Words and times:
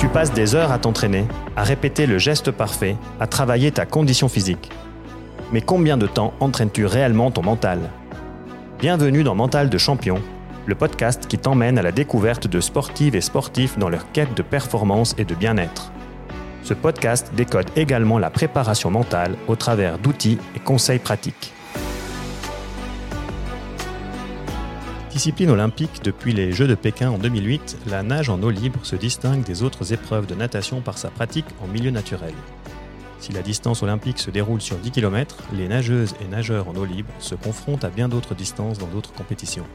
Tu 0.00 0.08
passes 0.08 0.32
des 0.32 0.54
heures 0.54 0.72
à 0.72 0.78
t'entraîner, 0.78 1.26
à 1.56 1.62
répéter 1.62 2.06
le 2.06 2.16
geste 2.16 2.50
parfait, 2.50 2.96
à 3.20 3.26
travailler 3.26 3.70
ta 3.70 3.84
condition 3.84 4.30
physique. 4.30 4.70
Mais 5.52 5.60
combien 5.60 5.98
de 5.98 6.06
temps 6.06 6.32
entraînes-tu 6.40 6.86
réellement 6.86 7.30
ton 7.30 7.42
mental? 7.42 7.80
Bienvenue 8.78 9.24
dans 9.24 9.34
Mental 9.34 9.68
de 9.68 9.76
Champion, 9.76 10.22
le 10.64 10.74
podcast 10.74 11.26
qui 11.26 11.36
t'emmène 11.36 11.78
à 11.78 11.82
la 11.82 11.92
découverte 11.92 12.46
de 12.46 12.62
sportives 12.62 13.14
et 13.14 13.20
sportifs 13.20 13.78
dans 13.78 13.90
leur 13.90 14.10
quête 14.10 14.34
de 14.34 14.40
performance 14.40 15.14
et 15.18 15.26
de 15.26 15.34
bien-être. 15.34 15.92
Ce 16.62 16.72
podcast 16.72 17.32
décode 17.36 17.68
également 17.76 18.18
la 18.18 18.30
préparation 18.30 18.90
mentale 18.90 19.36
au 19.48 19.54
travers 19.54 19.98
d'outils 19.98 20.38
et 20.56 20.60
conseils 20.60 20.98
pratiques. 20.98 21.52
Discipline 25.20 25.50
olympique 25.50 26.00
depuis 26.02 26.32
les 26.32 26.50
Jeux 26.50 26.66
de 26.66 26.74
Pékin 26.74 27.10
en 27.10 27.18
2008, 27.18 27.80
la 27.88 28.02
nage 28.02 28.30
en 28.30 28.42
eau 28.42 28.48
libre 28.48 28.86
se 28.86 28.96
distingue 28.96 29.44
des 29.44 29.62
autres 29.62 29.92
épreuves 29.92 30.24
de 30.24 30.34
natation 30.34 30.80
par 30.80 30.96
sa 30.96 31.10
pratique 31.10 31.44
en 31.62 31.66
milieu 31.66 31.90
naturel. 31.90 32.32
Si 33.18 33.30
la 33.32 33.42
distance 33.42 33.82
olympique 33.82 34.18
se 34.18 34.30
déroule 34.30 34.62
sur 34.62 34.78
10 34.78 34.92
km, 34.92 35.36
les 35.52 35.68
nageuses 35.68 36.14
et 36.22 36.24
nageurs 36.26 36.70
en 36.70 36.74
eau 36.74 36.86
libre 36.86 37.10
se 37.18 37.34
confrontent 37.34 37.84
à 37.84 37.90
bien 37.90 38.08
d'autres 38.08 38.34
distances 38.34 38.78
dans 38.78 38.86
d'autres 38.86 39.12
compétitions. 39.12 39.66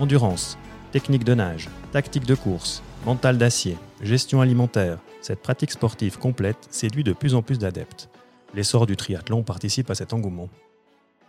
Endurance, 0.00 0.58
technique 0.90 1.22
de 1.22 1.34
nage, 1.34 1.68
tactique 1.92 2.26
de 2.26 2.34
course, 2.34 2.82
mental 3.04 3.38
d'acier, 3.38 3.76
gestion 4.02 4.40
alimentaire, 4.40 4.98
cette 5.20 5.42
pratique 5.42 5.70
sportive 5.70 6.18
complète 6.18 6.66
séduit 6.70 7.04
de 7.04 7.12
plus 7.12 7.36
en 7.36 7.42
plus 7.42 7.60
d'adeptes. 7.60 8.08
L'essor 8.52 8.86
du 8.86 8.96
triathlon 8.96 9.44
participe 9.44 9.92
à 9.92 9.94
cet 9.94 10.12
engouement. 10.12 10.48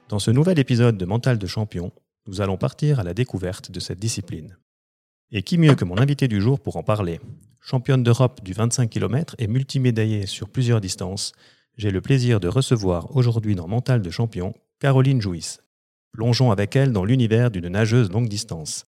Dans 0.09 0.17
ce 0.17 0.31
nouvel 0.31 0.57
épisode 0.57 0.97
de 0.97 1.05
Mental 1.05 1.37
de 1.37 1.45
Champion, 1.45 1.91
nous 2.27 2.41
allons 2.41 2.57
partir 2.57 2.99
à 2.99 3.03
la 3.03 3.13
découverte 3.13 3.71
de 3.71 3.79
cette 3.79 3.99
discipline. 3.99 4.57
Et 5.31 5.41
qui 5.41 5.57
mieux 5.57 5.75
que 5.75 5.85
mon 5.85 5.97
invité 5.97 6.27
du 6.27 6.41
jour 6.41 6.59
pour 6.59 6.77
en 6.77 6.83
parler? 6.83 7.19
Championne 7.59 8.03
d'Europe 8.03 8.43
du 8.43 8.53
25 8.53 8.89
km 8.89 9.35
et 9.39 9.47
multimédaillée 9.47 10.25
sur 10.25 10.49
plusieurs 10.49 10.79
distances, 10.79 11.33
j'ai 11.77 11.91
le 11.91 12.01
plaisir 12.01 12.39
de 12.39 12.47
recevoir 12.47 13.15
aujourd'hui 13.15 13.55
dans 13.55 13.67
Mental 13.67 14.01
de 14.01 14.09
Champion 14.09 14.53
Caroline 14.79 15.21
Jouisse. 15.21 15.61
Plongeons 16.11 16.51
avec 16.51 16.75
elle 16.75 16.91
dans 16.91 17.05
l'univers 17.05 17.51
d'une 17.51 17.67
nageuse 17.67 18.09
longue 18.09 18.29
distance. 18.29 18.85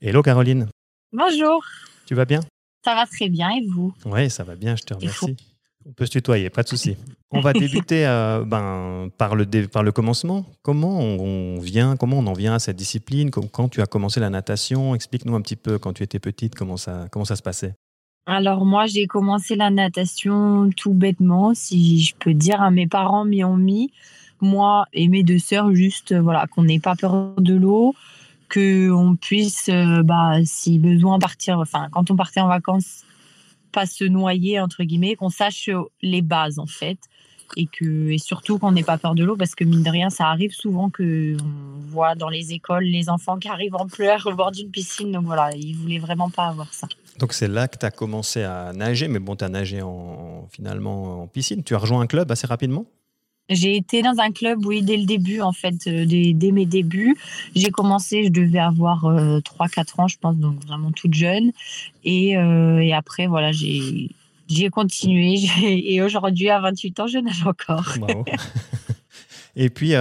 Hello 0.00 0.22
Caroline. 0.22 0.68
Bonjour. 1.12 1.64
Tu 2.06 2.14
vas 2.14 2.24
bien? 2.24 2.40
Ça 2.84 2.94
va 2.94 3.06
très 3.06 3.28
bien 3.28 3.50
et 3.50 3.66
vous? 3.66 3.92
Oui, 4.06 4.30
ça 4.30 4.44
va 4.44 4.56
bien, 4.56 4.76
je 4.76 4.82
te 4.84 4.94
remercie. 4.94 5.36
On 5.86 5.92
peut 5.92 6.06
se 6.06 6.10
tutoyer, 6.10 6.50
pas 6.50 6.62
de 6.62 6.68
souci. 6.68 6.96
On 7.32 7.40
va 7.40 7.52
débuter 7.52 8.06
euh, 8.06 8.44
ben, 8.44 9.08
par, 9.16 9.36
le 9.36 9.46
par 9.68 9.82
le 9.82 9.92
commencement. 9.92 10.44
Comment 10.62 10.98
on, 10.98 11.60
vient, 11.60 11.96
comment 11.96 12.18
on 12.18 12.26
en 12.26 12.32
vient 12.32 12.54
à 12.54 12.58
cette 12.58 12.74
discipline? 12.74 13.30
Quand 13.30 13.68
tu 13.68 13.80
as 13.80 13.86
commencé 13.86 14.18
la 14.18 14.30
natation, 14.30 14.96
explique-nous 14.96 15.36
un 15.36 15.40
petit 15.40 15.54
peu 15.54 15.78
quand 15.78 15.92
tu 15.92 16.02
étais 16.02 16.18
petite 16.18 16.56
comment 16.56 16.76
ça, 16.76 17.06
comment 17.12 17.24
ça 17.24 17.36
se 17.36 17.42
passait. 17.42 17.74
Alors 18.26 18.64
moi, 18.66 18.86
j'ai 18.86 19.06
commencé 19.06 19.54
la 19.54 19.70
natation 19.70 20.70
tout 20.76 20.92
bêtement, 20.92 21.54
si 21.54 22.00
je 22.00 22.14
peux 22.16 22.34
dire. 22.34 22.60
à 22.60 22.72
Mes 22.72 22.88
parents 22.88 23.24
m'y 23.24 23.44
ont 23.44 23.56
mis, 23.56 23.92
moi 24.40 24.86
et 24.92 25.06
mes 25.06 25.22
deux 25.22 25.38
sœurs, 25.38 25.72
juste 25.72 26.12
voilà, 26.14 26.46
qu'on 26.48 26.64
n'ait 26.64 26.80
pas 26.80 26.96
peur 26.96 27.34
de 27.38 27.54
l'eau, 27.54 27.94
qu'on 28.52 29.16
puisse, 29.20 29.68
euh, 29.68 30.02
bah, 30.02 30.38
si 30.44 30.80
besoin, 30.80 31.20
partir. 31.20 31.60
Enfin, 31.60 31.88
quand 31.92 32.10
on 32.10 32.16
partait 32.16 32.40
en 32.40 32.48
vacances, 32.48 33.04
pas 33.70 33.86
se 33.86 34.04
noyer, 34.04 34.60
entre 34.60 34.84
guillemets, 34.84 35.16
qu'on 35.16 35.30
sache 35.30 35.70
les 36.02 36.22
bases, 36.22 36.58
en 36.58 36.66
fait. 36.66 36.98
Et, 37.56 37.66
que, 37.66 38.10
et 38.10 38.18
surtout 38.18 38.60
qu'on 38.60 38.70
n'ait 38.70 38.84
pas 38.84 38.96
peur 38.96 39.16
de 39.16 39.24
l'eau, 39.24 39.36
parce 39.36 39.56
que 39.56 39.64
mine 39.64 39.82
de 39.82 39.90
rien, 39.90 40.08
ça 40.08 40.28
arrive 40.28 40.52
souvent 40.52 40.88
qu'on 40.88 41.36
voit 41.88 42.14
dans 42.14 42.28
les 42.28 42.52
écoles 42.52 42.84
les 42.84 43.08
enfants 43.08 43.38
qui 43.38 43.48
arrivent 43.48 43.74
en 43.74 43.88
pleurs 43.88 44.24
au 44.28 44.34
bord 44.34 44.52
d'une 44.52 44.70
piscine. 44.70 45.10
Donc 45.10 45.24
voilà, 45.24 45.50
ils 45.56 45.74
voulaient 45.74 45.98
vraiment 45.98 46.30
pas 46.30 46.46
avoir 46.46 46.72
ça. 46.72 46.86
Donc 47.18 47.32
c'est 47.32 47.48
là 47.48 47.66
que 47.66 47.76
tu 47.76 47.84
as 47.84 47.90
commencé 47.90 48.44
à 48.44 48.72
nager, 48.72 49.08
mais 49.08 49.18
bon, 49.18 49.34
tu 49.34 49.44
as 49.44 49.48
nagé 49.48 49.82
en, 49.82 50.46
finalement 50.52 51.22
en 51.22 51.26
piscine. 51.26 51.64
Tu 51.64 51.74
as 51.74 51.78
rejoint 51.78 52.00
un 52.00 52.06
club 52.06 52.30
assez 52.30 52.46
rapidement? 52.46 52.86
J'ai 53.50 53.76
été 53.76 54.00
dans 54.02 54.14
un 54.18 54.30
club, 54.30 54.64
oui, 54.64 54.80
dès 54.80 54.96
le 54.96 55.04
début, 55.04 55.40
en 55.40 55.52
fait, 55.52 55.74
euh, 55.88 56.06
dès, 56.06 56.52
mes 56.52 56.66
débuts. 56.66 57.16
J'ai 57.56 57.70
commencé, 57.70 58.24
je 58.24 58.30
devais 58.30 58.60
avoir 58.60 59.04
3-4 59.04 59.10
euh, 59.10 60.02
ans, 60.02 60.08
je 60.08 60.16
pense, 60.18 60.36
donc 60.36 60.64
vraiment 60.64 60.92
toute 60.92 61.14
jeune. 61.14 61.50
Et, 62.04 62.36
euh, 62.36 62.94
après, 62.94 63.26
voilà, 63.26 63.50
j'ai 63.52 64.70
continué. 64.70 65.40
Et 65.62 66.00
aujourd'hui, 66.00 66.48
à 66.48 66.60
28 66.60 67.00
ans, 67.00 67.06
je 67.08 67.18
nage 67.18 67.44
encore. 67.46 67.94
Et 69.56 69.68
puis, 69.68 69.94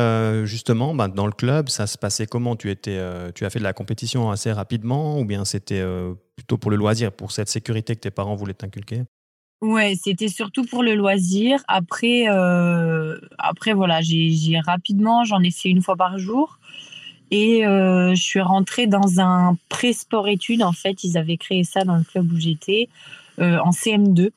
justement, 0.44 0.94
bah, 0.94 1.08
dans 1.08 1.26
le 1.26 1.32
club, 1.32 1.70
ça 1.70 1.88
se 1.88 1.98
passait 1.98 2.28
comment? 2.28 2.56
Tu, 2.56 2.70
étais, 2.70 3.00
tu 3.34 3.46
as 3.46 3.50
fait 3.50 3.60
de 3.60 3.64
la 3.64 3.74
compétition 3.74 4.30
assez 4.30 4.52
rapidement 4.52 5.20
ou 5.20 5.26
bien 5.26 5.44
c'était 5.44 5.84
plutôt 6.36 6.58
pour 6.60 6.70
le 6.70 6.78
loisir, 6.78 7.12
pour 7.12 7.32
cette 7.32 7.50
sécurité 7.50 7.96
que 7.96 8.02
tes 8.02 8.12
parents 8.12 8.36
voulaient 8.36 8.54
t'inculquer? 8.54 9.02
Ouais, 9.62 9.96
c'était 10.02 10.30
surtout 10.30 10.64
pour 10.64 10.84
le 10.84 10.96
loisir. 10.96 11.60
Après, 11.68 12.30
euh, 12.30 13.20
après 13.38 13.74
voilà, 13.74 14.00
j'ai 14.02 14.60
rapidement, 14.66 15.26
j'en 15.26 15.42
ai 15.44 15.52
fait 15.52 15.70
une 15.70 15.82
fois 15.82 15.98
par 15.98 16.18
jour. 16.18 16.60
Et 17.32 17.68
euh, 17.68 18.16
je 18.16 18.22
suis 18.22 18.40
rentrée 18.40 18.88
dans 18.88 19.20
un 19.20 19.58
pré-sport-études. 19.68 20.64
En 20.64 20.72
fait, 20.72 21.04
ils 21.04 21.18
avaient 21.18 21.38
créé 21.38 21.66
ça 21.66 21.84
dans 21.84 21.98
le 21.98 22.04
club 22.04 22.32
où 22.32 22.40
j'étais, 22.40 22.88
euh, 23.40 23.60
en 23.60 23.72
CM2, 23.72 24.32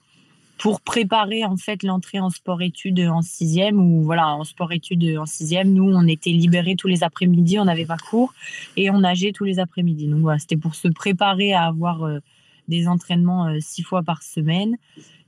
pour 0.58 0.80
préparer 0.80 1.44
en 1.44 1.56
fait 1.56 1.84
l'entrée 1.84 2.20
en 2.20 2.30
sport-études 2.30 3.00
en 3.00 3.22
sixième. 3.22 3.78
Ou 3.80 4.02
voilà, 4.02 4.28
en 4.34 4.42
sport-études 4.42 5.18
en 5.18 5.26
sixième, 5.26 5.72
nous, 5.72 5.84
on 5.84 6.06
était 6.08 6.30
libérés 6.30 6.74
tous 6.76 6.88
les 6.88 7.04
après-midi, 7.04 7.60
on 7.60 7.64
n'avait 7.66 7.86
pas 7.86 7.96
cours 7.96 8.34
et 8.76 8.90
on 8.90 8.98
nageait 8.98 9.32
tous 9.32 9.44
les 9.44 9.60
après-midi. 9.60 10.08
Donc 10.08 10.20
voilà, 10.20 10.40
c'était 10.40 10.56
pour 10.56 10.74
se 10.74 10.88
préparer 10.88 11.54
à 11.54 11.66
avoir 11.66 12.04
des 12.72 12.88
entraînements 12.88 13.46
euh, 13.46 13.58
six 13.60 13.82
fois 13.82 14.02
par 14.02 14.22
semaine. 14.22 14.76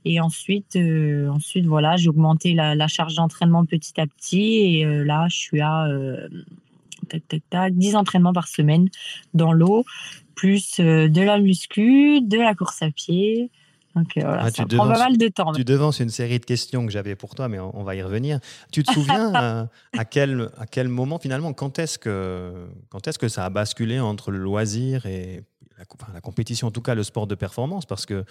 Et 0.03 0.19
ensuite, 0.19 0.75
euh, 0.75 1.29
ensuite 1.29 1.65
voilà, 1.65 1.95
j'ai 1.95 2.09
augmenté 2.09 2.53
la, 2.53 2.87
charge 2.87 3.15
d'entraînement 3.15 3.65
petit 3.65 3.99
à 3.99 4.05
petit. 4.05 4.79
Et 4.79 4.85
euh, 4.85 5.03
là, 5.03 5.27
je 5.29 5.35
suis 5.37 5.61
à 5.61 5.87
tac, 7.09 7.27
tac, 7.27 7.41
tac, 7.49 7.73
10 7.73 7.95
entraînements 7.95 8.33
par 8.33 8.47
semaine 8.47 8.89
dans 9.33 9.53
l'eau, 9.53 9.85
plus 10.35 10.79
de 10.79 11.21
la 11.21 11.39
muscu, 11.39 12.21
de 12.21 12.37
la 12.37 12.53
course 12.55 12.81
à 12.81 12.91
pied. 12.91 13.51
Donc 13.95 14.07
voilà, 14.15 14.43
ah, 14.43 14.51
ça 14.51 14.65
prend 14.65 14.87
pas 14.89 14.99
mal 14.99 15.17
de 15.17 15.27
temps. 15.29 15.53
Tu 15.53 15.63
devances 15.63 16.01
une 16.01 16.09
série 16.09 16.39
de 16.39 16.45
questions 16.45 16.85
que 16.85 16.91
j'avais 16.91 17.15
pour 17.15 17.33
toi, 17.33 17.47
mais 17.47 17.59
on, 17.59 17.83
va 17.83 17.95
y 17.95 18.01
revenir. 18.01 18.39
Tu 18.71 18.83
te 18.83 18.91
souviens 18.91 19.31
à, 19.97 20.05
quel, 20.05 20.49
à 20.57 20.65
quel 20.65 20.89
moment 20.89 21.17
finalement, 21.17 21.53
quand 21.53 21.79
est-ce 21.79 21.97
que, 21.97 22.67
quand 22.89 23.07
est-ce 23.07 23.17
que 23.17 23.29
ça 23.29 23.45
a 23.45 23.49
basculé 23.49 23.99
entre 24.01 24.31
le 24.31 24.37
loisir 24.39 25.05
et 25.05 25.43
la, 25.77 26.21
compétition, 26.21 26.67
en 26.67 26.71
tout 26.71 26.81
cas 26.81 26.95
le 26.95 27.03
sport 27.03 27.27
de 27.27 27.35
performance, 27.35 27.85
parce 27.85 28.05
que 28.05 28.23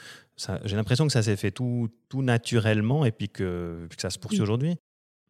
j'ai 0.65 0.77
l'impression 0.77 1.07
que 1.07 1.13
ça 1.13 1.23
s'est 1.23 1.37
fait 1.37 1.51
tout, 1.51 1.89
tout 2.09 2.23
naturellement 2.23 3.05
et 3.05 3.13
puis 3.13 3.29
que, 3.29 3.87
que 3.89 4.01
ça 4.01 4.11
se 4.11 4.19
poursuit 4.19 4.41
aujourd'hui. 4.41 4.77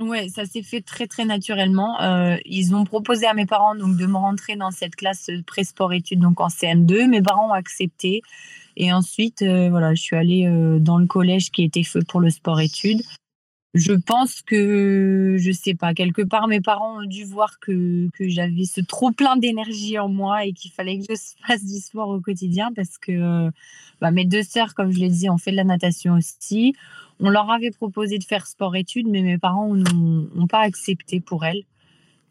Oui, 0.01 0.29
ça 0.29 0.45
s'est 0.45 0.63
fait 0.63 0.81
très 0.81 1.07
très 1.07 1.25
naturellement. 1.25 2.01
Euh, 2.01 2.37
ils 2.45 2.75
ont 2.75 2.85
proposé 2.85 3.27
à 3.27 3.35
mes 3.35 3.47
parents 3.47 3.77
donc 3.77 3.97
de 3.97 4.07
me 4.07 4.17
rentrer 4.17 4.57
dans 4.57 4.73
cette 4.73 4.97
classe 4.97 5.31
pré-sport 5.47 5.93
études 5.93 6.19
donc 6.19 6.41
en 6.41 6.49
CM2. 6.49 7.07
Mes 7.07 7.23
parents 7.23 7.51
ont 7.51 7.53
accepté 7.53 8.23
et 8.77 8.93
ensuite 8.93 9.43
euh, 9.43 9.71
voilà, 9.71 9.95
je 9.95 10.03
suis 10.03 10.17
allée 10.17 10.49
euh, 10.49 10.81
dans 10.81 10.99
le 10.99 11.07
collège 11.07 11.53
qui 11.53 11.63
était 11.63 11.85
fait 11.85 12.05
pour 12.09 12.21
le 12.21 12.31
sport 12.31 12.61
études 12.61 13.03
je 13.75 13.93
pense 13.93 14.41
que, 14.43 15.37
je 15.39 15.51
sais 15.51 15.75
pas, 15.75 15.95
quelque 15.95 16.23
part, 16.23 16.47
mes 16.47 16.61
parents 16.61 17.01
ont 17.01 17.07
dû 17.07 17.25
voir 17.25 17.59
que, 17.59 18.09
que 18.11 18.29
j'avais 18.29 18.65
ce 18.65 18.81
trop 18.81 19.11
plein 19.11 19.37
d'énergie 19.37 19.99
en 19.99 20.09
moi 20.09 20.45
et 20.45 20.53
qu'il 20.53 20.71
fallait 20.71 20.99
que 20.99 21.05
je 21.11 21.15
fasse 21.47 21.65
du 21.65 21.81
sport 21.81 22.09
au 22.09 22.21
quotidien 22.21 22.71
parce 22.75 22.99
que 22.99 23.51
bah, 24.01 24.11
mes 24.11 24.25
deux 24.25 24.43
sœurs, 24.43 24.75
comme 24.75 24.93
je 24.93 25.01
l'ai 25.01 25.09
dit, 25.09 25.29
ont 25.29 25.39
fait 25.39 25.51
de 25.51 25.57
la 25.57 25.65
natation 25.65 26.15
aussi. 26.15 26.75
On 27.21 27.31
leur 27.31 27.51
avait 27.51 27.71
proposé 27.71 28.19
de 28.19 28.25
faire 28.25 28.47
sport-études, 28.47 29.09
mais 29.09 29.23
mes 29.23 29.39
parents 29.39 29.75
n'ont 29.75 30.47
pas 30.47 30.61
accepté 30.61 31.21
pour 31.21 31.45
elles. 31.45 31.65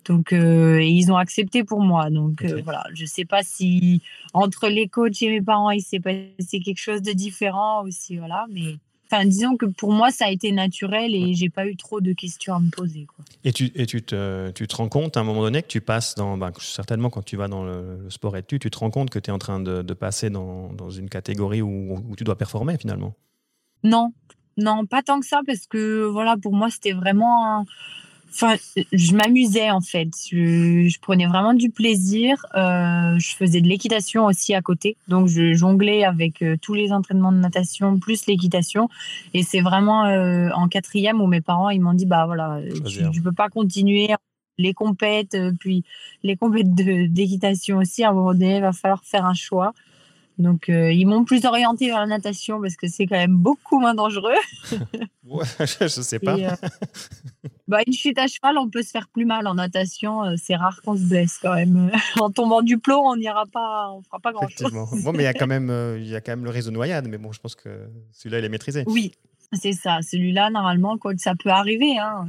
Donc, 0.06 0.34
euh, 0.34 0.80
et 0.80 0.90
ils 0.90 1.12
ont 1.12 1.18
accepté 1.18 1.64
pour 1.64 1.81
moi. 1.81 2.10
Donc, 2.10 2.44
euh, 2.44 2.62
voilà, 2.63 2.84
je 2.94 3.04
ne 3.04 3.07
sais 3.07 3.25
pas 3.25 3.44
si 3.44 4.01
entre 4.34 4.68
les 4.68 4.88
coachs 4.88 5.22
et 5.22 5.30
mes 5.30 5.42
parents, 5.42 5.72
il 5.72 5.81
s'est 5.81 6.00
passé 6.00 6.60
quelque 6.63 6.80
chose 6.80 7.01
de 7.01 7.13
différent 7.13 7.84
aussi, 7.84 8.18
voilà, 8.18 8.45
mais 8.50 8.75
disons 9.25 9.57
que 9.57 9.65
pour 9.65 9.92
moi, 9.92 10.12
ça 10.12 10.25
a 10.25 10.30
été 10.30 10.51
naturel 10.51 11.15
et 11.15 11.33
j'ai 11.33 11.50
pas 11.50 11.68
eu 11.68 11.75
trop 11.75 12.01
de 12.01 12.13
questions 12.13 12.56
à 12.56 12.60
me 12.60 12.69
poser. 12.69 13.07
Et, 13.44 13.51
tu, 13.51 13.71
et 13.75 13.86
tu, 13.86 14.01
te, 14.01 14.51
tu 14.51 14.68
te 14.68 14.75
rends 14.75 14.89
compte 14.89 15.18
à 15.18 15.19
un 15.19 15.24
moment 15.24 15.42
donné 15.42 15.62
que 15.62 15.68
tu 15.68 15.81
passes 15.81 16.15
dans, 16.15 16.38
bah, 16.38 16.51
certainement 16.60 17.10
quand 17.10 17.24
tu 17.24 17.38
vas 17.38 17.48
dans 17.48 17.63
le, 17.63 18.10
sport 18.10 18.38
études, 18.38 18.62
tu 18.62 18.69
te 18.69 18.77
rends 18.77 18.92
compte 18.92 19.10
que 19.10 19.19
tu 19.19 19.30
es 19.30 19.33
en 19.33 19.39
train 19.39 19.60
de, 19.60 19.81
de 19.81 19.94
passer 19.94 20.30
dans, 20.30 20.71
dans, 20.74 20.89
une 20.89 21.10
catégorie 21.10 21.62
où, 21.62 21.95
où, 22.10 22.15
tu 22.15 22.24
dois 22.24 22.38
performer 22.38 22.77
finalement? 22.77 23.13
Non, 23.83 24.13
non, 24.57 24.86
pas 24.86 25.01
tant 25.01 25.19
que 25.19 25.25
ça 25.25 25.42
parce 25.45 25.66
que 25.68 26.06
voilà, 26.06 26.38
pour 26.38 26.54
moi, 26.54 26.69
c'était 26.69 26.94
vraiment. 26.94 27.59
Un 27.59 27.66
Enfin, 28.33 28.56
je 28.91 29.13
m'amusais 29.13 29.69
en 29.69 29.81
fait. 29.81 30.09
Je, 30.31 31.00
prenais 31.00 31.27
vraiment 31.27 31.53
du 31.53 31.69
plaisir. 31.69 32.45
Euh, 32.56 33.18
je 33.19 33.35
faisais 33.35 33.62
de 33.62 33.68
l'équitation 33.68 34.25
aussi 34.25 34.56
à 34.56 34.62
côté. 34.62 34.97
Donc, 35.07 35.27
je 35.27 35.53
jonglais 35.53 36.03
avec 36.03 36.41
euh, 36.41 36.57
tous 36.59 36.74
les 36.74 36.91
entraînements 36.91 37.31
de 37.31 37.38
natation 37.38 38.00
plus 38.00 38.25
l'équitation. 38.25 38.89
Et 39.35 39.44
c'est 39.44 39.62
vraiment 39.62 40.06
euh, 40.06 40.50
en 40.56 40.68
quatrième 40.68 41.21
où 41.21 41.27
mes 41.27 41.41
parents 41.41 41.69
ils 41.69 41.81
m'ont 41.81 41.94
dit 41.94 42.07
bah 42.07 42.25
voilà, 42.25 42.59
tu, 42.88 43.03
ne 43.03 43.21
peux 43.21 43.31
pas 43.31 43.50
continuer 43.50 44.09
les 44.57 44.74
compètes, 44.74 45.38
puis 45.59 45.83
les 46.24 46.35
compètes 46.35 46.74
d'équitation 46.74 47.77
aussi. 47.77 48.03
À 48.03 48.09
un 48.09 48.13
moment 48.13 48.33
donné, 48.33 48.57
il 48.57 48.62
va 48.62 48.71
falloir 48.71 49.03
faire 49.03 49.25
un 49.25 49.33
choix. 49.35 49.74
Donc, 50.39 50.69
euh, 50.69 50.91
ils 50.91 51.06
m'ont 51.06 51.25
plus 51.25 51.45
orienté 51.45 51.88
vers 51.88 52.00
la 52.00 52.07
natation 52.07 52.59
parce 52.59 52.75
que 52.75 52.88
c'est 52.88 53.06
quand 53.06 53.18
même 53.18 53.35
beaucoup 53.35 53.80
moins 53.80 53.94
dangereux. 53.94 54.33
ouais, 55.25 55.45
je 55.59 55.88
sais 55.88 56.19
pas. 56.19 56.35
Euh, 56.35 56.50
bah, 57.68 57.80
une 57.85 57.94
chute 57.94 58.18
à 58.18 58.25
cheval, 58.25 58.57
on 58.57 58.69
peut 58.69 58.81
se 58.81 58.89
faire 58.89 59.07
plus 59.09 59.25
mal 59.25 59.45
en 59.47 59.56
natation. 59.56 60.24
Euh, 60.24 60.35
c'est 60.41 60.56
rare 60.56 60.81
qu'on 60.81 60.97
se 60.97 61.03
blesse 61.03 61.38
quand 61.39 61.53
même. 61.53 61.91
en 62.19 62.31
tombant 62.31 62.63
du 62.63 62.80
plomb, 62.80 63.01
on 63.06 63.15
n'ira 63.15 63.45
pas, 63.45 63.91
on 63.91 64.01
fera 64.01 64.19
pas 64.19 64.31
grand 64.31 64.47
chose. 64.47 64.71
Bon, 65.03 65.13
mais 65.13 65.24
il 65.24 65.25
y 65.25 65.27
a 65.27 65.33
quand 65.33 65.47
même, 65.47 65.71
il 65.97 66.07
y 66.07 66.15
a 66.15 66.21
quand 66.21 66.31
même 66.31 66.45
le 66.45 66.50
réseau 66.50 66.71
de 66.71 66.75
noyade. 66.75 67.07
Mais 67.07 67.19
bon, 67.19 67.31
je 67.31 67.39
pense 67.39 67.56
que 67.56 67.88
celui-là, 68.12 68.39
il 68.39 68.45
est 68.45 68.50
maîtrisé. 68.50 68.85
Oui, 68.88 69.12
c'est 69.51 69.74
ça. 69.74 70.00
Celui-là, 70.01 70.50
normalement, 70.50 70.97
quoi 70.97 71.13
ça 71.18 71.35
peut 71.35 71.51
arriver. 71.51 72.00
Hein. 72.00 72.27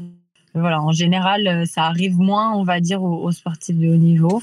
Voilà, 0.53 0.81
en 0.83 0.93
général, 0.93 1.67
ça 1.67 1.85
arrive 1.85 2.17
moins, 2.19 2.55
on 2.55 2.65
va 2.65 2.81
dire, 2.81 3.03
aux 3.03 3.33
sportifs 3.33 3.77
de 3.77 3.89
haut 3.89 3.97
niveau. 3.97 4.43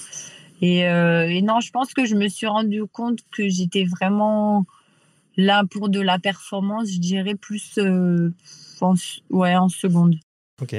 Euh, 0.63 1.23
et, 1.23 1.41
non, 1.41 1.59
je 1.59 1.71
pense 1.71 1.93
que 1.93 2.05
je 2.05 2.15
me 2.15 2.27
suis 2.27 2.47
rendu 2.47 2.83
compte 2.85 3.19
que 3.31 3.47
j'étais 3.49 3.83
vraiment 3.85 4.65
là 5.37 5.63
pour 5.69 5.89
de 5.89 5.99
la 5.99 6.19
performance, 6.19 6.89
je 6.91 6.99
dirais 6.99 7.35
plus 7.35 7.77
euh, 7.77 8.31
en, 8.81 8.93
ouais, 9.29 9.55
en 9.55 9.69
seconde. 9.69 10.15
Ok. 10.61 10.75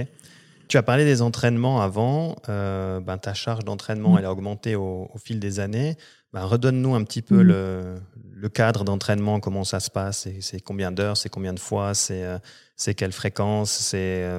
Tu 0.68 0.78
as 0.78 0.82
parlé 0.82 1.04
des 1.04 1.20
entraînements 1.20 1.82
avant. 1.82 2.36
Euh, 2.48 3.00
ben, 3.00 3.18
ta 3.18 3.34
charge 3.34 3.64
d'entraînement, 3.64 4.14
mm. 4.14 4.18
elle 4.18 4.24
a 4.24 4.32
augmenté 4.32 4.76
au, 4.76 5.10
fil 5.22 5.40
des 5.40 5.58
années. 5.58 5.96
Ben, 6.32 6.44
redonne-nous 6.44 6.94
un 6.94 7.02
petit 7.02 7.20
peu 7.20 7.42
mm. 7.42 7.46
le, 7.46 7.94
le, 8.34 8.48
cadre 8.48 8.84
d'entraînement, 8.84 9.40
comment 9.40 9.64
ça 9.64 9.80
se 9.80 9.90
passe. 9.90 10.28
C'est 10.40 10.60
combien 10.60 10.92
d'heures, 10.92 11.16
c'est 11.16 11.28
combien 11.28 11.52
de 11.52 11.60
fois, 11.60 11.92
c'est 11.94 12.94
quelle 12.96 13.12
fréquence, 13.12 13.70
c'est 13.70 14.30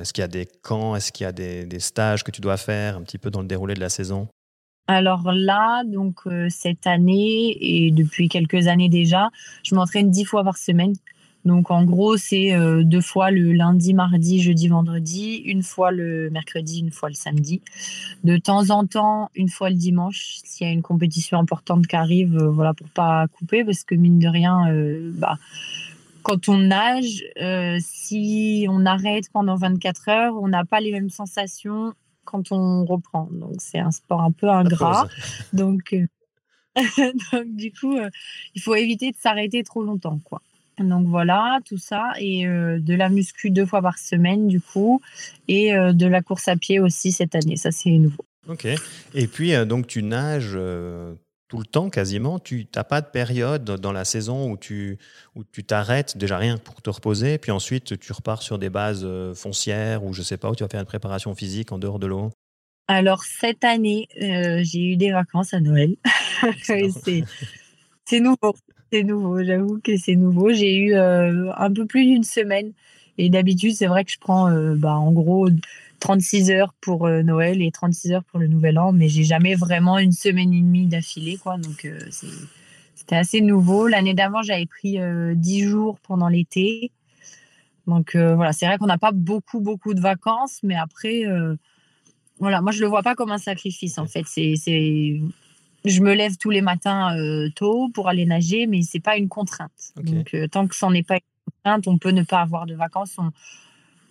est-ce 0.00 0.12
qu'il 0.12 0.22
y 0.22 0.24
a 0.24 0.28
des 0.28 0.46
camps, 0.46 0.94
est-ce 0.94 1.12
qu'il 1.12 1.24
y 1.24 1.26
a 1.26 1.32
des, 1.32 1.66
des, 1.66 1.80
stages 1.80 2.22
que 2.22 2.30
tu 2.30 2.40
dois 2.40 2.56
faire 2.56 2.96
un 2.96 3.02
petit 3.02 3.18
peu 3.18 3.30
dans 3.30 3.42
le 3.42 3.48
déroulé 3.48 3.74
de 3.74 3.80
la 3.80 3.90
saison? 3.90 4.28
Alors 4.88 5.32
là, 5.32 5.84
donc 5.84 6.20
euh, 6.26 6.48
cette 6.50 6.86
année 6.86 7.56
et 7.60 7.90
depuis 7.92 8.28
quelques 8.28 8.66
années 8.66 8.88
déjà, 8.88 9.30
je 9.62 9.74
m'entraîne 9.74 10.10
dix 10.10 10.24
fois 10.24 10.42
par 10.42 10.56
semaine. 10.56 10.94
Donc 11.44 11.70
en 11.70 11.84
gros, 11.84 12.16
c'est 12.16 12.52
euh, 12.54 12.82
deux 12.84 13.00
fois 13.00 13.30
le 13.30 13.52
lundi, 13.52 13.94
mardi, 13.94 14.40
jeudi, 14.40 14.68
vendredi, 14.68 15.36
une 15.44 15.62
fois 15.62 15.90
le 15.90 16.30
mercredi, 16.30 16.80
une 16.80 16.90
fois 16.90 17.08
le 17.08 17.14
samedi. 17.14 17.62
De 18.22 18.36
temps 18.36 18.70
en 18.70 18.86
temps, 18.86 19.30
une 19.34 19.48
fois 19.48 19.70
le 19.70 19.76
dimanche, 19.76 20.38
s'il 20.44 20.66
y 20.66 20.70
a 20.70 20.72
une 20.72 20.82
compétition 20.82 21.38
importante 21.38 21.86
qui 21.86 21.96
arrive, 21.96 22.36
euh, 22.36 22.48
voilà, 22.50 22.74
pour 22.74 22.88
pas 22.90 23.26
couper, 23.28 23.64
parce 23.64 23.84
que 23.84 23.94
mine 23.94 24.18
de 24.18 24.28
rien, 24.28 24.66
bah, 25.14 25.36
quand 26.22 26.48
on 26.48 26.58
nage, 26.58 27.24
si 27.80 28.66
on 28.68 28.86
arrête 28.86 29.24
pendant 29.32 29.56
24 29.56 30.08
heures, 30.08 30.34
on 30.40 30.48
n'a 30.48 30.64
pas 30.64 30.80
les 30.80 30.92
mêmes 30.92 31.10
sensations 31.10 31.92
quand 32.24 32.52
on 32.52 32.84
reprend. 32.84 33.28
Donc 33.32 33.54
c'est 33.58 33.78
un 33.78 33.90
sport 33.90 34.22
un 34.22 34.32
peu 34.32 34.48
ingrat. 34.48 35.08
Donc, 35.52 35.92
euh, 35.92 36.06
donc 37.32 37.54
du 37.54 37.70
coup, 37.72 37.98
euh, 37.98 38.08
il 38.54 38.62
faut 38.62 38.74
éviter 38.74 39.10
de 39.10 39.16
s'arrêter 39.16 39.62
trop 39.62 39.82
longtemps, 39.82 40.18
quoi. 40.24 40.40
Donc 40.78 41.06
voilà, 41.06 41.60
tout 41.66 41.76
ça 41.76 42.12
et 42.18 42.46
euh, 42.46 42.78
de 42.80 42.94
la 42.94 43.10
muscu 43.10 43.50
deux 43.50 43.66
fois 43.66 43.82
par 43.82 43.98
semaine 43.98 44.48
du 44.48 44.58
coup 44.58 45.02
et 45.46 45.72
de 45.74 46.06
la 46.06 46.22
course 46.22 46.48
à 46.48 46.56
pied 46.56 46.80
aussi 46.80 47.12
cette 47.12 47.34
année. 47.34 47.56
Ça 47.56 47.70
c'est 47.70 47.90
nouveau. 47.90 48.24
Ok. 48.48 48.66
Et 49.14 49.26
puis 49.26 49.52
donc 49.66 49.86
tu 49.86 50.02
nages 50.02 50.56
tout 51.52 51.58
le 51.58 51.66
temps 51.66 51.90
quasiment. 51.90 52.38
Tu 52.38 52.66
n'as 52.74 52.82
pas 52.82 53.02
de 53.02 53.08
période 53.08 53.62
dans 53.64 53.92
la 53.92 54.06
saison 54.06 54.50
où 54.50 54.56
tu 54.56 54.96
où 55.36 55.44
tu 55.44 55.64
t'arrêtes, 55.64 56.16
déjà 56.16 56.38
rien 56.38 56.56
pour 56.56 56.80
te 56.80 56.88
reposer, 56.88 57.36
puis 57.36 57.50
ensuite 57.50 58.00
tu 58.00 58.12
repars 58.14 58.40
sur 58.40 58.58
des 58.58 58.70
bases 58.70 59.02
euh, 59.04 59.34
foncières 59.34 60.02
ou 60.02 60.14
je 60.14 60.22
sais 60.22 60.38
pas, 60.38 60.48
où 60.48 60.54
tu 60.54 60.62
vas 60.64 60.70
faire 60.70 60.80
une 60.80 60.86
préparation 60.86 61.34
physique 61.34 61.70
en 61.70 61.78
dehors 61.78 61.98
de 61.98 62.06
l'eau 62.06 62.30
Alors 62.88 63.22
cette 63.24 63.64
année, 63.64 64.08
euh, 64.22 64.62
j'ai 64.62 64.92
eu 64.92 64.96
des 64.96 65.12
vacances 65.12 65.52
à 65.52 65.60
Noël. 65.60 65.94
c'est 66.62 68.20
nouveau. 68.20 68.54
C'est 68.90 69.02
nouveau, 69.02 69.44
j'avoue 69.44 69.78
que 69.84 69.98
c'est 69.98 70.16
nouveau. 70.16 70.54
J'ai 70.54 70.74
eu 70.74 70.94
euh, 70.94 71.52
un 71.54 71.70
peu 71.70 71.84
plus 71.84 72.06
d'une 72.06 72.24
semaine. 72.24 72.72
Et 73.18 73.28
d'habitude, 73.28 73.74
c'est 73.74 73.88
vrai 73.88 74.06
que 74.06 74.10
je 74.10 74.18
prends 74.18 74.50
bah, 74.76 74.94
en 74.94 75.12
gros 75.12 75.50
36 76.02 76.50
heures 76.50 76.74
pour 76.80 77.06
euh, 77.06 77.22
Noël 77.22 77.62
et 77.62 77.70
36 77.70 78.12
heures 78.12 78.24
pour 78.24 78.40
le 78.40 78.48
Nouvel 78.48 78.76
An, 78.76 78.90
mais 78.92 79.08
j'ai 79.08 79.22
jamais 79.22 79.54
vraiment 79.54 79.98
une 79.98 80.10
semaine 80.10 80.52
et 80.52 80.60
demie 80.60 80.86
d'affilée, 80.86 81.36
quoi. 81.36 81.58
Donc 81.58 81.84
euh, 81.84 81.96
c'était 82.96 83.14
assez 83.14 83.40
nouveau. 83.40 83.86
L'année 83.86 84.12
d'avant, 84.12 84.42
j'avais 84.42 84.66
pris 84.66 84.98
10 84.98 84.98
euh, 84.98 85.68
jours 85.68 86.00
pendant 86.00 86.26
l'été. 86.26 86.90
Donc 87.86 88.16
voilà, 88.16 88.52
c'est 88.52 88.66
vrai 88.66 88.78
qu'on 88.78 88.86
n'a 88.86 88.98
pas 88.98 89.12
beaucoup, 89.12 89.60
beaucoup 89.60 89.92
de 89.94 90.00
vacances, 90.00 90.60
mais 90.62 90.76
après, 90.76 91.24
voilà, 92.38 92.60
moi 92.60 92.70
je 92.70 92.80
le 92.80 92.86
vois 92.86 93.02
pas 93.02 93.16
comme 93.16 93.32
un 93.32 93.38
sacrifice 93.38 93.98
en 93.98 94.06
fait. 94.06 94.22
C'est, 94.24 94.54
je 95.84 96.00
me 96.00 96.14
lève 96.14 96.36
tous 96.36 96.50
les 96.50 96.60
matins 96.60 97.16
tôt 97.56 97.90
pour 97.92 98.08
aller 98.08 98.24
nager, 98.24 98.68
mais 98.68 98.82
c'est 98.82 99.00
pas 99.00 99.16
une 99.16 99.28
contrainte. 99.28 99.92
Donc 99.96 100.32
tant 100.52 100.68
que 100.68 100.76
c'en 100.76 100.94
est 100.94 101.02
pas 101.02 101.16
une 101.16 101.52
contrainte, 101.52 101.88
on 101.88 101.98
peut 101.98 102.12
ne 102.12 102.22
pas 102.22 102.40
avoir 102.40 102.66
de 102.66 102.76
vacances. 102.76 103.16
On, 103.18 103.32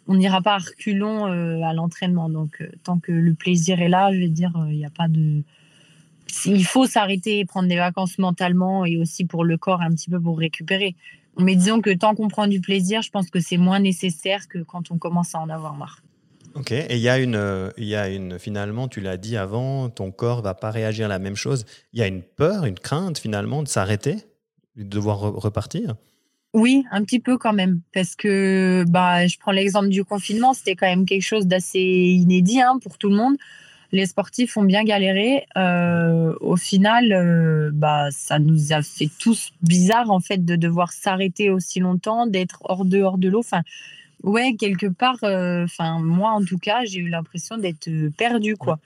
on 0.07 0.15
n'ira 0.15 0.41
pas 0.41 0.55
à 0.55 0.57
reculons 0.57 1.27
euh, 1.27 1.61
à 1.63 1.73
l'entraînement. 1.73 2.29
Donc, 2.29 2.61
euh, 2.61 2.69
tant 2.83 2.99
que 2.99 3.11
le 3.11 3.33
plaisir 3.33 3.81
est 3.81 3.89
là, 3.89 4.11
je 4.13 4.19
veux 4.19 4.29
dire, 4.29 4.51
il 4.55 4.61
euh, 4.61 4.77
n'y 4.77 4.85
a 4.85 4.89
pas 4.89 5.07
de. 5.07 5.43
Il 6.45 6.65
faut 6.65 6.85
s'arrêter 6.85 7.39
et 7.39 7.45
prendre 7.45 7.67
des 7.67 7.75
vacances 7.75 8.17
mentalement 8.17 8.85
et 8.85 8.97
aussi 8.97 9.25
pour 9.25 9.43
le 9.43 9.57
corps, 9.57 9.81
un 9.81 9.91
petit 9.91 10.09
peu 10.09 10.19
pour 10.19 10.39
récupérer. 10.39 10.95
Mais 11.37 11.55
disons 11.55 11.81
que 11.81 11.93
tant 11.93 12.15
qu'on 12.15 12.29
prend 12.29 12.47
du 12.47 12.61
plaisir, 12.61 13.01
je 13.01 13.09
pense 13.09 13.29
que 13.29 13.39
c'est 13.39 13.57
moins 13.57 13.79
nécessaire 13.79 14.47
que 14.47 14.59
quand 14.59 14.91
on 14.91 14.97
commence 14.97 15.35
à 15.35 15.39
en 15.39 15.49
avoir 15.49 15.75
marre. 15.75 16.01
Ok, 16.53 16.71
et 16.71 16.95
il 16.95 16.99
y 17.01 17.09
a 17.09 17.17
une, 17.17 17.71
y 17.77 17.95
a 17.95 18.09
une, 18.09 18.39
finalement, 18.39 18.87
tu 18.87 19.01
l'as 19.01 19.17
dit 19.17 19.35
avant, 19.37 19.89
ton 19.89 20.11
corps 20.11 20.41
va 20.41 20.53
pas 20.53 20.71
réagir 20.71 21.05
à 21.05 21.09
la 21.09 21.19
même 21.19 21.35
chose. 21.35 21.65
Il 21.93 21.99
y 21.99 22.03
a 22.03 22.07
une 22.07 22.21
peur, 22.21 22.65
une 22.65 22.79
crainte 22.79 23.17
finalement 23.17 23.63
de 23.63 23.67
s'arrêter, 23.67 24.17
de 24.75 24.83
devoir 24.83 25.19
repartir? 25.19 25.95
Oui, 26.53 26.83
un 26.91 27.03
petit 27.03 27.19
peu 27.19 27.37
quand 27.37 27.53
même, 27.53 27.79
parce 27.93 28.15
que 28.15 28.83
bah, 28.89 29.25
je 29.25 29.37
prends 29.39 29.53
l'exemple 29.53 29.87
du 29.87 30.03
confinement, 30.03 30.53
c'était 30.53 30.75
quand 30.75 30.87
même 30.87 31.05
quelque 31.05 31.21
chose 31.21 31.47
d'assez 31.47 31.79
inédit 31.79 32.61
hein, 32.61 32.77
pour 32.83 32.97
tout 32.97 33.09
le 33.09 33.15
monde. 33.15 33.37
Les 33.93 34.05
sportifs 34.05 34.57
ont 34.57 34.63
bien 34.63 34.83
galéré. 34.83 35.45
Euh, 35.57 36.33
au 36.41 36.57
final, 36.57 37.13
euh, 37.13 37.71
bah, 37.73 38.07
ça 38.11 38.37
nous 38.37 38.73
a 38.73 38.81
fait 38.81 39.09
tous 39.17 39.51
bizarre 39.61 40.11
en 40.11 40.19
fait 40.19 40.43
de 40.43 40.57
devoir 40.57 40.91
s'arrêter 40.91 41.49
aussi 41.49 41.79
longtemps, 41.79 42.27
d'être 42.27 42.59
hors 42.65 42.83
dehors 42.83 43.17
de 43.17 43.29
l'eau. 43.29 43.39
Enfin, 43.39 43.61
ouais, 44.23 44.55
quelque 44.59 44.87
part, 44.87 45.23
euh, 45.23 45.63
enfin 45.63 45.99
moi 45.99 46.31
en 46.31 46.43
tout 46.43 46.57
cas, 46.57 46.83
j'ai 46.83 46.99
eu 46.99 47.07
l'impression 47.07 47.57
d'être 47.57 47.89
perdu 48.17 48.57
quoi. 48.57 48.79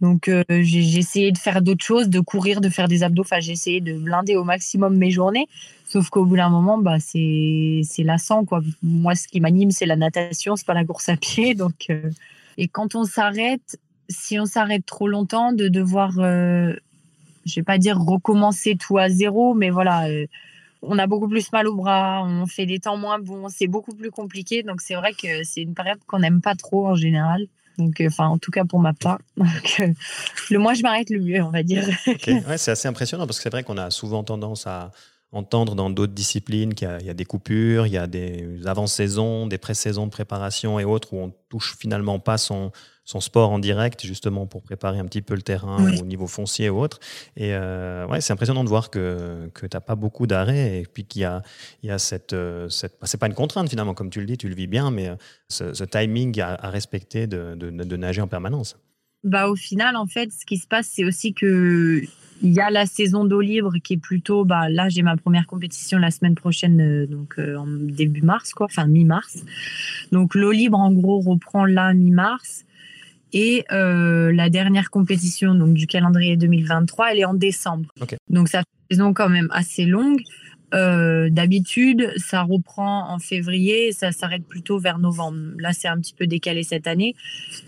Donc 0.00 0.30
j'ai 0.48 0.98
essayé 0.98 1.32
de 1.32 1.38
faire 1.38 1.62
d'autres 1.62 1.84
choses, 1.84 2.08
de 2.08 2.20
courir, 2.20 2.60
de 2.60 2.68
faire 2.68 2.88
des 2.88 3.02
abdos. 3.02 3.22
Enfin, 3.22 3.40
j'ai 3.40 3.52
essayé 3.52 3.80
de 3.80 3.94
blinder 3.94 4.36
au 4.36 4.44
maximum 4.44 4.96
mes 4.96 5.10
journées. 5.10 5.48
Sauf 5.94 6.10
qu'au 6.10 6.24
bout 6.24 6.34
d'un 6.34 6.48
moment, 6.48 6.76
bah, 6.76 6.96
c'est 6.98 7.84
lassant. 7.98 8.44
Quoi. 8.44 8.62
Moi, 8.82 9.14
ce 9.14 9.28
qui 9.28 9.38
m'anime, 9.40 9.70
c'est 9.70 9.86
la 9.86 9.94
natation, 9.94 10.56
c'est 10.56 10.66
pas 10.66 10.74
la 10.74 10.84
course 10.84 11.08
à 11.08 11.16
pied. 11.16 11.54
Donc, 11.54 11.86
euh, 11.88 12.10
Et 12.58 12.66
quand 12.66 12.96
on 12.96 13.04
s'arrête, 13.04 13.78
si 14.08 14.40
on 14.40 14.44
s'arrête 14.44 14.84
trop 14.84 15.06
longtemps, 15.06 15.52
de 15.52 15.68
devoir, 15.68 16.18
euh, 16.18 16.72
je 17.46 17.54
vais 17.54 17.62
pas 17.62 17.78
dire 17.78 17.96
recommencer 17.96 18.74
tout 18.74 18.98
à 18.98 19.08
zéro, 19.08 19.54
mais 19.54 19.70
voilà, 19.70 20.08
euh, 20.08 20.26
on 20.82 20.98
a 20.98 21.06
beaucoup 21.06 21.28
plus 21.28 21.52
mal 21.52 21.68
au 21.68 21.76
bras, 21.76 22.24
on 22.24 22.46
fait 22.46 22.66
des 22.66 22.80
temps 22.80 22.96
moins 22.96 23.20
bons, 23.20 23.48
c'est 23.48 23.68
beaucoup 23.68 23.94
plus 23.94 24.10
compliqué. 24.10 24.64
Donc 24.64 24.80
c'est 24.80 24.96
vrai 24.96 25.12
que 25.12 25.44
c'est 25.44 25.62
une 25.62 25.74
période 25.74 26.00
qu'on 26.08 26.18
n'aime 26.18 26.40
pas 26.40 26.56
trop 26.56 26.88
en 26.88 26.96
général. 26.96 27.46
Donc, 27.78 28.02
enfin, 28.04 28.26
en 28.26 28.38
tout 28.38 28.50
cas 28.50 28.64
pour 28.64 28.80
ma 28.80 28.94
part. 28.94 29.20
le 29.38 30.58
moins 30.58 30.74
je 30.74 30.82
m'arrête, 30.82 31.10
le 31.10 31.20
mieux, 31.20 31.40
on 31.40 31.50
va 31.50 31.62
dire. 31.62 31.86
Ouais, 32.48 32.58
c'est 32.58 32.72
assez 32.72 32.88
impressionnant 32.88 33.28
parce 33.28 33.38
que 33.38 33.44
c'est 33.44 33.50
vrai 33.50 33.62
qu'on 33.62 33.78
a 33.78 33.92
souvent 33.92 34.24
tendance 34.24 34.66
à, 34.66 34.90
entendre 35.34 35.74
dans 35.74 35.90
d'autres 35.90 36.12
disciplines 36.12 36.74
qu'il 36.74 36.88
y, 37.02 37.10
a 37.10 37.14
des 37.14 37.24
coupures, 37.24 37.86
il 37.86 37.92
y 37.92 37.98
a 37.98 38.06
des 38.06 38.60
avant-saisons, 38.66 39.46
des 39.46 39.58
pré-saisons 39.58 40.06
de 40.06 40.10
préparation 40.10 40.78
et 40.78 40.84
autres 40.84 41.12
où 41.12 41.18
on 41.18 41.32
touche 41.48 41.76
finalement 41.76 42.20
pas 42.20 42.38
son, 42.38 42.70
son 43.04 43.20
sport 43.20 43.50
en 43.50 43.58
direct, 43.58 44.06
justement 44.06 44.46
pour 44.46 44.62
préparer 44.62 44.98
un 44.98 45.04
petit 45.04 45.22
peu 45.22 45.34
le 45.34 45.42
terrain 45.42 45.76
au 45.98 46.04
niveau 46.04 46.26
foncier 46.26 46.70
ou 46.70 46.80
autre. 46.80 47.00
Et 47.36 47.52
euh, 47.52 48.06
ouais, 48.06 48.20
c'est 48.20 48.32
impressionnant 48.32 48.64
de 48.64 48.68
voir 48.68 48.90
que, 48.90 49.50
que 49.54 49.66
tu 49.66 49.76
n'as 49.76 49.80
pas 49.80 49.96
beaucoup 49.96 50.26
d'arrêts 50.26 50.80
et 50.80 50.86
puis 50.86 51.04
qu'il 51.04 51.22
y 51.22 51.24
a, 51.24 51.42
il 51.82 51.88
y 51.88 51.92
a 51.92 51.98
cette. 51.98 52.32
Euh, 52.32 52.68
cette 52.68 52.96
c'est 53.02 53.18
pas 53.18 53.26
une 53.26 53.34
contrainte 53.34 53.68
finalement, 53.68 53.94
comme 53.94 54.10
tu 54.10 54.20
le 54.20 54.26
dis, 54.26 54.38
tu 54.38 54.48
le 54.48 54.54
vis 54.54 54.68
bien, 54.68 54.90
mais 54.90 55.08
euh, 55.08 55.16
ce, 55.48 55.84
timing 55.84 56.40
à, 56.40 56.70
respecter 56.70 57.26
de, 57.26 57.54
de, 57.56 57.70
de, 57.70 57.96
nager 57.96 58.20
en 58.20 58.28
permanence. 58.28 58.76
Bah, 59.24 59.48
au 59.48 59.56
final, 59.56 59.96
en 59.96 60.06
fait, 60.06 60.30
ce 60.32 60.46
qui 60.46 60.58
se 60.58 60.66
passe, 60.66 60.90
c'est 60.92 61.04
aussi 61.04 61.34
que 61.34 62.02
il 62.42 62.52
y 62.52 62.60
a 62.60 62.70
la 62.70 62.86
saison 62.86 63.24
d'eau 63.24 63.40
libre 63.40 63.74
qui 63.82 63.94
est 63.94 63.98
plutôt, 63.98 64.44
bah, 64.44 64.68
là 64.68 64.88
j'ai 64.88 65.02
ma 65.02 65.16
première 65.16 65.46
compétition 65.46 65.98
la 65.98 66.10
semaine 66.10 66.34
prochaine, 66.34 66.80
euh, 66.80 67.06
donc 67.06 67.34
euh, 67.38 67.56
en 67.56 67.66
début 67.66 68.22
mars, 68.22 68.52
quoi, 68.52 68.66
enfin 68.66 68.86
mi-mars. 68.86 69.44
Donc 70.12 70.34
l'eau 70.34 70.52
libre 70.52 70.78
en 70.78 70.92
gros 70.92 71.20
reprend 71.20 71.64
là 71.64 71.94
mi-mars. 71.94 72.64
Et 73.32 73.64
euh, 73.72 74.32
la 74.32 74.48
dernière 74.48 74.90
compétition 74.90 75.56
donc, 75.56 75.74
du 75.74 75.88
calendrier 75.88 76.36
2023, 76.36 77.12
elle 77.12 77.18
est 77.18 77.24
en 77.24 77.34
décembre. 77.34 77.92
Donc 78.28 78.48
ça 78.48 78.60
fait 78.60 78.66
une 78.90 78.96
saison 78.96 79.12
quand 79.12 79.28
même 79.28 79.48
assez 79.50 79.86
longue. 79.86 80.20
Euh, 80.72 81.28
d'habitude, 81.30 82.12
ça 82.16 82.42
reprend 82.42 83.12
en 83.12 83.18
février 83.18 83.88
et 83.88 83.92
ça 83.92 84.12
s'arrête 84.12 84.44
plutôt 84.44 84.78
vers 84.78 84.98
novembre. 84.98 85.38
Là, 85.58 85.72
c'est 85.72 85.88
un 85.88 85.98
petit 85.98 86.14
peu 86.14 86.26
décalé 86.26 86.62
cette 86.62 86.86
année. 86.86 87.14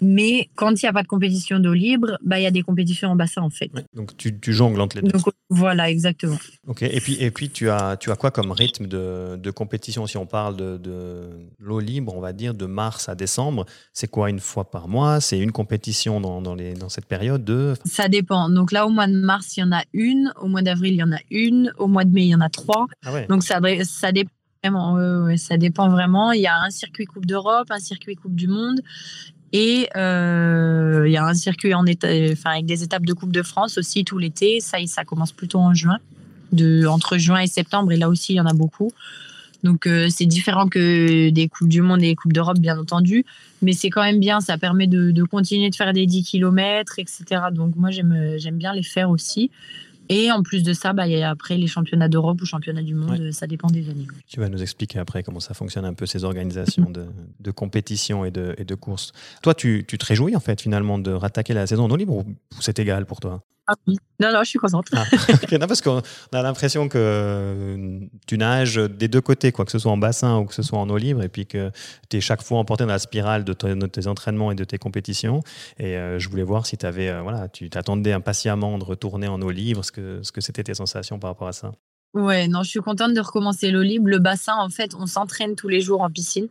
Mais 0.01 0.49
quand 0.57 0.83
il 0.83 0.85
n'y 0.85 0.89
a 0.89 0.93
pas 0.93 1.03
de 1.03 1.09
compétition 1.09 1.59
d'eau 1.59 1.75
libre, 1.75 2.19
bah, 2.25 2.41
il 2.41 2.43
y 2.43 2.47
a 2.47 2.51
des 2.51 2.63
compétitions 2.63 3.11
en 3.11 3.17
bassin, 3.17 3.43
en 3.43 3.51
fait. 3.51 3.71
donc, 3.95 4.17
tu, 4.17 4.39
tu, 4.39 4.53
jongles 4.53 4.81
entre 4.81 4.97
les 4.97 5.03
deux. 5.03 5.19
voilà, 5.51 5.89
exactement. 5.91 6.39
Ok. 6.67 6.83
Et 6.83 7.01
puis, 7.01 7.17
et 7.21 7.31
puis 7.31 7.51
tu, 7.51 7.71
as, 7.71 7.97
tu 7.97 8.11
as 8.11 8.17
quoi 8.17 8.31
comme 8.31 8.51
rythme 8.51 8.87
de, 8.87 9.37
de 9.37 9.51
compétition? 9.51 10.07
Si 10.07 10.17
on 10.17 10.27
parle 10.27 10.57
de, 10.57 10.77
de 10.77 11.29
l'eau 11.61 11.81
libre, 11.81 12.15
on 12.15 12.21
va 12.21 12.33
dire 12.33 12.55
de 12.55 12.67
mars 12.67 13.09
à 13.09 13.15
décembre, 13.15 13.67
c'est 13.93 14.09
quoi 14.09 14.31
une 14.31 14.41
fois 14.41 14.71
par 14.71 14.89
mois? 14.89 15.21
C'est 15.21 15.39
une 15.39 15.53
compétition 15.53 16.21
dans, 16.21 16.43
dans, 16.43 16.55
les, 16.55 16.75
dans 16.75 16.89
cette 16.89 17.07
période 17.07 17.45
de... 17.45 17.75
Ça 17.85 18.09
dépend. 18.09 18.49
Donc 18.49 18.73
là, 18.73 18.87
au 18.87 18.91
mois 18.91 19.07
de 19.07 19.17
mars, 19.17 19.57
il 19.57 19.61
y 19.61 19.63
en 19.63 19.73
a 19.73 19.83
une. 19.93 20.33
Au 20.41 20.49
mois 20.49 20.63
d'avril, 20.63 20.95
il 20.95 20.99
y 20.99 21.03
en 21.03 21.13
a 21.13 21.21
une. 21.31 21.73
Au 21.79 21.87
mois 21.87 22.05
de 22.05 22.11
mai, 22.11 22.23
il 22.23 22.29
y 22.29 22.35
en 22.35 22.41
a 22.41 22.49
trois. 22.49 22.86
Ah 23.05 23.23
Donc 23.23 23.43
ça, 23.43 23.61
ça 23.85 24.13
dépend 24.13 24.31
vraiment. 24.63 25.37
ça 25.37 25.57
dépend 25.57 25.89
vraiment. 25.89 26.33
Il 26.33 26.41
y 26.41 26.47
a 26.47 26.59
un 26.61 26.71
circuit 26.71 27.05
Coupe 27.05 27.27
d'Europe, 27.27 27.69
un 27.71 27.79
circuit 27.79 28.17
Coupe 28.17 28.35
du 28.35 28.49
Monde. 28.49 28.81
Et 29.53 29.89
euh, 29.97 31.05
il 31.07 31.13
y 31.13 31.17
a 31.17 31.25
un 31.25 31.35
circuit 31.35 31.73
en 31.73 31.85
enfin, 31.85 32.51
avec 32.51 32.67
des 32.67 32.83
étapes 32.83 33.07
de 33.07 33.13
Coupe 33.13 33.33
de 33.33 33.43
France 33.43 33.79
aussi 33.79 34.05
tout 34.05 34.19
l'été. 34.19 34.61
Ça, 34.61 34.79
ça 34.87 35.05
commence 35.05 35.33
plutôt 35.33 35.59
en 35.59 35.73
juin, 35.73 35.99
de, 36.53 36.87
entre 36.87 37.17
juin 37.17 37.41
et 37.41 37.47
septembre. 37.47 37.93
Et 37.93 37.97
là 37.97 38.09
aussi, 38.09 38.35
il 38.35 38.37
y 38.37 38.41
en 38.41 38.47
a 38.47 38.55
beaucoup. 38.55 38.93
Donc 39.63 39.87
euh, 39.87 40.09
c'est 40.11 40.27
différent 40.27 40.69
que 40.69 41.31
des 41.31 41.49
Coupes 41.49 41.69
du 41.69 41.81
Monde 41.81 42.03
et 42.03 42.09
des 42.09 42.15
Coupes 42.15 42.33
d'Europe, 42.33 42.59
bien 42.59 42.79
entendu. 42.79 43.25
Mais 43.63 43.73
c'est 43.73 43.89
quand 43.89 44.03
même 44.03 44.21
bien, 44.21 44.41
ça 44.41 44.59
permet 44.59 44.87
de, 44.87 45.11
de, 45.11 45.25
continuer 45.25 45.71
de 45.71 45.75
faire 45.75 45.93
des 45.93 46.07
10 46.07 46.25
km, 46.25 46.99
etc. 46.99 47.25
Donc 47.53 47.77
moi, 47.77 47.91
j'aime 47.91 48.59
bien 48.59 48.75
les 48.75 48.83
faire 48.83 49.11
aussi. 49.11 49.51
Et 50.09 50.31
en 50.31 50.43
plus 50.43 50.63
de 50.63 50.73
ça, 50.73 50.93
bah, 50.93 51.07
il 51.07 51.19
y 51.19 51.23
a 51.23 51.31
après 51.31 51.57
les 51.57 51.67
championnats 51.67 52.09
d'Europe 52.09 52.41
ou 52.43 52.47
championnats 52.47 52.83
du 52.83 52.95
monde, 52.95 53.31
ça 53.33 53.47
dépend 53.47 53.69
des 53.69 53.89
années. 53.89 54.07
Tu 54.27 54.41
vas 54.41 54.49
nous 54.49 54.63
expliquer 54.63 54.99
après 54.99 55.23
comment 55.23 55.41
ça 55.41 55.55
fonctionne 55.55 55.85
un 55.85 55.95
peu 55.95 56.07
ces 56.07 56.25
organisations 56.25 56.91
de, 56.91 57.07
de 57.41 57.51
compétition 57.51 58.25
et 58.25 58.31
de, 58.31 58.55
et 58.59 58.65
de 58.65 58.75
course. 58.75 59.13
Toi, 59.43 59.55
tu, 59.55 59.85
tu, 59.87 59.99
te 59.99 60.05
réjouis 60.05 60.37
en 60.37 60.41
fait 60.41 60.61
finalement 60.61 60.99
de 60.99 61.13
rattaquer 61.13 61.55
la 61.55 61.67
saison 61.67 61.91
en 61.91 61.97
libre 61.97 62.15
ou 62.15 62.25
c'est 62.61 62.79
égal 62.79 63.07
pour 63.07 63.21
toi? 63.21 63.43
Ah 63.69 63.75
non, 63.87 64.33
non, 64.33 64.45
je 64.45 64.49
suis 64.49 64.59
contente. 64.59 64.87
Ah, 64.93 65.05
non, 65.59 65.67
parce 65.67 65.83
qu'on 65.83 66.01
a 66.33 66.43
l'impression 66.43 66.89
que 66.89 68.01
tu 68.27 68.39
nages 68.39 68.77
des 68.77 69.09
deux 69.09 69.21
côtés, 69.21 69.51
quoi 69.51 69.65
que 69.65 69.73
ce 69.73 69.79
soit 69.79 69.91
en 69.91 69.97
bassin 69.97 70.39
ou 70.39 70.45
que 70.47 70.55
ce 70.55 70.63
soit 70.63 70.79
en 70.79 70.89
eau 70.89 70.97
libre, 70.97 71.23
et 71.23 71.29
puis 71.29 71.47
que 71.47 71.71
tu 72.09 72.19
es 72.19 72.21
chaque 72.21 72.43
fois 72.43 72.59
emporté 72.59 72.85
dans 72.85 72.91
la 72.91 72.99
spirale 72.99 73.45
de, 73.45 73.53
tes 73.53 74.07
entraînements 74.07 74.53
et 74.53 74.55
de 74.55 74.65
tes 74.65 74.79
compétitions. 74.79 75.41
Et 75.79 75.97
euh, 75.97 76.19
je 76.19 76.29
voulais 76.29 76.45
voir 76.45 76.65
si 76.67 76.77
avais, 76.83 77.09
euh, 77.09 77.23
voilà, 77.23 77.49
tu 77.49 77.69
t'attendais 77.69 78.13
impatiemment 78.13 78.79
de 78.79 78.85
retourner 78.85 79.27
en 79.27 79.43
eau 79.43 79.51
libre, 79.51 79.85
ce 79.85 79.91
que, 79.91 80.21
ce 80.23 80.31
que 80.31 80.41
c'était 80.41 80.63
tes 80.63 80.75
sensations 80.75 81.19
par 81.19 81.31
rapport 81.31 81.49
à 81.49 81.53
ça? 81.53 81.73
Ouais, 82.15 82.47
non, 82.49 82.63
je 82.63 82.71
suis 82.71 82.81
contente 82.81 83.15
de 83.15 83.21
recommencer 83.21 83.71
l'eau 83.71 83.83
libre. 83.83 84.09
Le 84.09 84.19
bassin, 84.19 84.57
en 84.57 84.71
fait, 84.71 84.95
on 84.95 85.07
s'entraîne 85.07 85.57
tous 85.57 85.69
les 85.69 85.81
jours 85.81 86.03
en 86.03 86.11
piscine 86.11 86.49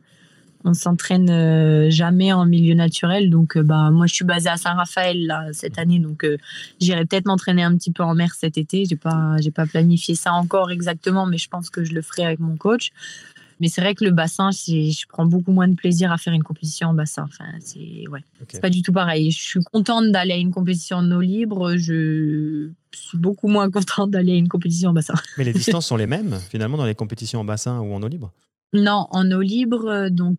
on 0.66 0.74
s'entraîne 0.74 1.30
euh, 1.30 1.90
jamais 1.92 2.34
en 2.34 2.46
milieu 2.46 2.74
naturel. 2.74 3.30
Donc, 3.30 3.56
euh, 3.56 3.64
bah, 3.64 3.92
moi, 3.92 4.08
je 4.08 4.16
suis 4.16 4.26
basée 4.26 4.50
à 4.50 4.58
Saint-Raphaël 4.58 5.50
cette 5.54 5.78
année, 5.78 6.00
donc 6.00 6.26
euh, 6.26 6.38
j'irai 6.82 7.06
peut-être 7.06 7.28
m'entraîner 7.28 7.64
un 7.64 7.78
petit 7.78 7.92
peu 7.92 8.04
en 8.04 8.16
mer 8.16 8.34
cet 8.34 8.58
été. 8.58 8.86
J'ai 8.86 8.96
pas, 8.96 9.38
j'ai 9.40 9.52
pas 9.52 9.68
planifié 9.68 10.16
ça 10.16 10.34
encore 10.34 10.72
exactement, 10.72 11.28
mais 11.28 11.38
je 11.38 11.48
pense 11.48 11.70
que 11.70 11.84
je 11.84 11.94
le 11.94 12.02
ferai 12.02 12.26
avec 12.26 12.40
mon 12.40 12.58
coach. 12.58 12.92
Mais 13.62 13.70
c'est 13.70 13.80
vrai 13.80 13.96
que 13.96 14.04
le 14.04 14.12
bassin, 14.12 14.50
je 14.52 15.06
prends 15.08 15.26
beaucoup 15.26 15.54
moins 15.54 15.70
de 15.70 15.76
plaisir 15.76 16.12
à 16.12 16.18
faire 16.18 16.34
une 16.34 16.44
compétition 16.44 16.90
en 16.90 16.94
bassin. 16.94 17.24
Enfin, 17.24 17.46
c'est 17.62 18.04
ouais, 18.10 18.20
c'est 18.50 18.60
pas 18.60 18.70
du 18.70 18.82
tout 18.82 18.92
pareil. 18.92 19.32
Je 19.32 19.42
suis 19.42 19.60
contente 19.62 20.12
d'aller 20.12 20.34
à 20.34 20.38
une 20.38 20.52
compétition 20.52 20.98
en 20.98 21.10
eau 21.12 21.22
libre. 21.22 21.78
Je 21.78 22.70
suis 22.92 23.18
beaucoup 23.18 23.48
moins 23.48 23.70
contente 23.70 24.12
d'aller 24.12 24.34
à 24.34 24.36
une 24.36 24.50
compétition 24.50 24.90
en 24.90 24.94
bassin. 24.94 25.14
Mais 25.38 25.46
les 25.46 25.54
distances 25.54 25.86
sont 25.86 25.96
les 25.96 26.08
mêmes 26.08 26.38
finalement 26.50 26.76
dans 26.76 26.86
les 26.86 26.96
compétitions 26.96 27.40
en 27.40 27.46
bassin 27.46 27.80
ou 27.80 27.94
en 27.94 28.04
eau 28.04 28.10
libre? 28.10 28.34
Non, 28.76 29.08
en 29.12 29.32
eau 29.32 29.40
libre, 29.40 29.88
euh, 29.88 30.10
donc 30.10 30.38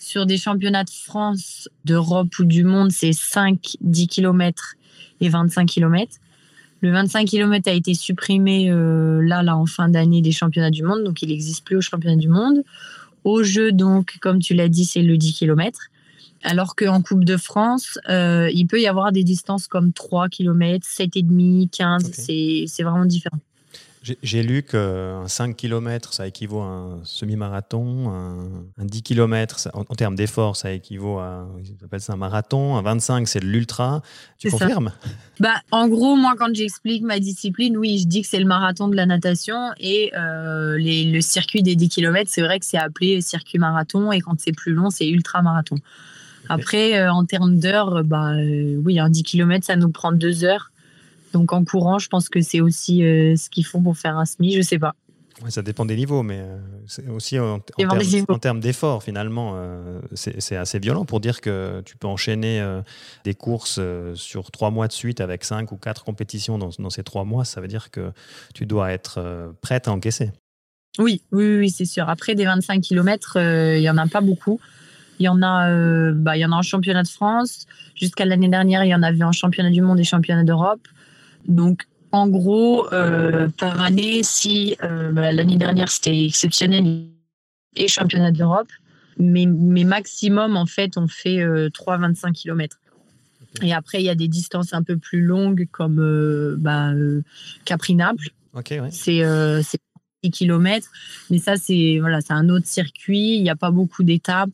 sur 0.00 0.26
des 0.26 0.38
championnats 0.38 0.82
de 0.82 0.90
France, 0.90 1.68
d'Europe 1.84 2.36
ou 2.40 2.44
du 2.44 2.64
monde, 2.64 2.90
c'est 2.90 3.12
5, 3.12 3.76
10 3.80 4.08
km 4.08 4.74
et 5.20 5.28
25 5.28 5.68
km. 5.68 6.16
Le 6.80 6.90
25 6.90 7.28
km 7.28 7.70
a 7.70 7.72
été 7.72 7.94
supprimé 7.94 8.70
euh, 8.70 9.22
là, 9.22 9.44
là, 9.44 9.56
en 9.56 9.66
fin 9.66 9.88
d'année 9.88 10.20
des 10.20 10.32
championnats 10.32 10.72
du 10.72 10.82
monde, 10.82 11.04
donc 11.04 11.22
il 11.22 11.28
n'existe 11.28 11.64
plus 11.64 11.76
aux 11.76 11.80
championnats 11.80 12.16
du 12.16 12.28
monde. 12.28 12.64
Au 13.22 13.44
jeu, 13.44 13.70
donc, 13.70 14.16
comme 14.20 14.40
tu 14.40 14.54
l'as 14.54 14.68
dit, 14.68 14.84
c'est 14.84 15.02
le 15.02 15.16
10 15.16 15.34
km. 15.34 15.78
Alors 16.42 16.74
qu'en 16.74 17.02
Coupe 17.02 17.24
de 17.24 17.36
France, 17.36 18.00
euh, 18.08 18.50
il 18.52 18.66
peut 18.66 18.80
y 18.80 18.88
avoir 18.88 19.12
des 19.12 19.22
distances 19.22 19.68
comme 19.68 19.92
3 19.92 20.28
km, 20.28 20.84
7,5, 20.84 21.70
15, 21.70 22.10
c'est 22.66 22.82
vraiment 22.82 23.04
différent. 23.04 23.38
J'ai 24.22 24.42
lu 24.42 24.62
qu'un 24.62 25.26
5 25.26 25.56
km, 25.56 26.12
ça 26.12 26.26
équivaut 26.26 26.60
à 26.60 26.66
un 26.66 27.04
semi-marathon, 27.04 28.10
un, 28.78 28.84
10 28.84 29.02
km, 29.02 29.68
en, 29.74 29.84
termes 29.84 30.14
d'effort, 30.14 30.56
ça 30.56 30.72
équivaut 30.72 31.18
à 31.18 31.48
ça 31.98 32.12
un 32.12 32.16
marathon, 32.16 32.76
un 32.76 32.82
25, 32.82 33.26
c'est 33.26 33.40
de 33.40 33.46
l'ultra. 33.46 34.02
Tu 34.38 34.50
confirmes? 34.50 34.92
Bah, 35.40 35.54
En 35.70 35.88
gros, 35.88 36.16
moi, 36.16 36.34
quand 36.38 36.54
j'explique 36.54 37.02
ma 37.02 37.18
discipline, 37.18 37.76
oui, 37.76 37.98
je 37.98 38.06
dis 38.06 38.22
que 38.22 38.28
c'est 38.28 38.38
le 38.38 38.46
marathon 38.46 38.88
de 38.88 38.96
la 38.96 39.06
natation 39.06 39.72
et 39.78 40.12
euh, 40.16 40.76
le 40.78 41.20
circuit 41.20 41.62
des 41.62 41.76
10 41.76 41.88
km, 41.88 42.30
c'est 42.30 42.42
vrai 42.42 42.58
que 42.58 42.66
c'est 42.66 42.78
appelé 42.78 43.20
circuit 43.20 43.58
marathon 43.58 44.12
et 44.12 44.20
quand 44.20 44.38
c'est 44.38 44.52
plus 44.52 44.72
long, 44.72 44.90
c'est 44.90 45.08
ultra 45.08 45.42
marathon. 45.42 45.76
Après, 46.48 46.98
euh, 46.98 47.12
en 47.12 47.24
termes 47.24 47.58
d'heures, 47.58 48.04
bah, 48.04 48.32
euh, 48.34 48.80
oui, 48.84 48.98
un 48.98 49.10
10 49.10 49.22
km, 49.22 49.64
ça 49.64 49.76
nous 49.76 49.90
prend 49.90 50.12
deux 50.12 50.44
heures. 50.44 50.70
Donc 51.36 51.52
en 51.52 51.64
courant, 51.66 51.98
je 51.98 52.08
pense 52.08 52.30
que 52.30 52.40
c'est 52.40 52.62
aussi 52.62 53.04
euh, 53.04 53.36
ce 53.36 53.50
qu'ils 53.50 53.66
font 53.66 53.82
pour 53.82 53.98
faire 53.98 54.16
un 54.16 54.24
SMI, 54.24 54.52
je 54.52 54.62
sais 54.62 54.78
pas. 54.78 54.94
ça 55.50 55.60
dépend 55.60 55.84
des 55.84 55.94
niveaux, 55.94 56.22
mais 56.22 56.38
euh, 56.38 56.56
c'est 56.86 57.06
aussi 57.10 57.38
en, 57.38 57.60
termes 58.40 58.58
d'effort, 58.58 59.02
finalement, 59.02 59.52
euh, 59.56 60.00
c'est 60.14 60.56
assez 60.56 60.78
violent 60.78 61.04
pour 61.04 61.20
dire 61.20 61.42
que 61.42 61.82
tu 61.84 61.98
peux 61.98 62.06
enchaîner 62.06 62.66
des 63.24 63.34
courses 63.34 63.78
sur 64.14 64.50
trois 64.50 64.70
mois 64.70 64.88
de 64.88 64.94
suite 64.94 65.20
avec 65.20 65.44
cinq 65.44 65.72
ou 65.72 65.76
quatre 65.76 66.04
compétitions 66.04 66.56
dans, 66.56 66.90
ces 66.90 67.02
trois 67.02 67.24
mois. 67.24 67.44
Ça 67.44 67.60
veut 67.60 67.68
dire 67.68 67.90
que 67.90 68.12
tu 68.54 68.64
dois 68.64 68.92
être 68.92 69.52
prête 69.60 69.88
à 69.88 69.92
encaisser. 69.92 70.30
Oui, 70.98 71.20
oui, 71.32 71.58
oui, 71.58 71.68
c'est 71.68 71.84
sûr. 71.84 72.08
Après, 72.08 72.34
des 72.34 72.46
25 72.46 72.80
km, 72.80 73.36
il 73.76 73.80
n'y 73.80 73.90
en 73.90 73.98
a 73.98 74.06
pas 74.06 74.22
beaucoup. 74.22 74.58
Il 75.18 75.24
y 75.24 75.28
en 75.28 75.42
a, 75.42 76.12
bah, 76.12 76.38
il 76.38 76.40
y 76.40 76.46
en 76.46 76.52
a 76.52 76.56
en 76.56 76.62
championnat 76.62 77.02
de 77.02 77.08
France. 77.08 77.66
Jusqu'à 77.94 78.24
l'année 78.24 78.48
dernière, 78.48 78.84
il 78.84 78.88
y 78.88 78.94
en 78.94 79.02
avait 79.02 79.24
en 79.24 79.32
championnat 79.32 79.70
du 79.70 79.82
monde 79.82 80.00
et 80.00 80.04
championnat 80.04 80.44
d'Europe. 80.44 80.80
Donc, 81.48 81.86
en 82.12 82.28
gros, 82.28 82.92
euh, 82.92 83.48
par 83.58 83.80
année, 83.80 84.22
si 84.22 84.76
euh, 84.82 85.12
bah, 85.12 85.32
l'année 85.32 85.56
dernière 85.56 85.88
c'était 85.88 86.24
exceptionnel 86.24 87.08
et 87.74 87.88
championnat 87.88 88.30
d'Europe, 88.30 88.68
mais, 89.18 89.46
mais, 89.46 89.84
maximum, 89.84 90.56
en 90.56 90.66
fait, 90.66 90.96
on 90.96 91.08
fait 91.08 91.38
3,25 91.38 92.28
euh, 92.28 92.32
km. 92.32 92.78
Et 93.62 93.72
après, 93.72 94.02
il 94.02 94.04
y 94.04 94.10
a 94.10 94.14
des 94.14 94.28
distances 94.28 94.74
un 94.74 94.82
peu 94.82 94.98
plus 94.98 95.22
longues 95.22 95.66
comme 95.70 96.56
bah, 96.58 96.92
Capri-Naples. 97.64 98.28
C'est 98.90 99.22
10 100.22 100.30
km. 100.30 100.90
Mais 101.30 101.38
ça, 101.38 101.56
c'est 101.56 101.98
voilà, 102.00 102.20
un 102.28 102.48
autre 102.50 102.66
circuit. 102.66 103.36
Il 103.36 103.42
n'y 103.42 103.50
a 103.50 103.56
pas 103.56 103.70
beaucoup 103.70 104.02
d'étapes. 104.02 104.50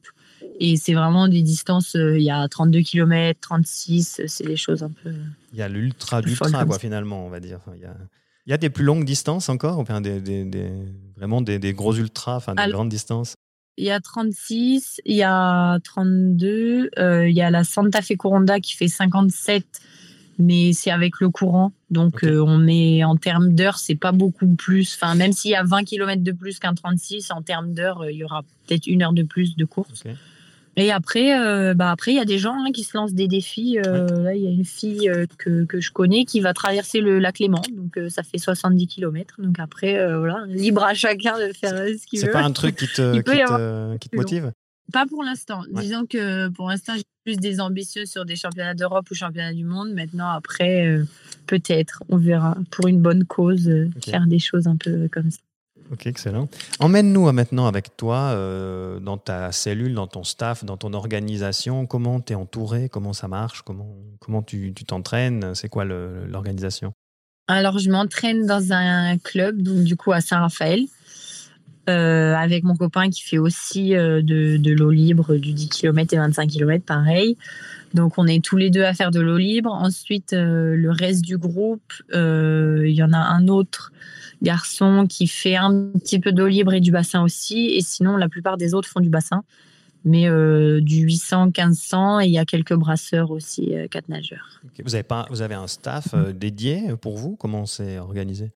Et 0.60 0.76
c'est 0.76 0.94
vraiment 0.94 1.28
des 1.28 1.42
distances, 1.42 1.96
euh, 1.96 2.18
il 2.18 2.24
y 2.24 2.30
a 2.30 2.46
32 2.46 2.80
km, 2.80 3.40
36, 3.40 4.22
c'est 4.26 4.46
des 4.46 4.56
choses 4.56 4.82
un 4.82 4.90
peu. 4.90 5.12
Il 5.52 5.58
y 5.58 5.62
a 5.62 5.68
l'ultra 5.68 6.22
d'ultra, 6.22 6.64
quoi, 6.64 6.78
finalement, 6.78 7.26
on 7.26 7.28
va 7.28 7.40
dire. 7.40 7.60
Il 7.74 7.80
y 7.80 7.84
a, 7.84 7.96
il 8.46 8.50
y 8.50 8.52
a 8.52 8.58
des 8.58 8.70
plus 8.70 8.84
longues 8.84 9.04
distances 9.04 9.48
encore, 9.48 9.78
enfin, 9.78 10.00
des, 10.00 10.20
des, 10.20 10.72
vraiment 11.16 11.40
des, 11.40 11.58
des, 11.58 11.72
gros 11.72 11.94
ultras, 11.94 12.36
enfin, 12.36 12.54
des 12.54 12.70
grandes 12.70 12.88
distances 12.88 13.34
il 13.76 13.86
y 13.86 13.90
a 13.90 14.00
36, 14.00 15.00
il 15.04 15.16
y 15.16 15.22
a 15.22 15.78
32, 15.82 16.90
euh, 16.98 17.28
il 17.28 17.34
y 17.34 17.40
a 17.40 17.50
la 17.50 17.64
Santa 17.64 18.02
Fe 18.02 18.16
Coronda 18.16 18.60
qui 18.60 18.76
fait 18.76 18.88
57, 18.88 19.64
mais 20.38 20.72
c'est 20.72 20.90
avec 20.90 21.20
le 21.20 21.30
courant. 21.30 21.72
Donc 21.90 22.24
euh, 22.24 22.44
on 22.46 22.66
est 22.66 23.02
en 23.04 23.16
termes 23.16 23.54
d'heures, 23.54 23.78
c'est 23.78 23.94
pas 23.94 24.12
beaucoup 24.12 24.54
plus. 24.54 24.94
Enfin, 24.94 25.14
même 25.14 25.32
s'il 25.32 25.52
y 25.52 25.54
a 25.54 25.62
20 25.62 25.84
km 25.84 26.22
de 26.22 26.32
plus 26.32 26.58
qu'un 26.58 26.74
36, 26.74 27.30
en 27.30 27.42
termes 27.42 27.72
d'heures, 27.72 28.08
il 28.10 28.16
y 28.16 28.24
aura 28.24 28.42
peut-être 28.66 28.86
une 28.86 29.02
heure 29.02 29.12
de 29.12 29.22
plus 29.22 29.56
de 29.56 29.64
course. 29.64 30.04
Et 30.76 30.90
après, 30.90 31.38
euh, 31.38 31.74
bah 31.74 31.90
après, 31.90 32.12
il 32.12 32.16
y 32.16 32.20
a 32.20 32.24
des 32.24 32.38
gens 32.38 32.54
hein, 32.54 32.72
qui 32.72 32.82
se 32.82 32.96
lancent 32.96 33.12
des 33.12 33.28
défis. 33.28 33.78
Euh, 33.78 34.06
là, 34.22 34.34
il 34.34 34.42
y 34.42 34.46
a 34.46 34.50
une 34.50 34.64
fille 34.64 35.08
euh, 35.08 35.26
que, 35.36 35.64
que, 35.64 35.80
je 35.80 35.92
connais 35.92 36.24
qui 36.24 36.40
va 36.40 36.54
traverser 36.54 37.00
le 37.00 37.18
lac 37.18 37.38
Léman. 37.38 37.62
Donc, 37.72 37.98
ça 38.10 38.22
fait 38.22 38.38
70 38.38 38.86
km. 38.86 39.36
Donc, 39.38 39.58
après, 39.58 39.94
voilà, 40.16 40.44
libre 40.48 40.82
à 40.82 40.94
chacun 40.94 41.38
de 41.38 41.52
faire 41.52 41.76
ce 41.76 42.06
qu'il 42.06 42.20
veut. 42.20 42.26
C'est 42.26 42.32
pas 42.32 42.42
un 42.42 42.52
truc 42.52 42.76
qui 42.76 42.86
te, 42.86 43.12
qui 43.16 43.22
te, 43.22 43.96
qui 43.98 44.08
te 44.08 44.16
motive? 44.16 44.52
Pas 44.92 45.06
pour 45.06 45.22
l'instant. 45.22 45.62
Disons 45.70 46.06
que 46.06 46.48
pour 46.48 46.68
l'instant, 46.68 46.94
j'ai 46.96 47.04
plus 47.24 47.36
des 47.36 47.60
ambitieux 47.60 48.04
sur 48.04 48.24
des 48.24 48.36
championnats 48.36 48.74
d'Europe 48.74 49.10
ou 49.10 49.14
championnats 49.14 49.54
du 49.54 49.64
monde. 49.64 49.92
Maintenant, 49.92 50.28
après, 50.28 50.98
peut-être, 51.46 52.02
on 52.08 52.16
verra. 52.16 52.56
Pour 52.70 52.88
une 52.88 53.00
bonne 53.00 53.24
cause, 53.24 53.70
faire 54.04 54.26
des 54.26 54.38
choses 54.38 54.66
un 54.66 54.76
peu 54.76 55.08
comme 55.10 55.30
ça. 55.30 55.38
Ok, 55.90 56.06
excellent. 56.06 56.48
Emmène-nous 56.78 57.30
maintenant 57.32 57.66
avec 57.66 57.96
toi 57.96 58.30
euh, 58.32 59.00
dans 59.00 59.18
ta 59.18 59.52
cellule, 59.52 59.94
dans 59.94 60.06
ton 60.06 60.24
staff, 60.24 60.64
dans 60.64 60.76
ton 60.76 60.92
organisation. 60.94 61.86
Comment 61.86 62.20
tu 62.20 62.32
es 62.32 62.36
entouré? 62.36 62.88
Comment 62.88 63.12
ça 63.12 63.28
marche? 63.28 63.62
Comment, 63.62 63.94
comment 64.20 64.42
tu 64.42 64.72
t'entraînes? 64.86 65.54
C'est 65.54 65.68
quoi 65.68 65.84
l'organisation? 65.84 66.92
Alors, 67.48 67.78
je 67.78 67.90
m'entraîne 67.90 68.46
dans 68.46 68.72
un 68.72 69.18
club, 69.18 69.60
donc 69.60 69.84
du 69.84 69.96
coup 69.96 70.12
à 70.12 70.20
Saint-Raphaël, 70.20 70.86
euh, 71.90 72.34
avec 72.34 72.62
mon 72.62 72.76
copain 72.76 73.10
qui 73.10 73.22
fait 73.22 73.38
aussi 73.38 73.96
euh, 73.96 74.22
de, 74.22 74.56
de 74.56 74.72
l'eau 74.72 74.90
libre, 74.90 75.34
du 75.34 75.52
10 75.52 75.68
km 75.68 76.14
et 76.14 76.16
25 76.16 76.48
km, 76.48 76.84
pareil. 76.84 77.36
Donc, 77.94 78.18
on 78.18 78.26
est 78.26 78.42
tous 78.42 78.56
les 78.56 78.70
deux 78.70 78.84
à 78.84 78.94
faire 78.94 79.10
de 79.10 79.20
l'eau 79.20 79.38
libre. 79.38 79.72
Ensuite, 79.72 80.32
euh, 80.32 80.74
le 80.76 80.90
reste 80.90 81.22
du 81.22 81.38
groupe, 81.38 81.92
il 82.12 82.90
y 82.90 83.02
en 83.02 83.12
a 83.12 83.18
un 83.18 83.48
autre 83.48 83.92
garçon 84.40 85.06
qui 85.08 85.26
fait 85.28 85.56
un 85.56 85.90
petit 85.94 86.18
peu 86.18 86.32
d'eau 86.32 86.48
libre 86.48 86.74
et 86.74 86.80
du 86.80 86.90
bassin 86.90 87.22
aussi. 87.22 87.74
Et 87.74 87.80
sinon, 87.80 88.16
la 88.16 88.28
plupart 88.28 88.56
des 88.56 88.74
autres 88.74 88.88
font 88.88 89.00
du 89.00 89.10
bassin 89.10 89.44
mais 90.04 90.28
euh, 90.28 90.80
du 90.80 91.02
800, 91.02 91.46
1500 91.46 92.20
et 92.20 92.26
il 92.26 92.32
y 92.32 92.38
a 92.38 92.44
quelques 92.44 92.74
brasseurs 92.74 93.30
aussi, 93.30 93.74
euh, 93.74 93.86
quatre 93.88 94.08
nageurs. 94.08 94.60
Vous, 94.84 94.94
avez 94.94 95.04
pas, 95.04 95.26
vous 95.30 95.42
avez 95.42 95.54
un 95.54 95.66
staff 95.66 96.14
euh, 96.14 96.32
dédié 96.32 96.96
pour 97.00 97.16
vous? 97.16 97.36
Comment 97.36 97.66
c'est 97.66 97.98
organisé? 97.98 98.50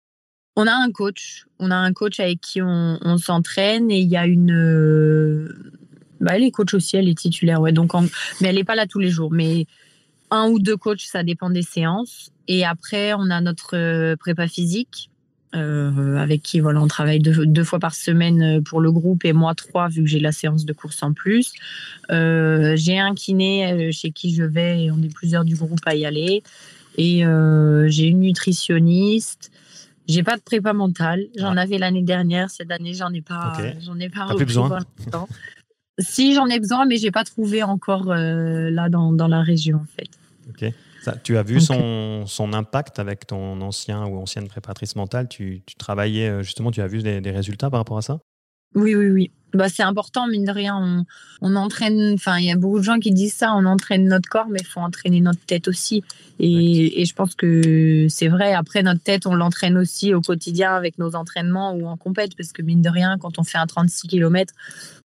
On 0.56 0.66
a 0.66 0.72
un 0.72 0.90
coach. 0.90 1.46
On 1.58 1.70
a 1.70 1.76
un 1.76 1.92
coach 1.92 2.18
avec 2.18 2.40
qui 2.40 2.62
on, 2.62 3.18
s'entraîne 3.18 3.90
et 3.90 3.98
il 3.98 4.08
y 4.08 4.16
a 4.16 4.26
une. 4.26 5.48
Bah, 6.20 6.32
elle 6.34 6.44
est 6.44 6.50
coach 6.50 6.74
aussi, 6.74 6.96
elle 6.96 7.08
est 7.08 7.18
titulaire, 7.18 7.60
ouais. 7.60 7.72
Donc 7.72 7.92
Mais 8.40 8.48
elle 8.48 8.56
n'est 8.56 8.64
pas 8.64 8.74
là 8.74 8.86
tous 8.86 8.98
les 8.98 9.10
jours. 9.10 9.30
Mais 9.32 9.66
un 10.30 10.48
ou 10.48 10.58
deux 10.58 10.76
coachs, 10.76 11.00
ça 11.00 11.22
dépend 11.22 11.50
des 11.50 11.62
séances. 11.62 12.30
Et 12.48 12.64
après, 12.64 13.14
on 13.14 13.30
a 13.30 13.40
notre 13.40 14.14
prépa 14.16 14.48
physique 14.48 15.10
euh, 15.56 16.16
avec 16.16 16.42
qui 16.42 16.60
voilà, 16.60 16.82
on 16.82 16.88
travaille 16.88 17.20
deux, 17.20 17.64
fois 17.64 17.78
par 17.78 17.94
semaine 17.94 18.42
euh, 18.42 18.60
pour 18.60 18.80
le 18.80 18.90
groupe 18.90 19.24
et 19.24 19.32
moi 19.32 19.54
trois 19.54 19.88
vu 19.88 20.02
que 20.02 20.08
j'ai 20.08 20.18
la 20.18 20.32
séance 20.32 20.66
de 20.66 20.72
course 20.72 21.02
en 21.02 21.12
plus. 21.12 21.52
Euh, 22.10 22.74
j'ai 22.76 22.98
un 22.98 23.14
kiné 23.14 23.90
chez 23.92 24.10
qui 24.10 24.34
je 24.34 24.42
vais 24.42 24.84
et 24.84 24.90
on 24.90 25.00
est 25.02 25.12
plusieurs 25.12 25.44
du 25.44 25.54
groupe 25.54 25.80
à 25.86 25.94
y 25.94 26.04
aller. 26.04 26.42
Et 26.98 27.24
j'ai 27.88 28.06
une 28.06 28.20
nutritionniste. 28.20 29.50
J'ai 30.08 30.22
pas 30.22 30.36
de 30.36 30.42
prépa 30.42 30.72
mentale. 30.72 31.26
J'en 31.36 31.56
ah. 31.56 31.62
avais 31.62 31.78
l'année 31.78 32.02
dernière. 32.02 32.48
Cette 32.48 32.70
année, 32.70 32.94
j'en 32.94 33.12
ai 33.12 33.20
pas. 33.20 33.52
J'en 33.80 33.98
ai 33.98 34.08
pas. 34.08 34.34
plus 34.34 34.46
besoin. 34.46 34.78
si 35.98 36.34
j'en 36.34 36.46
ai 36.46 36.60
besoin, 36.60 36.86
mais 36.86 36.96
j'ai 36.96 37.10
pas 37.10 37.24
trouvé 37.24 37.62
encore 37.62 38.06
là 38.06 38.88
dans, 38.88 39.12
dans, 39.12 39.28
la 39.28 39.42
région 39.42 39.78
en 39.78 39.86
fait. 39.96 40.08
Ok. 40.48 40.72
Tu 41.22 41.36
as 41.36 41.42
vu 41.42 41.60
son, 41.60 42.24
son, 42.26 42.52
impact 42.52 42.98
avec 42.98 43.26
ton 43.28 43.60
ancien 43.60 44.06
ou 44.06 44.18
ancienne 44.18 44.48
préparatrice 44.48 44.96
mentale? 44.96 45.28
Tu, 45.28 45.62
tu, 45.64 45.76
travaillais 45.76 46.28
euh, 46.28 46.42
justement, 46.42 46.72
tu 46.72 46.80
as 46.80 46.88
vu 46.88 47.02
des, 47.02 47.20
des 47.20 47.30
résultats 47.30 47.70
par 47.70 47.78
rapport 47.78 47.98
à 47.98 48.02
ça? 48.02 48.18
Oui, 48.74 48.94
oui, 48.94 49.08
oui. 49.08 49.30
Bah, 49.54 49.68
c'est 49.70 49.82
important, 49.82 50.26
mine 50.26 50.44
de 50.44 50.50
rien. 50.50 50.76
On, 50.76 51.04
on 51.40 51.56
entraîne, 51.56 52.12
enfin, 52.14 52.38
il 52.38 52.44
y 52.44 52.50
a 52.50 52.56
beaucoup 52.56 52.78
de 52.78 52.84
gens 52.84 52.98
qui 52.98 53.10
disent 53.10 53.32
ça, 53.32 53.54
on 53.54 53.64
entraîne 53.64 54.06
notre 54.06 54.28
corps, 54.28 54.48
mais 54.50 54.58
il 54.60 54.66
faut 54.66 54.80
entraîner 54.80 55.20
notre 55.20 55.40
tête 55.46 55.66
aussi. 55.66 56.02
Et, 56.38 57.00
et 57.00 57.04
je 57.06 57.14
pense 57.14 57.34
que 57.34 58.06
c'est 58.10 58.28
vrai. 58.28 58.52
Après, 58.52 58.82
notre 58.82 59.02
tête, 59.02 59.26
on 59.26 59.34
l'entraîne 59.34 59.78
aussi 59.78 60.12
au 60.12 60.20
quotidien 60.20 60.74
avec 60.74 60.98
nos 60.98 61.14
entraînements 61.14 61.72
ou 61.72 61.86
en 61.86 61.96
compète, 61.96 62.36
parce 62.36 62.52
que 62.52 62.60
mine 62.60 62.82
de 62.82 62.90
rien, 62.90 63.16
quand 63.18 63.38
on 63.38 63.44
fait 63.44 63.56
un 63.56 63.66
36 63.66 64.08
km, 64.08 64.52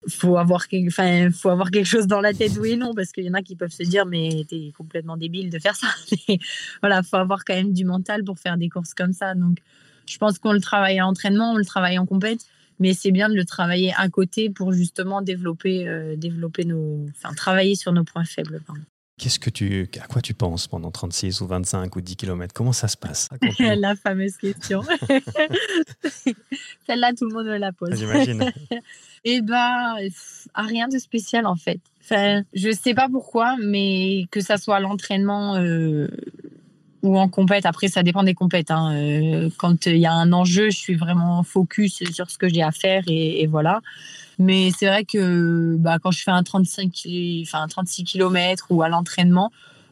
faut 0.07 0.37
avoir, 0.37 0.65
enfin, 0.87 1.29
faut 1.31 1.49
avoir 1.49 1.69
quelque 1.69 1.85
chose 1.85 2.07
dans 2.07 2.21
la 2.21 2.33
tête, 2.33 2.53
oui 2.59 2.71
et 2.71 2.77
non, 2.77 2.93
parce 2.95 3.11
qu'il 3.11 3.25
y 3.25 3.29
en 3.29 3.35
a 3.35 3.43
qui 3.43 3.55
peuvent 3.55 3.71
se 3.71 3.83
dire, 3.83 4.05
mais 4.07 4.45
t'es 4.49 4.71
complètement 4.75 5.17
débile 5.17 5.51
de 5.51 5.59
faire 5.59 5.75
ça. 5.75 5.87
Mais 6.27 6.39
voilà, 6.81 7.03
faut 7.03 7.17
avoir 7.17 7.45
quand 7.45 7.55
même 7.55 7.73
du 7.73 7.85
mental 7.85 8.23
pour 8.23 8.39
faire 8.39 8.57
des 8.57 8.69
courses 8.69 8.95
comme 8.95 9.13
ça. 9.13 9.35
Donc, 9.35 9.59
je 10.07 10.17
pense 10.17 10.39
qu'on 10.39 10.53
le 10.53 10.61
travaille 10.61 10.97
à 10.97 11.03
l'entraînement, 11.03 11.51
on 11.51 11.57
le 11.57 11.65
travaille 11.65 11.99
en 11.99 12.07
compète 12.07 12.39
mais 12.79 12.93
c'est 12.93 13.11
bien 13.11 13.29
de 13.29 13.35
le 13.35 13.45
travailler 13.45 13.93
à 13.97 14.09
côté 14.09 14.49
pour 14.49 14.71
justement 14.71 15.21
développer, 15.21 15.87
euh, 15.87 16.15
développer 16.15 16.65
nos, 16.65 17.05
enfin, 17.09 17.33
travailler 17.33 17.75
sur 17.75 17.91
nos 17.91 18.03
points 18.03 18.25
faibles. 18.25 18.61
Qu'est-ce 19.19 19.37
que 19.37 19.49
tu, 19.49 19.89
à 20.01 20.07
quoi 20.07 20.21
tu 20.21 20.33
penses 20.33 20.67
pendant 20.67 20.91
36 20.91 21.41
ou 21.41 21.47
25 21.47 21.93
ou 21.93 21.99
10 21.99 22.15
km 22.15 22.53
Comment 22.53 22.71
ça 22.71 22.87
se 22.87 22.95
passe? 22.95 23.27
La 23.59 23.97
fameuse 23.97 24.37
question. 24.37 24.81
Celle-là, 26.87 27.11
tout 27.13 27.27
le 27.27 27.33
monde 27.33 27.47
me 27.47 27.57
la 27.57 27.73
pose. 27.73 27.95
J'imagine. 27.95 28.51
Eh 29.25 29.41
ben, 29.41 29.97
à 30.53 30.61
rien 30.61 30.87
de 30.87 30.97
spécial 30.97 31.45
en 31.45 31.57
fait. 31.57 31.81
Enfin, 32.01 32.43
je 32.53 32.71
sais 32.71 32.93
pas 32.93 33.09
pourquoi, 33.09 33.57
mais 33.61 34.27
que 34.31 34.39
ça 34.39 34.55
soit 34.55 34.79
l'entraînement, 34.79 35.57
euh, 35.57 36.07
ou 37.01 37.17
en 37.17 37.27
compète. 37.27 37.65
Après, 37.65 37.87
ça 37.87 38.03
dépend 38.03 38.23
des 38.23 38.33
compètes. 38.33 38.71
Hein. 38.71 38.93
Euh, 38.93 39.49
quand 39.57 39.85
il 39.85 39.97
y 39.97 40.05
a 40.05 40.13
un 40.13 40.31
enjeu, 40.33 40.69
je 40.69 40.77
suis 40.77 40.95
vraiment 40.95 41.43
focus 41.43 42.03
sur 42.11 42.29
ce 42.29 42.37
que 42.37 42.49
j'ai 42.49 42.63
à 42.63 42.71
faire 42.71 43.03
et, 43.07 43.47
voilà. 43.47 43.81
Mais 44.37 44.71
c'est 44.77 44.87
vrai 44.87 45.03
que 45.03 45.75
bah, 45.77 45.97
quand 46.01 46.11
je 46.11 46.23
fais 46.23 46.31
un 46.31 46.43
35, 46.43 46.91
enfin 47.43 47.67
36 47.67 48.05
km 48.05 48.67
ou 48.69 48.81
à 48.81 48.89
l'entraînement, 48.89 49.51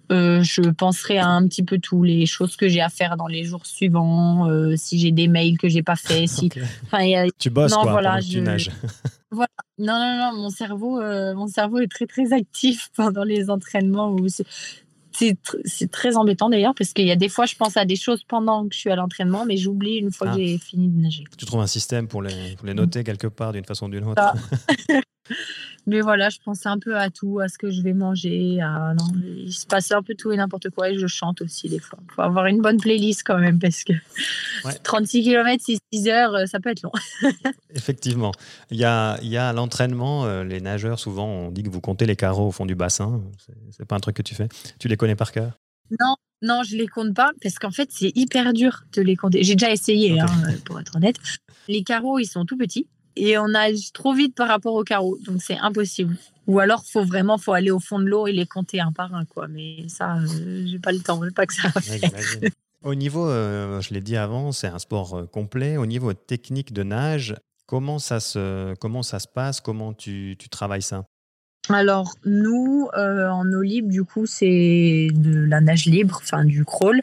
euh, 0.10 0.42
je 0.42 0.62
penserai 0.62 1.18
à 1.18 1.28
un 1.28 1.46
petit 1.48 1.64
peu 1.64 1.80
tous 1.80 2.02
les 2.04 2.26
choses 2.26 2.56
que 2.56 2.70
j'ai 2.70 2.80
à 2.80 2.88
faire 2.88 3.18
dans 3.18 3.28
les 3.28 3.44
jours 3.44 3.66
suivants, 3.66 4.50
euh, 4.50 4.76
si 4.78 5.00
j'ai 5.00 5.12
des 5.12 5.28
mails 5.28 5.58
que 5.58 5.68
j'ai 5.68 5.84
pas 5.84 5.98
fait, 5.98 6.28
si. 6.28 6.50
Tu 7.40 7.50
bosses 7.50 7.74
non, 7.74 7.82
quoi, 7.82 7.92
voilà, 7.92 8.22
tu 8.22 8.40
nages. 8.40 8.72
voilà. 9.32 9.50
Non, 9.78 10.00
non, 10.00 10.18
non, 10.18 10.42
mon 10.42 10.50
cerveau, 10.50 11.02
mon 11.36 11.48
cerveau 11.48 11.80
est 11.80 11.92
très 11.92 12.06
très 12.06 12.32
actif 12.32 12.90
pendant 12.96 13.26
les 13.26 13.50
entraînements 13.50 14.12
où 14.12 14.28
c'est 15.66 15.92
très 15.92 16.16
embêtant 16.18 16.50
d'ailleurs 16.50 16.74
parce 16.76 16.94
qu'il 16.94 17.06
y 17.06 17.12
a 17.12 17.16
des 17.16 17.30
fois, 17.30 17.46
je 17.46 17.56
pense 17.56 17.78
à 17.78 17.86
des 17.86 17.96
choses 17.96 18.24
pendant 18.24 18.68
que 18.68 18.74
je 18.74 18.80
suis 18.80 18.92
à 18.92 18.96
l'entraînement, 18.96 19.46
mais 19.46 19.58
j'oublie 19.58 19.96
une 19.96 20.12
fois 20.12 20.28
que 20.28 20.34
ah. 20.34 20.38
j'ai 20.38 20.58
fini 20.58 20.90
de 20.90 21.02
nager. 21.02 21.24
Tu 21.38 21.46
trouves 21.46 21.62
un 21.62 21.68
système 21.68 22.08
pour 22.08 22.22
les, 22.22 22.56
pour 22.58 22.68
les 22.68 22.74
noter 22.74 23.04
quelque 23.04 23.28
part 23.28 23.54
d'une 23.54 23.66
façon 23.66 23.88
ou 23.88 23.90
d'une 23.90 24.06
autre 24.06 24.22
Mais 25.88 26.02
voilà, 26.02 26.28
je 26.28 26.38
pense 26.44 26.66
un 26.66 26.78
peu 26.80 26.98
à 26.98 27.10
tout, 27.10 27.40
à 27.40 27.48
ce 27.48 27.58
que 27.58 27.72
je 27.72 27.82
vais 27.82 27.94
manger. 27.94 28.60
À... 28.62 28.94
Non, 28.94 29.06
il 29.26 29.54
se 29.54 29.66
passe 29.66 29.90
un 29.94 30.04
peu 30.04 30.16
tout 30.16 30.34
et 30.34 30.38
n'importe 30.38 30.70
quoi 30.70 30.90
et 30.90 31.00
je 31.00 31.08
chante 31.08 31.42
aussi 31.42 31.70
des 31.70 31.80
fois. 31.80 31.98
Il 32.04 32.14
faut 32.14 32.22
avoir 32.22 32.48
une 32.48 32.62
bonne 32.62 32.78
playlist 32.78 33.24
quand 33.26 33.38
même 33.38 33.58
parce 33.58 33.86
que 33.86 33.94
36 34.84 35.24
km, 35.24 35.64
6, 35.94 36.10
heures, 36.10 36.36
euh, 36.36 36.46
ça 36.46 36.60
peut 36.60 36.70
être 36.70 36.82
long. 36.82 36.92
Effectivement. 37.74 38.34
Il 38.70 38.78
y 38.78 38.84
a, 38.84 39.18
il 39.22 39.30
y 39.30 39.38
a 39.38 39.54
l'entraînement. 39.54 40.26
Euh, 40.26 40.44
les 40.44 40.60
nageurs, 40.60 41.00
souvent, 41.00 41.26
on 41.26 41.52
dit 41.52 41.64
que 41.64 41.70
vous 41.70 41.80
comptez 41.80 42.06
les 42.06 42.18
carreaux 42.18 42.48
au 42.48 42.52
fond 42.52 42.66
du 42.66 42.76
bassin. 42.76 43.24
C'est 43.72 43.86
pas 43.86 43.96
un 43.96 44.02
truc 44.02 44.18
que 44.18 44.22
tu 44.22 44.36
fais. 44.36 44.50
Tu 44.80 44.90
les 44.90 44.98
connais 44.98 45.16
par 45.16 45.32
cœur? 45.32 45.58
Non, 45.98 46.18
non, 46.42 46.64
je 46.64 46.76
les 46.76 46.88
compte 46.88 47.14
pas 47.14 47.32
parce 47.42 47.60
qu'en 47.60 47.72
fait, 47.72 47.90
c'est 47.94 48.12
hyper 48.14 48.52
dur 48.52 48.84
de 48.92 49.02
les 49.02 49.16
compter. 49.16 49.42
J'ai 49.44 49.56
déjà 49.56 49.72
essayé, 49.72 50.20
hein, 50.20 50.28
pour 50.66 50.82
être 50.82 50.98
honnête. 50.98 51.16
Les 51.70 51.84
carreaux, 51.84 52.20
ils 52.20 52.26
sont 52.26 52.44
tout 52.44 52.58
petits 52.58 52.88
et 53.18 53.38
on 53.38 53.50
nage 53.50 53.92
trop 53.94 54.14
vite 54.14 54.36
par 54.36 54.48
rapport 54.48 54.76
aux 54.76 54.84
carreaux, 54.84 55.18
donc 55.26 55.42
c'est 55.42 55.58
impossible. 55.58 56.16
Ou 56.48 56.60
alors, 56.60 56.86
faut 56.86 57.04
vraiment, 57.04 57.38
faut 57.38 57.52
aller 57.52 57.72
au 57.72 57.80
fond 57.80 58.00
de 58.00 58.06
l'eau 58.06 58.26
et 58.26 58.32
les 58.32 58.46
compter 58.46 58.80
un 58.80 58.94
par 58.94 59.14
un, 59.14 59.26
quoi. 59.26 59.48
Mais 59.50 59.88
ça, 59.90 60.16
euh, 60.16 60.64
j'ai 60.66 60.80
pas 60.80 60.94
le 60.94 61.00
temps, 61.00 61.20
pas 61.36 61.46
que 61.46 61.54
ça. 61.54 61.70
au 62.84 62.96
niveau, 62.96 63.28
euh, 63.28 63.82
je 63.82 63.94
l'ai 63.94 64.00
dit 64.00 64.16
avant, 64.16 64.54
c'est 64.54 64.68
un 64.68 64.80
sport 64.80 65.14
euh, 65.16 65.26
complet. 65.26 65.76
Au 65.76 65.86
niveau 65.86 66.14
technique 66.14 66.72
de 66.72 66.84
nage, 66.84 67.36
comment 67.66 68.00
ça 68.00 68.22
se, 68.22 68.74
comment 68.76 69.04
ça 69.04 69.20
se 69.20 69.28
passe? 69.28 69.60
Comment 69.60 69.92
tu, 69.92 70.38
tu 70.40 70.48
travailles 70.48 70.82
ça? 70.82 71.04
Alors 71.70 72.14
nous, 72.24 72.88
en 72.96 73.52
eau 73.52 73.62
libre, 73.62 73.90
du 73.90 74.06
coup, 74.06 74.26
c'est 74.26 75.10
de 75.14 75.40
la 75.40 75.60
nage 75.60 75.86
libre, 75.86 76.22
enfin 76.24 76.46
du 76.46 76.64
crawl. 76.64 77.02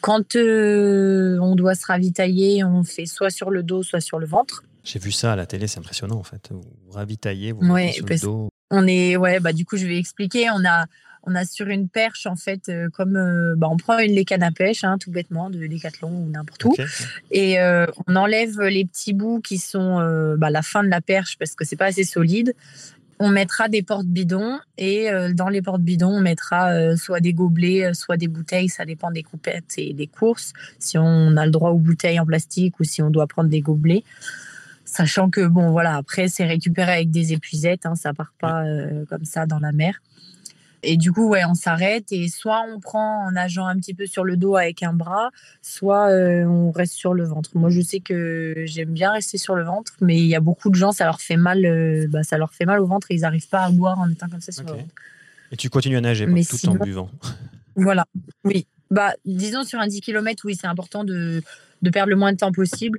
Quand 0.00 0.36
on 0.36 1.56
doit 1.56 1.74
se 1.74 1.86
ravitailler, 1.86 2.62
on 2.62 2.84
fait 2.84 3.06
soit 3.06 3.30
sur 3.30 3.50
le 3.50 3.64
dos, 3.64 3.82
soit 3.82 4.00
sur 4.00 4.20
le 4.20 4.26
ventre. 4.26 4.62
J'ai 4.84 4.98
vu 4.98 5.12
ça 5.12 5.32
à 5.32 5.36
la 5.36 5.46
télé, 5.46 5.66
c'est 5.66 5.78
impressionnant 5.78 6.16
en 6.16 6.22
fait. 6.22 6.48
Vous 6.50 6.92
ravitaillez, 6.92 7.52
vous 7.52 7.66
ouais, 7.68 7.92
sur 7.92 8.06
le 8.06 8.18
dos. 8.18 8.48
On 8.70 8.86
est, 8.86 9.16
ouais, 9.16 9.40
bah 9.40 9.52
du 9.52 9.64
coup 9.64 9.76
je 9.76 9.86
vais 9.86 9.98
expliquer. 9.98 10.48
On 10.50 10.64
a, 10.64 10.86
on 11.24 11.34
a 11.34 11.44
sur 11.44 11.68
une 11.68 11.88
perche 11.88 12.26
en 12.26 12.36
fait, 12.36 12.68
euh, 12.68 12.88
comme, 12.90 13.16
euh, 13.16 13.54
bah, 13.56 13.68
on 13.70 13.76
prend 13.76 13.98
une 13.98 14.12
lécane 14.12 14.42
à 14.42 14.50
pêche, 14.50 14.84
hein, 14.84 14.96
tout 14.98 15.10
bêtement, 15.10 15.50
de 15.50 15.66
Décathlon 15.66 16.10
ou 16.10 16.30
n'importe 16.30 16.64
où, 16.64 16.74
et 17.30 17.60
euh, 17.60 17.86
on 18.06 18.16
enlève 18.16 18.60
les 18.62 18.84
petits 18.84 19.12
bouts 19.12 19.40
qui 19.40 19.58
sont 19.58 19.96
bah, 20.38 20.50
la 20.50 20.62
fin 20.62 20.82
de 20.82 20.88
la 20.88 21.00
perche 21.00 21.36
parce 21.38 21.54
que 21.54 21.64
c'est 21.64 21.76
pas 21.76 21.86
assez 21.86 22.04
solide. 22.04 22.54
On 23.22 23.28
mettra 23.28 23.68
des 23.68 23.82
portes 23.82 24.06
bidons 24.06 24.60
et 24.78 25.10
dans 25.34 25.50
les 25.50 25.60
portes 25.60 25.82
bidons, 25.82 26.08
on 26.08 26.20
mettra 26.22 26.96
soit 26.96 27.20
des 27.20 27.34
gobelets, 27.34 27.92
soit 27.92 28.16
des 28.16 28.28
bouteilles, 28.28 28.70
ça 28.70 28.86
dépend 28.86 29.10
des 29.10 29.22
coupettes 29.22 29.74
et 29.76 29.92
des 29.92 30.06
courses. 30.06 30.54
Si 30.78 30.96
on 30.96 31.36
a 31.36 31.44
le 31.44 31.50
droit 31.50 31.68
aux 31.68 31.78
bouteilles 31.78 32.18
en 32.18 32.24
plastique 32.24 32.80
ou 32.80 32.84
si 32.84 33.02
on 33.02 33.10
doit 33.10 33.26
prendre 33.26 33.50
des 33.50 33.60
gobelets. 33.60 34.04
Sachant 34.84 35.30
que, 35.30 35.46
bon, 35.46 35.70
voilà, 35.70 35.96
après, 35.96 36.28
c'est 36.28 36.44
récupéré 36.44 36.92
avec 36.92 37.10
des 37.10 37.32
épuisettes, 37.32 37.86
hein, 37.86 37.94
ça 37.94 38.12
part 38.12 38.32
pas 38.40 38.64
euh, 38.64 39.04
comme 39.06 39.24
ça 39.24 39.46
dans 39.46 39.58
la 39.58 39.72
mer. 39.72 40.00
Et 40.82 40.96
du 40.96 41.12
coup, 41.12 41.28
ouais, 41.28 41.44
on 41.44 41.54
s'arrête 41.54 42.10
et 42.10 42.28
soit 42.28 42.62
on 42.66 42.80
prend 42.80 43.26
en 43.26 43.32
nageant 43.32 43.66
un 43.66 43.76
petit 43.76 43.92
peu 43.92 44.06
sur 44.06 44.24
le 44.24 44.36
dos 44.36 44.56
avec 44.56 44.82
un 44.82 44.94
bras, 44.94 45.30
soit 45.60 46.08
euh, 46.08 46.44
on 46.44 46.70
reste 46.70 46.94
sur 46.94 47.12
le 47.12 47.24
ventre. 47.24 47.50
Moi, 47.54 47.68
je 47.68 47.82
sais 47.82 48.00
que 48.00 48.64
j'aime 48.64 48.90
bien 48.90 49.12
rester 49.12 49.36
sur 49.36 49.54
le 49.54 49.62
ventre, 49.62 49.92
mais 50.00 50.16
il 50.16 50.26
y 50.26 50.34
a 50.34 50.40
beaucoup 50.40 50.70
de 50.70 50.74
gens, 50.74 50.92
ça 50.92 51.04
leur 51.04 51.20
fait 51.20 51.36
mal, 51.36 51.66
euh, 51.66 52.06
bah, 52.08 52.22
ça 52.22 52.38
leur 52.38 52.54
fait 52.54 52.64
mal 52.64 52.80
au 52.80 52.86
ventre 52.86 53.10
et 53.10 53.14
ils 53.14 53.20
n'arrivent 53.20 53.48
pas 53.48 53.64
à 53.64 53.70
boire 53.70 53.98
en 53.98 54.08
étant 54.08 54.28
comme 54.28 54.40
ça 54.40 54.52
sur 54.52 54.64
le 54.64 54.70
ventre. 54.70 54.94
Et 55.52 55.56
tu 55.56 55.68
continues 55.68 55.98
à 55.98 56.00
nager 56.00 56.26
tout 56.26 56.68
en 56.68 56.74
buvant. 56.74 57.10
Voilà, 57.76 58.04
oui. 58.44 58.66
Bah, 58.90 59.14
disons 59.24 59.62
sur 59.62 59.78
un 59.78 59.86
10 59.86 60.00
km, 60.00 60.42
oui, 60.44 60.56
c'est 60.60 60.66
important 60.66 61.04
de, 61.04 61.40
de 61.80 61.90
perdre 61.90 62.10
le 62.10 62.16
moins 62.16 62.32
de 62.32 62.36
temps 62.36 62.50
possible 62.50 62.98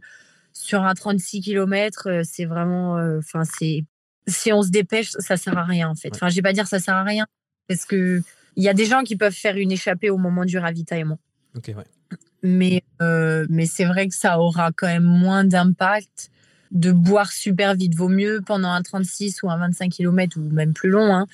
sur 0.53 0.83
un 0.83 0.93
36 0.93 1.41
km, 1.41 2.07
euh, 2.07 2.21
c'est 2.23 2.45
vraiment. 2.45 2.97
Euh, 2.97 3.19
enfin, 3.19 3.43
c'est. 3.43 3.85
Si 4.27 4.53
on 4.53 4.61
se 4.61 4.69
dépêche, 4.69 5.09
ça 5.11 5.35
sert 5.35 5.57
à 5.57 5.63
rien, 5.63 5.89
en 5.89 5.95
fait. 5.95 6.11
Enfin, 6.13 6.29
je 6.29 6.35
vais 6.35 6.41
pas 6.41 6.53
dire 6.53 6.67
ça 6.67 6.79
sert 6.79 6.95
à 6.95 7.03
rien, 7.03 7.25
parce 7.67 7.85
que 7.85 8.21
il 8.55 8.63
y 8.63 8.69
a 8.69 8.73
des 8.73 8.85
gens 8.85 9.03
qui 9.03 9.15
peuvent 9.15 9.33
faire 9.33 9.57
une 9.57 9.71
échappée 9.71 10.09
au 10.09 10.17
moment 10.17 10.45
du 10.45 10.57
ravitaillement. 10.57 11.19
Ok, 11.55 11.69
ouais. 11.69 11.83
Mais, 12.43 12.83
euh, 13.01 13.45
mais 13.49 13.65
c'est 13.65 13.85
vrai 13.85 14.07
que 14.07 14.15
ça 14.15 14.39
aura 14.39 14.71
quand 14.71 14.87
même 14.87 15.03
moins 15.03 15.43
d'impact 15.43 16.29
de 16.71 16.91
boire 16.91 17.31
super 17.31 17.75
vite. 17.75 17.95
Vaut 17.95 18.09
mieux 18.09 18.41
pendant 18.45 18.69
un 18.69 18.81
36 18.81 19.43
ou 19.43 19.49
un 19.49 19.57
25 19.57 19.91
km 19.91 20.37
ou 20.37 20.43
même 20.49 20.73
plus 20.73 20.89
long, 20.89 21.13
hein, 21.13 21.27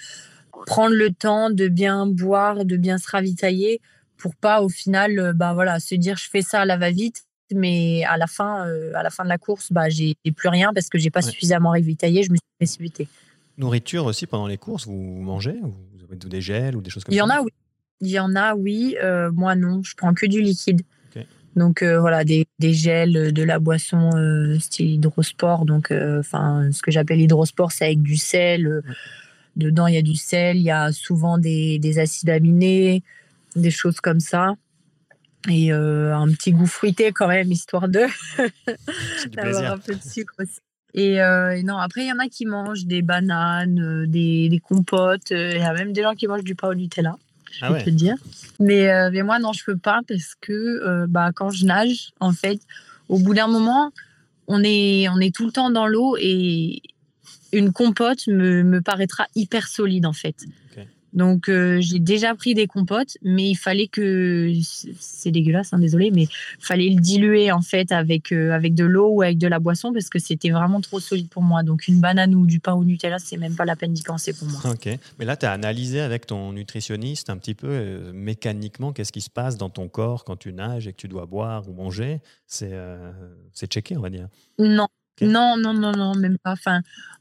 prendre 0.65 0.95
le 0.95 1.11
temps 1.11 1.49
de 1.49 1.67
bien 1.67 2.07
boire, 2.07 2.65
de 2.65 2.77
bien 2.77 2.97
se 2.97 3.09
ravitailler 3.09 3.81
pour 4.17 4.35
pas 4.35 4.61
au 4.61 4.69
final 4.69 5.33
bah 5.35 5.53
voilà, 5.53 5.79
se 5.79 5.93
dire 5.93 6.17
je 6.17 6.27
fais 6.27 6.41
ça 6.41 6.61
à 6.61 6.65
la 6.65 6.77
va-vite 6.77 7.26
mais 7.53 8.03
à 8.05 8.17
la 8.17 8.27
fin, 8.27 8.67
euh, 8.67 8.91
à 8.95 9.03
la 9.03 9.09
fin 9.09 9.23
de 9.23 9.29
la 9.29 9.37
course, 9.37 9.71
bah, 9.71 9.89
j'ai 9.89 10.15
plus 10.35 10.49
rien 10.49 10.73
parce 10.73 10.89
que 10.89 10.97
j'ai 10.97 11.09
pas 11.09 11.21
suffisamment 11.21 11.71
ravitaillé, 11.71 12.23
je 12.23 12.31
me 12.31 12.35
suis 12.35 12.47
précipité. 12.57 13.07
Nourriture 13.57 14.05
aussi 14.05 14.27
pendant 14.27 14.47
les 14.47 14.57
courses, 14.57 14.85
vous 14.85 14.93
mangez 14.93 15.55
Vous 15.61 16.03
avez 16.05 16.17
des 16.17 16.41
gels 16.41 16.75
ou 16.75 16.81
des 16.81 16.89
choses 16.89 17.03
comme 17.03 17.13
ça 17.13 17.15
Il 17.15 17.19
y 17.19 17.21
en 17.21 17.29
a, 17.29 17.41
oui. 17.41 17.51
Il 18.01 18.09
y 18.09 18.19
en 18.19 18.35
a, 18.35 18.53
oui. 18.53 18.95
Euh, 19.01 19.31
moi, 19.31 19.55
non. 19.55 19.81
Je 19.83 19.95
prends 19.95 20.13
que 20.13 20.25
du 20.25 20.41
liquide. 20.41 20.81
Donc 21.55 21.81
euh, 21.81 21.99
voilà, 21.99 22.23
des, 22.23 22.45
des, 22.59 22.71
gels, 22.71 23.33
de 23.33 23.43
la 23.43 23.57
boisson 23.57 24.11
style 24.59 24.91
hydrosport. 24.91 25.65
Donc, 25.65 25.91
enfin, 25.91 26.69
ce 26.71 26.83
que 26.83 26.91
j'appelle 26.91 27.19
hydrosport, 27.19 27.71
c'est 27.71 27.85
avec 27.85 28.03
du 28.03 28.15
sel. 28.15 28.83
Dedans, 29.55 29.87
il 29.87 29.95
y 29.95 29.97
a 29.97 30.03
du 30.03 30.15
sel. 30.15 30.57
Il 30.57 30.61
y 30.61 30.69
a 30.69 30.91
souvent 30.91 31.39
des, 31.39 31.79
des 31.79 31.97
acides 31.97 32.29
aminés, 32.29 33.01
des 33.55 33.71
choses 33.71 33.99
comme 34.01 34.19
ça 34.19 34.53
et 35.49 35.71
euh, 35.71 36.15
un 36.15 36.27
petit 36.29 36.51
goût 36.51 36.67
fruité 36.67 37.11
quand 37.11 37.27
même, 37.27 37.51
histoire 37.51 37.87
de 37.87 38.05
d'avoir 39.31 39.73
un 39.73 39.77
peu 39.77 39.95
de 39.95 40.01
sucre 40.01 40.33
aussi. 40.39 40.59
Et, 40.93 41.21
euh, 41.21 41.61
non, 41.63 41.77
après, 41.77 42.05
il 42.05 42.07
y 42.07 42.11
en 42.11 42.19
a 42.19 42.27
qui 42.27 42.45
mangent 42.45 42.85
des 42.85 43.01
bananes, 43.01 43.79
euh, 43.79 44.07
des, 44.07 44.49
des 44.49 44.59
compotes. 44.59 45.29
Il 45.31 45.57
y 45.57 45.61
a 45.61 45.73
même 45.73 45.93
des 45.93 46.01
gens 46.01 46.15
qui 46.15 46.27
mangent 46.27 46.43
du 46.43 46.55
pain 46.55 46.69
au 46.69 46.73
Nutella, 46.73 47.15
je 47.51 47.65
ah 47.65 47.73
peux 47.73 47.83
te 47.83 47.89
dire. 47.89 48.15
Mais, 48.59 48.87
mais 49.11 49.21
moi, 49.21 49.37
non, 49.39 49.53
je 49.53 49.63
peux 49.63 49.77
pas 49.77 50.01
parce 50.07 50.33
que 50.41 51.05
bah, 51.05 51.31
quand 51.35 51.51
je 51.51 51.65
nage, 51.65 52.11
en 52.19 52.31
fait, 52.31 52.59
au 53.09 53.19
bout 53.19 53.35
d'un 53.35 53.47
moment, 53.47 53.91
on 54.47 54.63
est, 54.63 55.07
on 55.09 55.19
est 55.19 55.35
tout 55.35 55.45
le 55.45 55.51
temps 55.51 55.69
dans 55.69 55.87
l'eau 55.87 56.17
et 56.19 56.81
une 57.53 57.71
compote 57.71 58.25
me, 58.27 58.63
me 58.63 58.81
paraîtra 58.81 59.27
hyper 59.35 59.67
solide, 59.67 60.05
en 60.05 60.13
fait. 60.13 60.45
Donc 61.13 61.49
euh, 61.49 61.79
j'ai 61.81 61.99
déjà 61.99 62.35
pris 62.35 62.53
des 62.53 62.67
compotes, 62.67 63.17
mais 63.23 63.49
il 63.49 63.55
fallait 63.55 63.87
que 63.87 64.51
c'est 64.99 65.31
dégueulasse, 65.31 65.73
hein, 65.73 65.79
désolé, 65.79 66.11
mais 66.11 66.27
fallait 66.59 66.89
le 66.89 66.99
diluer 66.99 67.51
en 67.51 67.61
fait 67.61 67.91
avec 67.91 68.31
euh, 68.31 68.51
avec 68.51 68.75
de 68.75 68.85
l'eau 68.85 69.09
ou 69.09 69.21
avec 69.21 69.37
de 69.37 69.47
la 69.47 69.59
boisson 69.59 69.93
parce 69.93 70.09
que 70.09 70.19
c'était 70.19 70.49
vraiment 70.49 70.81
trop 70.81 70.99
solide 70.99 71.29
pour 71.29 71.43
moi. 71.43 71.63
Donc 71.63 71.87
une 71.87 71.99
banane 71.99 72.35
ou 72.35 72.45
du 72.45 72.59
pain 72.59 72.73
au 72.73 72.83
Nutella, 72.83 73.19
c'est 73.19 73.37
même 73.37 73.55
pas 73.55 73.65
la 73.65 73.75
peine 73.75 73.93
d'y 73.93 74.03
penser 74.03 74.33
pour 74.33 74.47
moi. 74.47 74.61
Ok, 74.65 74.89
mais 75.17 75.25
là 75.25 75.37
tu 75.37 75.45
as 75.45 75.51
analysé 75.51 76.01
avec 76.01 76.27
ton 76.27 76.51
nutritionniste 76.53 77.29
un 77.29 77.37
petit 77.37 77.55
peu 77.55 77.67
euh, 77.69 78.11
mécaniquement 78.13 78.91
qu'est-ce 78.91 79.11
qui 79.11 79.21
se 79.21 79.29
passe 79.29 79.57
dans 79.57 79.69
ton 79.69 79.87
corps 79.87 80.23
quand 80.23 80.35
tu 80.35 80.53
nages 80.53 80.87
et 80.87 80.91
que 80.91 80.97
tu 80.97 81.07
dois 81.07 81.25
boire 81.25 81.67
ou 81.69 81.73
manger. 81.73 82.19
C'est 82.45 82.73
c'est 83.53 83.71
checké, 83.71 83.97
on 83.97 84.01
va 84.01 84.09
dire. 84.09 84.27
Non, 84.59 84.87
non, 85.21 85.57
non, 85.57 85.73
non, 85.73 85.93
non, 85.93 86.15
même 86.15 86.37
pas. 86.37 86.55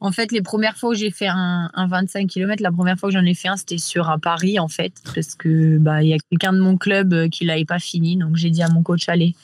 En 0.00 0.12
fait, 0.12 0.30
les 0.30 0.42
premières 0.42 0.76
fois 0.76 0.90
où 0.90 0.94
j'ai 0.94 1.10
fait 1.10 1.28
un, 1.28 1.70
25 1.74 2.28
km, 2.28 2.62
la 2.62 2.72
première 2.72 2.98
fois 2.98 3.08
que 3.08 3.14
j'en 3.14 3.24
ai 3.24 3.34
fait 3.34 3.48
un, 3.48 3.56
c'était 3.56 3.78
sur 3.78 4.10
un 4.10 4.18
Paris, 4.18 4.58
en 4.58 4.68
fait, 4.68 4.92
parce 5.14 5.34
que 5.34 5.78
bah 5.78 6.02
y 6.02 6.12
a 6.12 6.18
quelqu'un 6.30 6.52
de 6.52 6.60
mon 6.60 6.76
club 6.76 7.14
euh, 7.14 7.28
qui 7.28 7.44
l'avait 7.44 7.64
pas 7.64 7.78
fini, 7.78 8.16
donc 8.16 8.36
j'ai 8.36 8.50
dit 8.50 8.62
à 8.62 8.68
mon 8.68 8.82
coach 8.82 9.08
allez, 9.08 9.34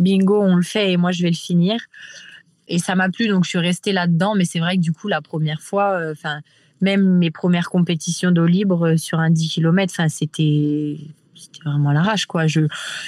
bingo, 0.00 0.40
on 0.42 0.56
le 0.56 0.62
fait 0.62 0.92
et 0.92 0.96
moi 0.96 1.12
je 1.12 1.22
vais 1.22 1.30
le 1.30 1.36
finir. 1.36 1.78
Et 2.66 2.78
ça 2.78 2.94
m'a 2.94 3.08
plu, 3.10 3.28
donc 3.28 3.44
je 3.44 3.50
suis 3.50 3.58
restée 3.58 3.92
là-dedans. 3.92 4.34
Mais 4.34 4.44
c'est 4.44 4.58
vrai 4.58 4.76
que 4.76 4.80
du 4.80 4.92
coup, 4.92 5.06
la 5.06 5.20
première 5.20 5.60
fois, 5.60 5.92
euh, 5.92 6.14
même 6.80 7.18
mes 7.18 7.30
premières 7.30 7.68
compétitions 7.68 8.32
d'eau 8.32 8.46
libre 8.46 8.88
euh, 8.88 8.96
sur 8.96 9.20
un 9.20 9.30
10 9.30 9.50
km, 9.50 9.94
c'était 10.08 10.98
vraiment 11.64 11.92
l'arrache, 11.92 12.26
quoi. 12.26 12.46
Je, 12.46 12.62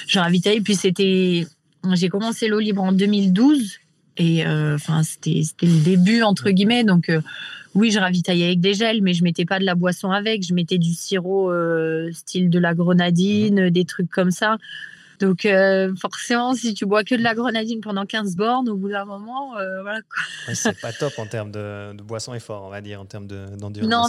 je 0.07 0.59
puis 0.61 0.75
c'était, 0.75 1.45
j'ai 1.93 2.09
commencé 2.09 2.47
l'eau 2.47 2.59
libre 2.59 2.83
en 2.83 2.91
2012 2.91 3.79
et 4.17 4.45
euh, 4.45 4.75
enfin, 4.75 5.03
c'était 5.03 5.41
le 5.61 5.83
début, 5.83 6.23
entre 6.23 6.49
guillemets. 6.49 6.83
Donc, 6.83 7.09
euh, 7.09 7.21
oui, 7.75 7.91
je 7.91 7.99
ravitaillais 7.99 8.45
avec 8.45 8.59
des 8.59 8.73
gels, 8.73 9.01
mais 9.01 9.13
je 9.13 9.23
mettais 9.23 9.45
pas 9.45 9.59
de 9.59 9.65
la 9.65 9.75
boisson 9.75 10.11
avec. 10.11 10.43
Je 10.43 10.53
mettais 10.53 10.79
du 10.79 10.93
sirop 10.93 11.51
euh, 11.51 12.11
style 12.11 12.49
de 12.49 12.59
la 12.59 12.73
grenadine, 12.73 13.69
des 13.69 13.85
trucs 13.85 14.09
comme 14.09 14.31
ça. 14.31 14.57
Donc, 15.19 15.45
euh, 15.45 15.93
forcément, 15.95 16.53
si 16.53 16.73
tu 16.73 16.85
bois 16.85 17.03
que 17.03 17.15
de 17.15 17.23
la 17.23 17.33
grenadine 17.33 17.81
pendant 17.81 18.05
15 18.05 18.35
bornes, 18.35 18.69
au 18.69 18.75
bout 18.75 18.89
d'un 18.89 19.05
moment, 19.05 19.57
euh, 19.57 19.81
voilà 19.81 19.99
c'est 20.53 20.79
pas 20.79 20.93
top 20.93 21.13
en 21.17 21.25
termes 21.25 21.51
de, 21.51 21.93
de 21.93 22.03
boisson 22.03 22.33
effort, 22.33 22.63
on 22.63 22.69
va 22.69 22.81
dire, 22.81 23.01
en 23.01 23.05
termes 23.05 23.27
d'endurance. 23.27 23.89
non, 23.89 24.03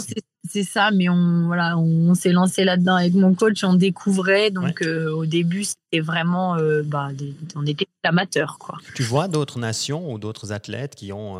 c'est 0.47 0.63
ça, 0.63 0.91
mais 0.91 1.09
on, 1.09 1.47
voilà, 1.47 1.77
on, 1.77 2.13
s'est 2.13 2.31
lancé 2.31 2.63
là-dedans 2.63 2.95
avec 2.95 3.13
mon 3.13 3.33
coach, 3.33 3.63
on 3.63 3.73
découvrait. 3.73 4.51
Donc, 4.51 4.81
euh, 4.81 5.11
au 5.11 5.25
début, 5.25 5.63
c'était 5.63 5.99
vraiment. 5.99 6.57
bah, 6.85 7.09
on 7.55 7.65
était 7.65 7.87
amateurs, 8.03 8.57
quoi. 8.59 8.77
Tu 8.95 9.03
vois 9.03 9.27
d'autres 9.27 9.59
nations 9.59 10.11
ou 10.11 10.17
d'autres 10.17 10.51
athlètes 10.51 10.95
qui 10.95 11.11
ont 11.11 11.37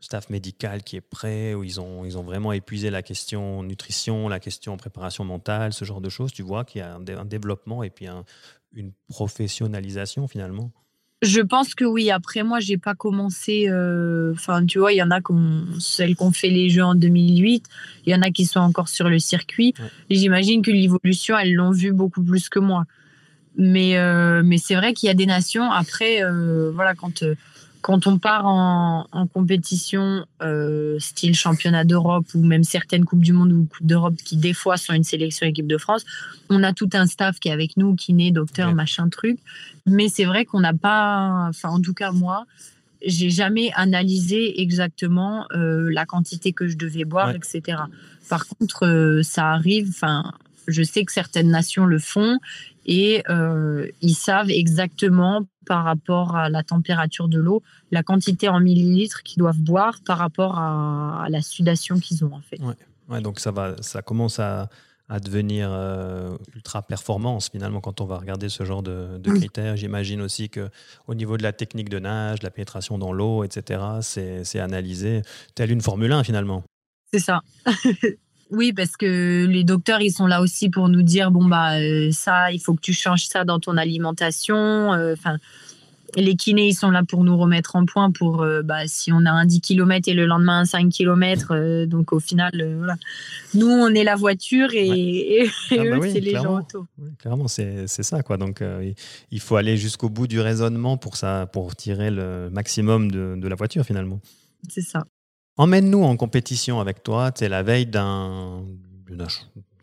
staff 0.00 0.30
médical 0.30 0.82
qui 0.82 0.96
est 0.96 1.00
prêt, 1.00 1.54
où 1.54 1.64
ils 1.64 1.80
ont, 1.80 2.04
ils 2.04 2.16
ont 2.16 2.22
vraiment 2.22 2.52
épuisé 2.52 2.90
la 2.90 3.02
question 3.02 3.62
nutrition, 3.62 4.28
la 4.28 4.38
question 4.38 4.76
préparation 4.76 5.24
mentale, 5.24 5.72
ce 5.72 5.84
genre 5.84 6.00
de 6.00 6.08
choses. 6.08 6.32
Tu 6.32 6.42
vois 6.42 6.64
qu'il 6.64 6.80
y 6.80 6.82
a 6.82 6.94
un, 6.94 7.18
un 7.18 7.24
développement 7.24 7.82
et 7.82 7.90
puis 7.90 8.06
un, 8.06 8.24
une 8.72 8.92
professionnalisation 9.08 10.28
finalement? 10.28 10.72
Je 11.20 11.40
pense 11.40 11.74
que 11.74 11.84
oui. 11.84 12.10
Après, 12.10 12.44
moi, 12.44 12.60
j'ai 12.60 12.78
pas 12.78 12.94
commencé. 12.94 13.68
Euh, 13.68 14.32
enfin, 14.34 14.64
tu 14.64 14.78
vois, 14.78 14.92
il 14.92 14.96
y 14.96 15.02
en 15.02 15.10
a 15.10 15.20
qui 15.20 15.32
celles 15.80 16.14
qui 16.14 16.22
ont 16.22 16.30
fait 16.30 16.48
les 16.48 16.70
Jeux 16.70 16.84
en 16.84 16.94
2008. 16.94 17.66
Il 18.06 18.12
y 18.12 18.14
en 18.14 18.22
a 18.22 18.30
qui 18.30 18.44
sont 18.44 18.60
encore 18.60 18.88
sur 18.88 19.08
le 19.08 19.18
circuit. 19.18 19.74
J'imagine 20.10 20.62
que 20.62 20.70
l'évolution, 20.70 21.36
elles 21.36 21.54
l'ont 21.54 21.72
vu 21.72 21.92
beaucoup 21.92 22.22
plus 22.22 22.48
que 22.48 22.60
moi. 22.60 22.84
Mais, 23.56 23.98
euh, 23.98 24.42
mais 24.44 24.58
c'est 24.58 24.76
vrai 24.76 24.94
qu'il 24.94 25.08
y 25.08 25.10
a 25.10 25.14
des 25.14 25.26
nations. 25.26 25.68
Après, 25.72 26.22
euh, 26.22 26.70
voilà, 26.72 26.94
quand 26.94 27.24
quand 27.82 28.06
on 28.06 28.18
part 28.18 28.46
en, 28.46 29.06
compétition 29.32 30.24
euh, 30.42 30.98
style 30.98 31.34
championnat 31.34 31.84
d'Europe 31.84 32.26
ou 32.34 32.44
même 32.44 32.64
certaines 32.64 33.04
coupes 33.04 33.22
du 33.22 33.32
monde 33.32 33.52
ou 33.52 33.66
coupes 33.66 33.86
d'Europe 33.86 34.16
qui 34.16 34.36
des 34.36 34.54
fois 34.54 34.76
sont 34.76 34.94
une 34.94 35.04
sélection 35.04 35.46
équipe 35.46 35.66
de 35.66 35.78
France, 35.78 36.04
on 36.50 36.62
a 36.62 36.72
tout 36.72 36.90
un 36.94 37.06
staff 37.06 37.38
qui 37.38 37.48
est 37.48 37.52
avec 37.52 37.76
nous, 37.76 37.94
kiné, 37.94 38.30
docteur, 38.30 38.74
machin 38.74 39.08
truc. 39.08 39.38
Mais 39.86 40.08
c'est 40.08 40.24
vrai 40.24 40.44
qu'on 40.44 40.60
n'a 40.60 40.74
pas, 40.74 41.46
enfin 41.48 41.70
en 41.70 41.80
tout 41.80 41.94
cas 41.94 42.12
moi, 42.12 42.46
j'ai 43.04 43.30
jamais 43.30 43.70
analysé 43.74 44.60
exactement 44.60 45.46
euh, 45.52 45.88
la 45.92 46.04
quantité 46.04 46.52
que 46.52 46.66
je 46.66 46.76
devais 46.76 47.04
boire, 47.04 47.30
etc. 47.30 47.78
Par 48.28 48.46
contre, 48.46 48.86
euh, 48.86 49.22
ça 49.22 49.50
arrive. 49.50 49.88
Enfin, 49.90 50.32
je 50.68 50.82
sais 50.82 51.04
que 51.04 51.12
certaines 51.12 51.50
nations 51.50 51.84
le 51.84 51.98
font 51.98 52.38
et 52.86 53.22
ils 54.00 54.14
savent 54.14 54.50
exactement 54.50 55.44
par 55.68 55.84
rapport 55.84 56.34
à 56.34 56.48
la 56.48 56.64
température 56.64 57.28
de 57.28 57.38
l'eau, 57.38 57.62
la 57.92 58.02
quantité 58.02 58.48
en 58.48 58.58
millilitres 58.58 59.22
qu'ils 59.22 59.38
doivent 59.38 59.60
boire 59.60 60.00
par 60.04 60.18
rapport 60.18 60.58
à, 60.58 61.26
la 61.28 61.42
sudation 61.42 62.00
qu'ils 62.00 62.24
ont 62.24 62.32
en 62.32 62.40
fait. 62.40 62.58
Ouais. 63.08 63.20
donc 63.20 63.38
ça 63.38 63.50
va, 63.50 63.76
ça 63.82 64.02
commence 64.02 64.40
à, 64.40 64.68
devenir 65.22 65.70
euh, 65.70 66.36
ultra 66.54 66.82
performance 66.82 67.48
finalement 67.48 67.80
quand 67.80 68.02
on 68.02 68.04
va 68.04 68.18
regarder 68.18 68.50
ce 68.50 68.64
genre 68.64 68.82
de, 68.82 69.18
critères. 69.36 69.76
J'imagine 69.76 70.20
aussi 70.20 70.50
que 70.50 70.68
au 71.06 71.14
niveau 71.14 71.36
de 71.36 71.42
la 71.42 71.52
technique 71.52 71.88
de 71.88 71.98
nage, 71.98 72.40
de 72.40 72.44
la 72.44 72.50
pénétration 72.50 72.98
dans 72.98 73.12
l'eau, 73.12 73.44
etc., 73.44 73.80
c'est 74.00 74.60
analysé 74.60 75.22
telle 75.54 75.70
une 75.70 75.80
Formule 75.80 76.12
1 76.12 76.24
finalement. 76.24 76.62
C'est 77.10 77.20
ça. 77.20 77.40
Oui, 78.50 78.72
parce 78.72 78.96
que 78.96 79.46
les 79.46 79.64
docteurs, 79.64 80.00
ils 80.00 80.12
sont 80.12 80.26
là 80.26 80.40
aussi 80.40 80.70
pour 80.70 80.88
nous 80.88 81.02
dire 81.02 81.30
bon 81.30 81.44
bah 81.44 81.78
euh, 81.78 82.10
ça, 82.12 82.50
il 82.50 82.60
faut 82.60 82.74
que 82.74 82.80
tu 82.80 82.94
changes 82.94 83.26
ça 83.26 83.44
dans 83.44 83.60
ton 83.60 83.76
alimentation. 83.76 84.94
Euh, 84.94 85.12
enfin, 85.12 85.36
les 86.16 86.34
kinés, 86.34 86.68
ils 86.68 86.74
sont 86.74 86.90
là 86.90 87.02
pour 87.06 87.24
nous 87.24 87.36
remettre 87.36 87.76
en 87.76 87.84
point 87.84 88.10
pour 88.10 88.42
euh, 88.42 88.62
bah, 88.62 88.86
si 88.86 89.12
on 89.12 89.26
a 89.26 89.30
un 89.30 89.44
10 89.44 89.60
km 89.60 90.08
et 90.08 90.14
le 90.14 90.24
lendemain 90.24 90.60
un 90.60 90.64
5 90.64 90.88
km. 90.88 91.84
donc 91.84 92.14
au 92.14 92.20
final, 92.20 92.52
voilà. 92.78 92.94
Nous, 93.52 93.68
on 93.68 93.88
est 93.88 94.04
la 94.04 94.16
voiture 94.16 94.70
et, 94.72 95.46
ah 95.70 95.76
bah 95.76 95.84
eux, 95.84 96.00
c'est 96.10 96.20
les 96.20 96.32
gens 96.32 96.60
auto. 96.60 96.86
clairement, 97.18 97.48
c'est 97.48 97.86
ça 97.86 98.22
quoi. 98.22 98.38
Donc 98.38 98.62
il 99.30 99.40
faut 99.40 99.56
aller 99.56 99.76
jusqu'au 99.76 100.08
bout 100.08 100.26
du 100.26 100.40
raisonnement 100.40 100.96
pour 100.96 101.16
ça, 101.16 101.46
pour 101.52 101.76
tirer 101.76 102.10
le 102.10 102.48
maximum 102.50 103.10
de, 103.10 103.36
de 103.36 103.48
la 103.48 103.56
voiture 103.56 103.84
finalement. 103.84 104.20
C'est 104.70 104.80
ça. 104.80 105.04
Emmène-nous 105.58 106.04
en 106.04 106.16
compétition 106.16 106.78
avec 106.78 107.02
toi. 107.02 107.32
Es 107.40 107.48
la 107.48 107.64
veille 107.64 107.86
d'un 107.86 108.62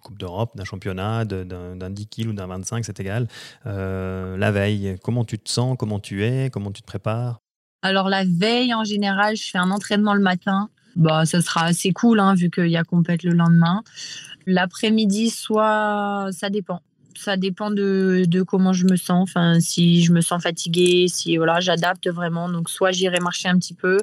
Coupe 0.01 0.17
d'Europe, 0.17 0.55
d'un 0.55 0.63
championnat, 0.63 1.25
d'un 1.25 1.89
10 1.89 2.07
kg 2.07 2.27
ou 2.29 2.33
d'un 2.33 2.47
25, 2.47 2.85
c'est 2.85 2.99
égal. 2.99 3.27
Euh, 3.65 4.37
la 4.37 4.51
veille, 4.51 4.97
comment 5.03 5.25
tu 5.25 5.37
te 5.37 5.49
sens, 5.49 5.75
comment 5.77 5.99
tu 5.99 6.23
es, 6.23 6.49
comment 6.49 6.71
tu 6.71 6.81
te 6.81 6.87
prépares? 6.87 7.41
Alors 7.81 8.07
la 8.07 8.23
veille, 8.23 8.73
en 8.73 8.83
général, 8.83 9.35
je 9.35 9.49
fais 9.49 9.57
un 9.57 9.69
entraînement 9.69 10.13
le 10.13 10.21
matin. 10.21 10.69
Bah, 10.95 11.25
ça 11.25 11.41
sera 11.41 11.65
assez 11.65 11.91
cool, 11.91 12.21
hein, 12.21 12.35
vu 12.35 12.49
qu'il 12.49 12.67
y 12.67 12.77
a 12.77 12.83
compète 12.83 13.23
le 13.23 13.33
lendemain. 13.33 13.83
L'après-midi, 14.45 15.29
soit 15.29 16.29
ça 16.31 16.49
dépend 16.49 16.81
ça 17.17 17.37
dépend 17.37 17.71
de, 17.71 18.23
de, 18.27 18.41
comment 18.43 18.73
je 18.73 18.85
me 18.85 18.95
sens. 18.95 19.23
Enfin, 19.29 19.59
si 19.59 20.03
je 20.03 20.11
me 20.11 20.21
sens 20.21 20.41
fatiguée, 20.41 21.07
si 21.07 21.37
voilà, 21.37 21.59
j'adapte 21.59 22.07
vraiment. 22.09 22.49
Donc, 22.49 22.69
soit 22.69 22.91
j'irai 22.91 23.19
marcher 23.19 23.47
un 23.49 23.57
petit 23.57 23.73
peu, 23.73 23.97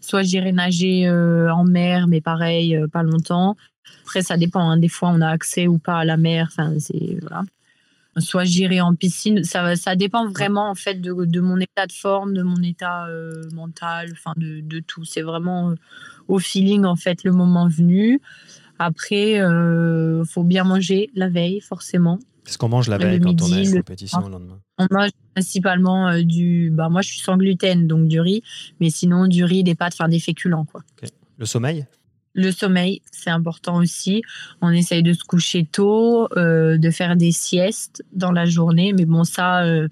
soit 0.00 0.22
j'irai 0.22 0.52
nager 0.52 1.06
euh, 1.06 1.52
en 1.52 1.64
mer, 1.64 2.06
mais 2.08 2.20
pareil, 2.20 2.76
euh, 2.76 2.88
pas 2.88 3.02
longtemps. 3.02 3.56
Après, 4.02 4.22
ça 4.22 4.36
dépend. 4.36 4.68
Hein. 4.70 4.78
Des 4.78 4.88
fois, 4.88 5.10
on 5.12 5.20
a 5.20 5.28
accès 5.28 5.66
ou 5.66 5.78
pas 5.78 5.98
à 5.98 6.04
la 6.04 6.16
mer. 6.16 6.48
Enfin, 6.50 6.74
c'est 6.78 7.18
voilà. 7.20 7.44
soit 8.18 8.44
j'irai 8.44 8.80
en 8.80 8.94
piscine. 8.94 9.44
Ça, 9.44 9.76
ça 9.76 9.96
dépend 9.96 10.28
vraiment 10.28 10.70
en 10.70 10.74
fait 10.74 11.00
de, 11.00 11.12
de 11.12 11.40
mon 11.40 11.58
état 11.58 11.86
de 11.86 11.92
forme, 11.92 12.34
de 12.34 12.42
mon 12.42 12.62
état 12.62 13.06
euh, 13.06 13.42
mental, 13.52 14.10
enfin 14.12 14.32
de, 14.36 14.60
de 14.60 14.80
tout. 14.80 15.04
C'est 15.04 15.22
vraiment 15.22 15.74
au 16.28 16.38
feeling 16.38 16.84
en 16.84 16.96
fait 16.96 17.24
le 17.24 17.32
moment 17.32 17.68
venu. 17.68 18.20
Après, 18.78 19.32
il 19.32 20.22
faut 20.28 20.44
bien 20.44 20.64
manger 20.64 21.10
la 21.14 21.28
veille 21.28 21.60
forcément. 21.60 22.18
Qu'est-ce 22.46 22.58
qu'on 22.58 22.68
mange 22.68 22.88
la 22.88 22.96
veille 22.96 23.20
quand 23.20 23.42
on 23.42 23.52
est 23.52 23.68
en 23.68 23.72
compétition 23.78 24.20
le 24.20 24.30
lendemain 24.30 24.60
On 24.78 24.86
mange 24.90 25.10
principalement 25.34 26.18
du. 26.22 26.70
Bah, 26.72 26.88
moi, 26.88 27.02
je 27.02 27.08
suis 27.08 27.20
sans 27.20 27.36
gluten, 27.36 27.86
donc 27.86 28.06
du 28.06 28.20
riz, 28.20 28.42
mais 28.80 28.88
sinon 28.88 29.26
du 29.26 29.44
riz, 29.44 29.64
des 29.64 29.74
pâtes, 29.74 29.94
enfin 29.94 30.08
des 30.08 30.20
féculents. 30.20 30.64
Quoi. 30.64 30.82
Le 31.38 31.44
sommeil? 31.44 31.86
Le 32.36 32.52
sommeil, 32.52 33.00
c'est 33.10 33.30
important 33.30 33.76
aussi. 33.76 34.22
On 34.60 34.70
essaye 34.70 35.02
de 35.02 35.14
se 35.14 35.24
coucher 35.24 35.64
tôt, 35.64 36.28
euh, 36.36 36.76
de 36.76 36.90
faire 36.90 37.16
des 37.16 37.32
siestes 37.32 38.04
dans 38.12 38.30
la 38.30 38.44
journée. 38.44 38.92
Mais 38.92 39.06
bon, 39.06 39.24
ça, 39.24 39.64
euh, 39.64 39.88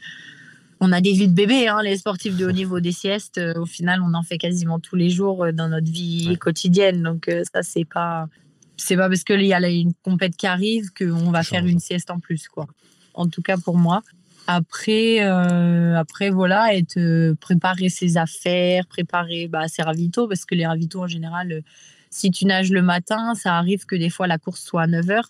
on 0.78 0.92
a 0.92 1.00
des 1.00 1.12
vies 1.12 1.28
de 1.28 1.32
bébé, 1.32 1.68
hein, 1.68 1.80
les 1.82 1.96
sportifs 1.96 2.36
de 2.36 2.46
haut 2.46 2.52
niveau 2.52 2.80
des 2.80 2.92
siestes. 2.92 3.38
Euh, 3.38 3.54
au 3.54 3.64
final, 3.64 4.02
on 4.02 4.12
en 4.12 4.22
fait 4.22 4.36
quasiment 4.36 4.78
tous 4.78 4.94
les 4.94 5.08
jours 5.08 5.46
dans 5.54 5.68
notre 5.68 5.90
vie 5.90 6.36
quotidienne. 6.38 7.02
Donc 7.02 7.30
ça, 7.50 7.62
c'est 7.62 7.86
pas, 7.86 8.28
c'est 8.76 8.96
pas 8.96 9.08
parce 9.08 9.24
qu'il 9.24 9.44
y 9.44 9.54
a 9.54 9.68
une 9.68 9.94
compète 10.02 10.36
qui 10.36 10.46
arrive 10.46 10.90
qu'on 10.96 11.30
va 11.30 11.42
faire 11.42 11.64
une 11.66 11.80
sieste 11.80 12.10
en 12.10 12.18
plus, 12.18 12.48
quoi. 12.48 12.66
En 13.14 13.28
tout 13.28 13.42
cas 13.42 13.56
pour 13.56 13.76
moi. 13.76 14.02
Après, 14.46 15.20
après 15.20 16.30
voilà, 16.30 16.74
être 16.74 17.34
préparer 17.40 17.88
ses 17.88 18.16
affaires, 18.18 18.86
préparer 18.86 19.48
bah, 19.48 19.68
ses 19.68 19.82
ravitaux 19.82 20.28
parce 20.28 20.44
que 20.44 20.54
les 20.54 20.66
ravitaux 20.66 21.02
en 21.02 21.06
général 21.06 21.62
si 22.14 22.30
tu 22.30 22.46
nages 22.46 22.70
le 22.70 22.80
matin, 22.80 23.34
ça 23.34 23.56
arrive 23.58 23.86
que 23.86 23.96
des 23.96 24.08
fois 24.08 24.28
la 24.28 24.38
course 24.38 24.62
soit 24.62 24.82
à 24.82 24.86
9 24.86 25.04
h. 25.06 25.22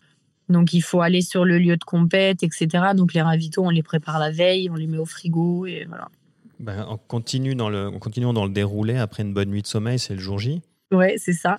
Donc 0.50 0.74
il 0.74 0.83
faut 0.83 1.00
aller 1.00 1.22
sur 1.22 1.46
le 1.46 1.59
lieu 1.59 1.78
de 1.78 1.85
compète, 1.85 2.42
etc. 2.42 2.68
Donc 2.94 3.14
les 3.14 3.22
ravitaux, 3.22 3.64
on 3.64 3.70
les 3.70 3.83
prépare 3.83 4.18
la 4.18 4.30
veille, 4.30 4.68
on 4.68 4.74
les 4.74 4.87
met 4.87 4.98
au 4.98 5.07
frigo 5.07 5.64
et 5.64 5.87
voilà. 5.88 6.09
Ben, 6.61 6.85
on, 6.90 6.98
continue 6.98 7.54
dans 7.54 7.70
le, 7.70 7.88
on 7.88 7.98
continue 7.98 8.30
dans 8.35 8.44
le 8.44 8.50
déroulé. 8.50 8.98
Après 8.98 9.22
une 9.22 9.33
bonne 9.33 9.48
nuit 9.48 9.62
de 9.62 9.66
sommeil, 9.66 9.98
c'est 9.98 10.12
le 10.12 10.20
jour 10.20 10.38
J. 10.38 10.61
Ouais, 10.94 11.16
c'est 11.18 11.33
ça. 11.33 11.59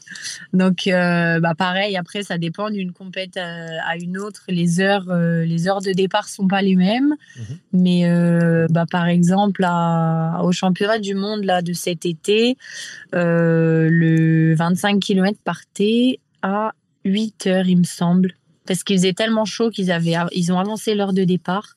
Donc, 0.53 0.87
euh, 0.87 1.39
bah 1.39 1.55
pareil, 1.55 1.97
après, 1.97 2.23
ça 2.23 2.37
dépend 2.37 2.69
d'une 2.69 2.93
compète 2.93 3.37
euh, 3.37 3.67
à 3.85 3.97
une 3.97 4.17
autre. 4.17 4.43
Les 4.47 4.79
heures, 4.79 5.09
euh, 5.09 5.43
les 5.43 5.67
heures 5.67 5.81
de 5.81 5.91
départ 5.91 6.29
sont 6.29 6.47
pas 6.47 6.61
les 6.61 6.75
mêmes. 6.75 7.15
Mhm. 7.37 7.57
Mais 7.73 8.67
bah, 8.69 8.85
par 8.89 9.07
exemple, 9.07 9.65
au 10.41 10.51
championnat 10.51 10.99
du 10.99 11.15
monde 11.15 11.43
là, 11.43 11.61
de 11.61 11.73
cet 11.73 12.05
été, 12.05 12.57
le 13.13 14.55
25 14.55 14.99
km 14.99 15.37
partait 15.43 16.19
à 16.41 16.71
8 17.03 17.47
heures, 17.47 17.67
il 17.67 17.79
me 17.79 17.83
semble. 17.83 18.33
Parce 18.65 18.83
qu'il 18.83 18.97
faisait 18.97 19.13
tellement 19.13 19.45
chaud 19.45 19.69
qu'ils 19.69 19.91
avaient, 19.91 20.15
ils 20.31 20.51
ont 20.51 20.59
avancé 20.59 20.95
l'heure 20.95 21.13
de 21.13 21.23
départ. 21.23 21.75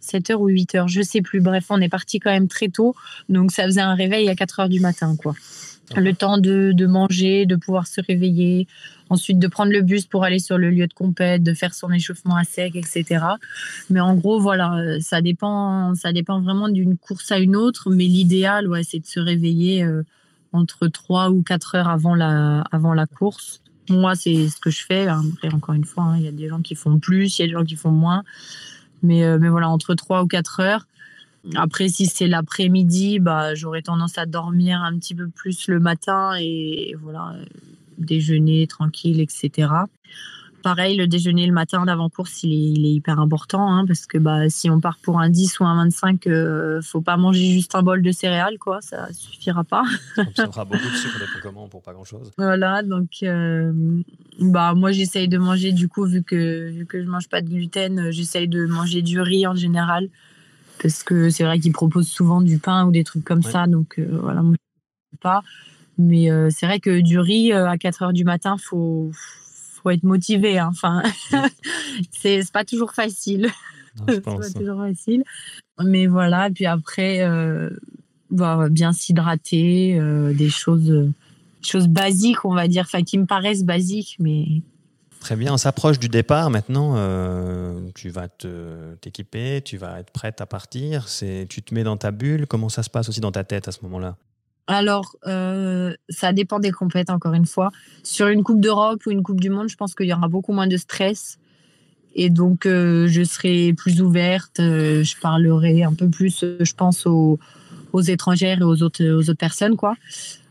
7 0.00 0.30
heures 0.30 0.40
ou 0.40 0.48
8 0.48 0.74
heures, 0.74 0.88
je 0.88 1.02
sais 1.02 1.22
plus. 1.22 1.40
Bref, 1.40 1.66
on 1.70 1.80
est 1.80 1.88
parti 1.88 2.20
quand 2.20 2.30
même 2.30 2.48
très 2.48 2.68
tôt. 2.68 2.94
Donc, 3.28 3.50
ça 3.52 3.64
faisait 3.64 3.80
un 3.80 3.94
réveil 3.94 4.28
à 4.28 4.34
4 4.34 4.60
heures 4.60 4.68
du 4.68 4.80
matin, 4.80 5.16
quoi 5.16 5.34
le 5.96 6.14
temps 6.14 6.38
de, 6.38 6.72
de, 6.72 6.86
manger, 6.86 7.46
de 7.46 7.56
pouvoir 7.56 7.86
se 7.86 8.00
réveiller, 8.00 8.66
ensuite 9.10 9.38
de 9.38 9.46
prendre 9.46 9.72
le 9.72 9.82
bus 9.82 10.06
pour 10.06 10.24
aller 10.24 10.38
sur 10.38 10.58
le 10.58 10.70
lieu 10.70 10.86
de 10.86 10.94
compète, 10.94 11.42
de 11.42 11.54
faire 11.54 11.74
son 11.74 11.90
échauffement 11.90 12.36
à 12.36 12.44
sec, 12.44 12.76
etc. 12.76 13.24
Mais 13.90 14.00
en 14.00 14.14
gros, 14.14 14.40
voilà, 14.40 15.00
ça 15.00 15.20
dépend, 15.20 15.94
ça 15.94 16.12
dépend 16.12 16.40
vraiment 16.40 16.68
d'une 16.68 16.96
course 16.96 17.30
à 17.32 17.38
une 17.38 17.56
autre. 17.56 17.90
Mais 17.90 18.04
l'idéal, 18.04 18.68
ouais, 18.68 18.82
c'est 18.82 18.98
de 18.98 19.06
se 19.06 19.20
réveiller 19.20 19.84
euh, 19.84 20.02
entre 20.52 20.86
3 20.86 21.30
ou 21.30 21.42
4 21.42 21.74
heures 21.76 21.88
avant 21.88 22.14
la, 22.14 22.64
avant 22.72 22.94
la 22.94 23.06
course. 23.06 23.60
Moi, 23.90 24.14
c'est 24.14 24.48
ce 24.48 24.58
que 24.58 24.70
je 24.70 24.84
fais. 24.84 25.06
Après, 25.06 25.52
encore 25.52 25.74
une 25.74 25.84
fois, 25.84 26.04
hein, 26.04 26.16
il 26.18 26.24
y 26.24 26.28
a 26.28 26.32
des 26.32 26.48
gens 26.48 26.62
qui 26.62 26.74
font 26.74 26.98
plus, 26.98 27.38
il 27.38 27.42
y 27.42 27.44
a 27.44 27.46
des 27.48 27.52
gens 27.52 27.64
qui 27.64 27.76
font 27.76 27.90
moins. 27.90 28.24
Mais, 29.02 29.24
euh, 29.24 29.38
mais 29.38 29.48
voilà, 29.48 29.68
entre 29.68 29.94
3 29.94 30.22
ou 30.22 30.26
4 30.26 30.60
heures. 30.60 30.86
Après, 31.54 31.88
si 31.88 32.06
c'est 32.06 32.26
l'après-midi, 32.26 33.18
bah, 33.18 33.54
j'aurais 33.54 33.82
tendance 33.82 34.18
à 34.18 34.26
dormir 34.26 34.82
un 34.82 34.98
petit 34.98 35.14
peu 35.14 35.28
plus 35.28 35.68
le 35.68 35.78
matin 35.78 36.32
et 36.38 36.94
voilà, 37.00 37.34
déjeuner 37.98 38.66
tranquille, 38.66 39.20
etc. 39.20 39.68
Pareil, 40.62 40.96
le 40.96 41.06
déjeuner 41.06 41.46
le 41.46 41.52
matin 41.52 41.84
d'avant-course, 41.84 42.42
il 42.42 42.86
est, 42.86 42.90
hyper 42.90 43.20
important 43.20 43.70
hein, 43.70 43.84
parce 43.86 44.06
que 44.06 44.16
bah, 44.16 44.48
si 44.48 44.70
on 44.70 44.80
part 44.80 44.96
pour 44.96 45.20
un 45.20 45.28
10 45.28 45.60
ou 45.60 45.64
un 45.66 45.76
25, 45.76 46.26
euh, 46.26 46.80
faut 46.80 47.02
pas 47.02 47.18
manger 47.18 47.50
juste 47.50 47.74
un 47.74 47.82
bol 47.82 48.00
de 48.00 48.10
céréales, 48.12 48.56
quoi, 48.58 48.80
ça 48.80 49.12
suffira 49.12 49.62
pas. 49.62 49.84
ça 50.34 50.46
fera 50.46 50.64
beaucoup 50.64 50.88
de 50.88 50.96
sucre 50.96 51.20
comment 51.42 51.68
pour 51.68 51.82
pas 51.82 51.92
grand-chose. 51.92 52.30
Voilà, 52.38 52.82
donc 52.82 53.10
euh, 53.22 53.74
bah, 54.40 54.72
moi 54.72 54.90
j'essaye 54.92 55.28
de 55.28 55.36
manger 55.36 55.72
du 55.72 55.88
coup, 55.88 56.06
vu 56.06 56.22
que, 56.22 56.70
vu 56.70 56.86
que 56.86 57.02
je 57.02 57.10
mange 57.10 57.28
pas 57.28 57.42
de 57.42 57.50
gluten, 57.50 58.10
j'essaye 58.10 58.48
de 58.48 58.64
manger 58.64 59.02
du 59.02 59.20
riz 59.20 59.46
en 59.46 59.54
général 59.54 60.08
parce 60.80 61.02
que 61.02 61.30
c'est 61.30 61.44
vrai 61.44 61.58
qu'ils 61.58 61.72
proposent 61.72 62.08
souvent 62.08 62.40
du 62.40 62.58
pain 62.58 62.86
ou 62.86 62.90
des 62.90 63.04
trucs 63.04 63.24
comme 63.24 63.42
ça. 63.42 63.66
Donc 63.66 63.98
euh, 63.98 64.18
voilà, 64.20 64.42
moi 64.42 64.54
je 65.12 65.18
pas. 65.18 65.42
Mais 65.96 66.30
euh, 66.30 66.48
c'est 66.50 66.66
vrai 66.66 66.80
que 66.80 67.00
du 67.00 67.18
riz 67.18 67.52
euh, 67.52 67.68
à 67.68 67.78
4 67.78 68.02
heures 68.02 68.12
du 68.12 68.24
matin, 68.24 68.56
faut 68.58 69.10
faut 69.12 69.90
être 69.90 70.02
motivé. 70.02 70.58
Hein. 70.58 70.70
Enfin, 70.70 71.02
c'est 72.10 72.50
pas 72.52 72.64
toujours 72.64 72.92
facile. 72.92 73.48
c'est 74.08 74.22
pas 74.22 74.50
toujours 74.50 74.78
facile. 74.78 75.24
Mais 75.82 76.06
voilà, 76.06 76.50
puis 76.50 76.66
après, 76.66 77.28
bah, 78.30 78.68
bien 78.70 78.92
s'hydrater, 78.92 79.98
des 80.34 80.48
choses, 80.48 81.10
choses 81.62 81.88
basiques, 81.88 82.44
on 82.44 82.54
va 82.54 82.68
dire, 82.68 82.84
enfin 82.86 83.02
qui 83.02 83.18
me 83.18 83.26
paraissent 83.26 83.64
basiques, 83.64 84.16
mais 84.20 84.62
Très 85.24 85.36
bien, 85.36 85.54
on 85.54 85.56
s'approche 85.56 85.98
du 85.98 86.10
départ 86.10 86.50
maintenant. 86.50 86.96
Euh, 86.96 87.80
tu 87.94 88.10
vas 88.10 88.28
t'équiper, 89.00 89.62
tu 89.64 89.78
vas 89.78 90.00
être 90.00 90.10
prête 90.10 90.42
à 90.42 90.46
partir. 90.46 91.06
Tu 91.06 91.62
te 91.62 91.72
mets 91.72 91.82
dans 91.82 91.96
ta 91.96 92.10
bulle. 92.10 92.46
Comment 92.46 92.68
ça 92.68 92.82
se 92.82 92.90
passe 92.90 93.08
aussi 93.08 93.20
dans 93.20 93.32
ta 93.32 93.42
tête 93.42 93.66
à 93.66 93.72
ce 93.72 93.78
moment-là? 93.84 94.18
Alors, 94.66 95.16
euh, 95.26 95.94
ça 96.10 96.34
dépend 96.34 96.58
des 96.58 96.72
compètes, 96.72 97.08
encore 97.08 97.32
une 97.32 97.46
fois. 97.46 97.70
Sur 98.02 98.28
une 98.28 98.42
Coupe 98.42 98.60
d'Europe 98.60 99.00
ou 99.06 99.12
une 99.12 99.22
Coupe 99.22 99.40
du 99.40 99.48
Monde, 99.48 99.70
je 99.70 99.76
pense 99.76 99.94
qu'il 99.94 100.04
y 100.04 100.12
aura 100.12 100.28
beaucoup 100.28 100.52
moins 100.52 100.66
de 100.66 100.76
stress. 100.76 101.38
Et 102.14 102.28
donc, 102.28 102.66
euh, 102.66 103.08
je 103.08 103.24
serai 103.24 103.72
plus 103.72 104.02
ouverte. 104.02 104.56
je 104.58 105.20
parlerai 105.22 105.84
un 105.84 105.94
peu 105.94 106.10
plus, 106.10 106.44
je 106.60 106.74
pense, 106.74 107.06
aux, 107.06 107.38
aux 107.94 108.02
étrangères 108.02 108.60
et 108.60 108.64
aux 108.64 108.82
autres, 108.82 109.02
aux 109.02 109.30
autres 109.30 109.38
personnes. 109.38 109.76
quoi. 109.76 109.94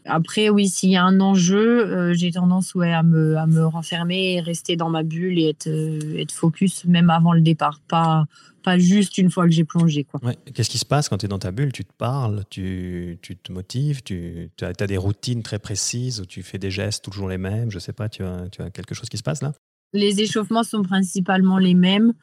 Après, 0.05 0.49
oui, 0.49 0.67
s'il 0.67 0.89
y 0.89 0.95
a 0.95 1.03
un 1.03 1.19
enjeu, 1.19 1.87
euh, 1.87 2.13
j'ai 2.13 2.31
tendance 2.31 2.75
ouais, 2.75 2.91
à, 2.91 3.03
me, 3.03 3.37
à 3.37 3.45
me 3.45 3.65
renfermer, 3.65 4.41
rester 4.41 4.75
dans 4.75 4.89
ma 4.89 5.03
bulle 5.03 5.39
et 5.39 5.49
être, 5.49 5.67
euh, 5.67 6.17
être 6.17 6.31
focus 6.31 6.85
même 6.85 7.09
avant 7.09 7.33
le 7.33 7.41
départ, 7.41 7.79
pas, 7.87 8.25
pas 8.63 8.77
juste 8.77 9.17
une 9.17 9.31
fois 9.31 9.45
que 9.45 9.51
j'ai 9.51 9.63
plongé. 9.63 10.03
Quoi. 10.03 10.19
Qu'est-ce 10.53 10.69
qui 10.69 10.77
se 10.77 10.85
passe 10.85 11.09
quand 11.09 11.17
tu 11.17 11.25
es 11.25 11.29
dans 11.29 11.39
ta 11.39 11.51
bulle? 11.51 11.71
Tu 11.71 11.85
te 11.85 11.93
parles, 11.97 12.43
tu, 12.49 13.17
tu 13.21 13.37
te 13.37 13.51
motives, 13.51 14.03
tu 14.03 14.49
as, 14.61 14.73
as, 14.77 14.87
des 14.87 14.97
routines 14.97 15.43
très 15.43 15.59
précises 15.59 16.19
où 16.19 16.25
tu 16.25 16.43
fais 16.43 16.57
des 16.57 16.71
gestes 16.71 17.03
toujours 17.03 17.29
les 17.29 17.37
mêmes, 17.37 17.71
je 17.71 17.79
sais 17.79 17.93
pas, 17.93 18.09
tu 18.09 18.23
as, 18.23 18.49
tu 18.51 18.61
as 18.61 18.69
quelque 18.69 18.95
chose 18.95 19.09
qui 19.09 19.17
se 19.17 19.23
passe 19.23 19.41
là? 19.41 19.53
Les 19.93 20.21
échauffements 20.21 20.63
sont 20.63 20.81
principalement 20.81 21.59
les 21.59 21.75
mêmes. 21.75 22.13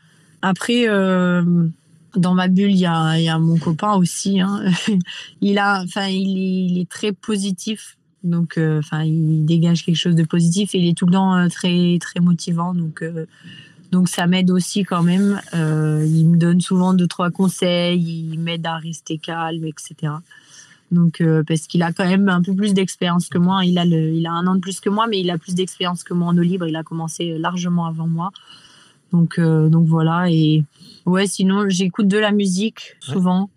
Après, 0.43 0.89
euh, 0.89 1.69
dans 2.17 2.35
ma 2.35 2.49
bulle, 2.49 2.71
il 2.71 2.79
y 2.79 2.87
a, 2.87 3.39
mon 3.39 3.59
copain 3.59 3.95
aussi. 3.95 4.41
Hein. 4.41 4.65
il, 5.41 5.59
a, 5.59 5.83
enfin, 5.83 6.07
il, 6.09 6.79
est, 6.79 6.89
très 6.89 7.13
positif. 7.13 7.97
Donc, 8.23 8.59
euh, 8.59 8.81
enfin, 8.81 9.03
il 9.03 9.45
dégage 9.45 9.85
quelque 9.85 9.97
chose 9.97 10.15
de 10.15 10.25
positif 10.25 10.75
et 10.75 10.79
il 10.79 10.89
est 10.89 10.97
tout 10.97 11.07
le 11.07 11.13
temps 11.13 11.37
euh, 11.37 11.49
très, 11.49 11.99
très 12.01 12.21
motivant. 12.21 12.75
Donc, 12.75 13.03
euh, 13.03 13.27
donc 13.93 14.09
ça 14.09 14.27
m'aide 14.27 14.51
aussi 14.51 14.85
quand 14.85 15.03
même. 15.03 15.41
il 15.53 16.29
me 16.29 16.37
donne 16.37 16.61
souvent 16.61 16.95
deux, 16.95 17.07
trois 17.09 17.31
conseils. 17.31 18.29
Il 18.33 18.39
m'aide 18.39 18.67
à 18.67 18.77
rester 18.77 19.19
calme, 19.19 19.65
etc. 19.65 20.13
Donc, 20.93 21.23
parce 21.47 21.63
qu'il 21.63 21.83
a 21.83 21.93
quand 21.93 22.07
même 22.07 22.29
un 22.29 22.43
peu 22.43 22.55
plus 22.55 22.73
d'expérience 22.73 23.29
que 23.29 23.39
moi. 23.39 23.65
Il 23.65 23.79
a, 23.79 23.85
il 23.85 24.27
a 24.27 24.33
un 24.33 24.47
an 24.47 24.55
de 24.55 24.61
plus 24.61 24.81
que 24.81 24.91
moi, 24.91 25.07
mais 25.09 25.19
il 25.21 25.31
a 25.31 25.39
plus 25.39 25.55
d'expérience 25.55 26.05
que 26.05 26.15
moi 26.15 26.29
en 26.29 26.39
eau 26.39 26.43
libre. 26.43 26.67
Il 26.69 26.77
a 26.77 26.85
commencé 26.85 27.37
largement 27.39 27.87
avant 27.87 28.07
moi. 28.07 28.31
Donc, 29.13 29.41
donc 29.41 29.87
voilà. 29.87 30.31
Et 30.31 30.65
Ouais, 31.07 31.27
sinon, 31.27 31.69
j'écoute 31.69 32.09
de 32.09 32.19
la 32.19 32.31
musique 32.31 32.97
souvent. 33.01 33.51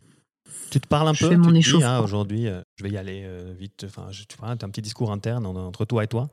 Tu 0.71 0.79
te 0.79 0.87
parles 0.87 1.07
un 1.07 1.13
peu 1.13 1.29
fais 1.29 1.37
mon 1.37 1.53
tu 1.59 1.75
ah, 1.83 2.01
Aujourd'hui, 2.01 2.47
euh, 2.47 2.61
je 2.77 2.83
vais 2.83 2.89
y 2.89 2.97
aller 2.97 3.23
euh, 3.25 3.53
vite. 3.57 3.85
Enfin, 3.85 4.07
tu 4.11 4.37
as 4.41 4.47
un 4.47 4.69
petit 4.69 4.81
discours 4.81 5.11
interne 5.11 5.45
entre 5.45 5.85
toi 5.85 6.03
et 6.03 6.07
toi 6.07 6.29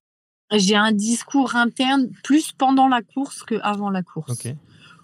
J'ai 0.51 0.77
un 0.77 0.93
discours 0.93 1.57
interne 1.57 2.09
plus 2.25 2.53
pendant 2.53 2.89
la 2.89 3.03
course 3.03 3.43
qu'avant 3.43 3.91
la 3.91 4.03
course. 4.03 4.47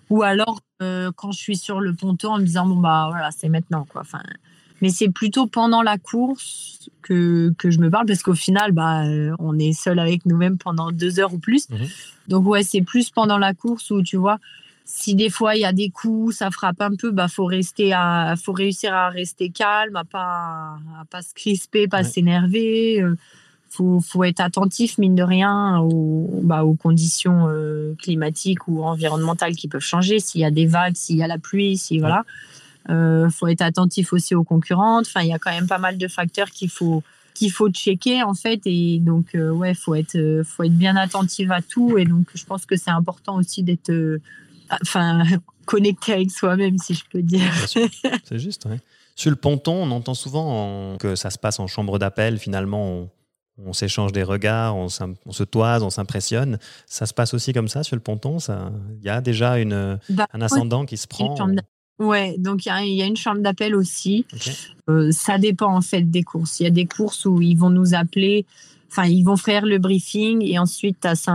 Ou 0.08 0.22
alors 0.22 0.60
euh, 0.80 1.10
quand 1.16 1.32
je 1.32 1.38
suis 1.38 1.56
sur 1.56 1.80
le 1.80 1.92
ponton 1.92 2.34
en 2.34 2.38
me 2.38 2.44
disant 2.44 2.64
bon 2.64 2.76
bah 2.76 3.08
voilà 3.10 3.30
c'est 3.30 3.48
maintenant 3.48 3.84
quoi. 3.84 4.02
Enfin, 4.02 4.22
mais 4.82 4.90
c'est 4.90 5.08
plutôt 5.08 5.46
pendant 5.46 5.82
la 5.82 5.98
course 5.98 6.90
que, 7.02 7.52
que 7.58 7.70
je 7.70 7.78
me 7.78 7.90
parle 7.90 8.06
parce 8.06 8.22
qu'au 8.22 8.34
final 8.34 8.72
bah 8.72 9.02
on 9.38 9.58
est 9.58 9.72
seul 9.72 9.98
avec 9.98 10.26
nous-mêmes 10.26 10.58
pendant 10.58 10.92
deux 10.92 11.18
heures 11.20 11.34
ou 11.34 11.38
plus. 11.38 11.68
Mhm. 11.70 11.86
Donc 12.28 12.46
ouais 12.46 12.62
c'est 12.62 12.82
plus 12.82 13.10
pendant 13.10 13.38
la 13.38 13.54
course 13.54 13.90
où 13.90 14.02
tu 14.02 14.16
vois 14.16 14.38
si 14.86 15.16
des 15.16 15.30
fois 15.30 15.56
il 15.56 15.62
y 15.62 15.64
a 15.64 15.72
des 15.72 15.90
coups, 15.90 16.36
ça 16.36 16.50
frappe 16.50 16.80
un 16.80 16.94
peu, 16.94 17.10
bah 17.10 17.26
faut 17.28 17.44
rester 17.44 17.92
à, 17.92 18.34
faut 18.42 18.52
réussir 18.52 18.94
à 18.94 19.08
rester 19.10 19.50
calme, 19.50 19.96
à 19.96 20.04
pas, 20.04 20.78
à 21.00 21.04
pas 21.10 21.22
se 21.22 21.34
crisper, 21.34 21.88
pas 21.88 22.04
s'énerver. 22.04 23.02
Euh, 23.02 23.16
faut, 23.68 24.00
faut 24.00 24.24
être 24.24 24.40
attentif, 24.40 24.96
mine 24.96 25.16
de 25.16 25.24
rien, 25.24 25.80
aux, 25.80 26.40
bah, 26.42 26.64
aux 26.64 26.74
conditions 26.74 27.48
climatiques 27.98 28.68
ou 28.68 28.82
environnementales 28.82 29.54
qui 29.54 29.68
peuvent 29.68 29.82
changer. 29.82 30.20
S'il 30.20 30.40
y 30.40 30.44
a 30.44 30.50
des 30.50 30.66
vagues, 30.66 30.94
s'il 30.94 31.16
y 31.16 31.22
a 31.22 31.26
la 31.26 31.36
pluie, 31.36 31.76
si 31.76 31.98
voilà. 31.98 32.24
Euh, 32.90 33.28
faut 33.30 33.48
être 33.48 33.62
attentif 33.62 34.12
aussi 34.12 34.34
aux 34.34 34.44
concurrentes. 34.44 35.06
Enfin, 35.06 35.22
il 35.22 35.28
y 35.28 35.32
a 35.32 35.38
quand 35.38 35.50
même 35.50 35.66
pas 35.66 35.78
mal 35.78 35.98
de 35.98 36.08
facteurs 36.08 36.50
qu'il 36.50 36.70
faut 36.70 37.02
qu'il 37.36 37.52
faut 37.52 37.70
checker 37.70 38.22
en 38.22 38.34
fait. 38.34 38.60
Et 38.64 38.98
donc 38.98 39.34
euh, 39.34 39.50
ouais 39.50 39.74
faut 39.74 39.94
être 39.94 40.16
euh, 40.16 40.42
faut 40.42 40.64
être 40.64 40.76
bien 40.76 40.96
attentif 40.96 41.50
à 41.50 41.62
tout. 41.62 41.98
Et 41.98 42.04
donc 42.04 42.26
je 42.34 42.44
pense 42.44 42.66
que 42.66 42.76
c'est 42.76 42.90
important 42.90 43.36
aussi 43.36 43.62
d'être 43.62 43.90
euh, 43.90 44.20
enfin 44.82 45.22
connecté 45.66 46.14
avec 46.14 46.30
soi-même 46.30 46.78
si 46.78 46.94
je 46.94 47.04
peux 47.10 47.22
dire. 47.22 47.52
C'est 48.24 48.38
juste 48.38 48.66
sur 49.14 49.30
le 49.30 49.36
ponton 49.36 49.74
on 49.74 49.90
entend 49.92 50.14
souvent 50.14 50.96
que 50.98 51.14
ça 51.14 51.30
se 51.30 51.38
passe 51.38 51.60
en 51.60 51.66
chambre 51.66 51.98
d'appel. 51.98 52.38
Finalement 52.38 53.08
on, 53.58 53.72
s'échange 53.72 54.12
des 54.12 54.22
regards 54.22 54.76
on, 54.76 54.88
se 54.88 55.42
toise 55.44 55.82
on 55.82 55.90
s'impressionne. 55.90 56.58
Ça 56.86 57.06
se 57.06 57.14
passe 57.14 57.32
aussi 57.34 57.52
comme 57.52 57.68
ça 57.68 57.82
sur 57.82 57.96
le 57.96 58.02
ponton? 58.02 58.38
Il 58.98 59.04
y 59.04 59.08
a 59.08 59.20
déjà 59.20 59.58
une, 59.58 59.98
bah, 60.10 60.26
un 60.32 60.42
ascendant 60.42 60.84
qui 60.84 60.96
se 60.96 61.06
prend 61.06 61.34
Ouais, 61.98 62.36
donc 62.38 62.66
il 62.66 62.94
y, 62.94 63.02
a 63.02 63.06
une 63.06 63.16
chambre 63.16 63.40
d'appel 63.40 63.74
aussi. 63.74 64.26
Euh, 64.88 65.10
ça 65.12 65.38
dépend 65.38 65.74
en 65.74 65.80
fait 65.80 66.02
des 66.02 66.22
courses. 66.22 66.60
Il 66.60 66.64
y 66.64 66.66
a 66.66 66.70
des 66.70 66.86
courses 66.86 67.24
où 67.24 67.40
ils 67.40 67.56
vont 67.56 67.70
nous 67.70 67.94
appeler, 67.94 68.44
enfin 68.90 69.04
ils 69.04 69.22
vont 69.22 69.36
faire 69.36 69.64
le 69.64 69.78
briefing 69.78 70.42
et 70.42 70.58
ensuite 70.58 70.98
tu 71.00 71.08
as, 71.08 71.28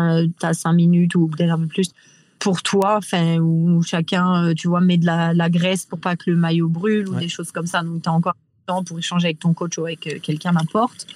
as, 0.44 0.54
cinq 0.54 0.74
minutes 0.74 1.16
ou 1.16 1.28
peut-être 1.28 1.52
un 1.52 1.60
peu 1.60 1.68
plus 1.68 1.92
pour 2.38 2.62
toi, 2.62 2.98
enfin 2.98 3.38
où 3.40 3.82
chacun, 3.82 4.46
euh, 4.46 4.54
tu 4.54 4.68
vois, 4.68 4.82
met 4.82 4.98
de 4.98 5.06
la, 5.06 5.50
graisse 5.50 5.86
pour 5.86 6.00
pas 6.00 6.16
que 6.16 6.30
le 6.30 6.38
maillot 6.38 6.70
brûle 6.70 7.10
ou 7.10 7.16
des 7.16 7.30
choses 7.30 7.52
comme 7.52 7.68
ça. 7.68 7.82
Donc 7.82 8.04
tu 8.04 8.10
as 8.10 8.14
encore 8.14 8.36
temps 8.68 8.84
pour 8.84 9.00
échanger 9.00 9.28
avec 9.28 9.40
ton 9.40 9.54
coach 9.54 9.78
ou 9.80 9.86
avec 9.86 10.06
euh, 10.08 10.20
quelqu'un, 10.22 10.52
n'importe. 10.52 11.08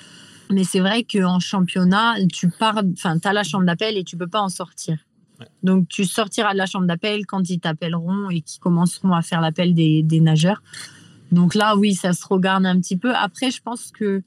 Mais 0.52 0.64
c'est 0.64 0.80
vrai 0.80 1.04
qu'en 1.04 1.40
championnat, 1.40 2.16
tu 2.32 2.50
pars, 2.50 2.82
enfin, 2.94 3.18
tu 3.20 3.28
as 3.28 3.34
la 3.34 3.44
chambre 3.44 3.66
d'appel 3.66 3.98
et 3.98 4.04
tu 4.04 4.18
peux 4.18 4.28
pas 4.28 4.42
en 4.42 4.50
sortir. 4.50 4.98
Donc, 5.64 5.88
tu 5.88 6.06
sortiras 6.06 6.54
de 6.54 6.58
la 6.58 6.66
chambre 6.66 6.86
d'appel 6.86 7.26
quand 7.26 7.50
ils 7.50 7.60
t'appelleront 7.60 8.30
et 8.30 8.42
qu'ils 8.42 8.60
commenceront 8.60 9.14
à 9.14 9.22
faire 9.22 9.42
l'appel 9.42 9.74
des, 9.74 10.20
nageurs. 10.20 10.62
Donc 11.32 11.56
là, 11.56 11.76
oui, 11.76 11.96
ça 11.96 12.14
se 12.14 12.26
regarde 12.26 12.66
un 12.66 12.80
petit 12.80 12.98
peu. 12.98 13.14
Après, 13.16 13.52
je 13.52 13.62
pense 13.62 13.92
que 13.92 14.22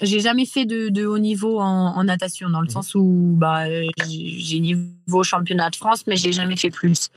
j'ai 0.00 0.20
jamais 0.20 0.46
fait 0.46 0.64
de, 0.64 1.06
haut 1.06 1.18
niveau 1.18 1.60
en, 1.60 2.02
natation, 2.04 2.50
dans 2.50 2.60
le 2.60 2.66
mhm. 2.66 2.72
sens 2.72 2.94
où 2.94 3.34
bah, 3.36 3.64
j'ai 4.08 4.60
niveau 4.60 5.22
championnat 5.22 5.70
de 5.70 5.76
France, 5.76 6.04
mais 6.06 6.16
j'ai 6.16 6.32
jamais 6.32 6.56
fait 6.56 6.70
plus. 6.70 7.10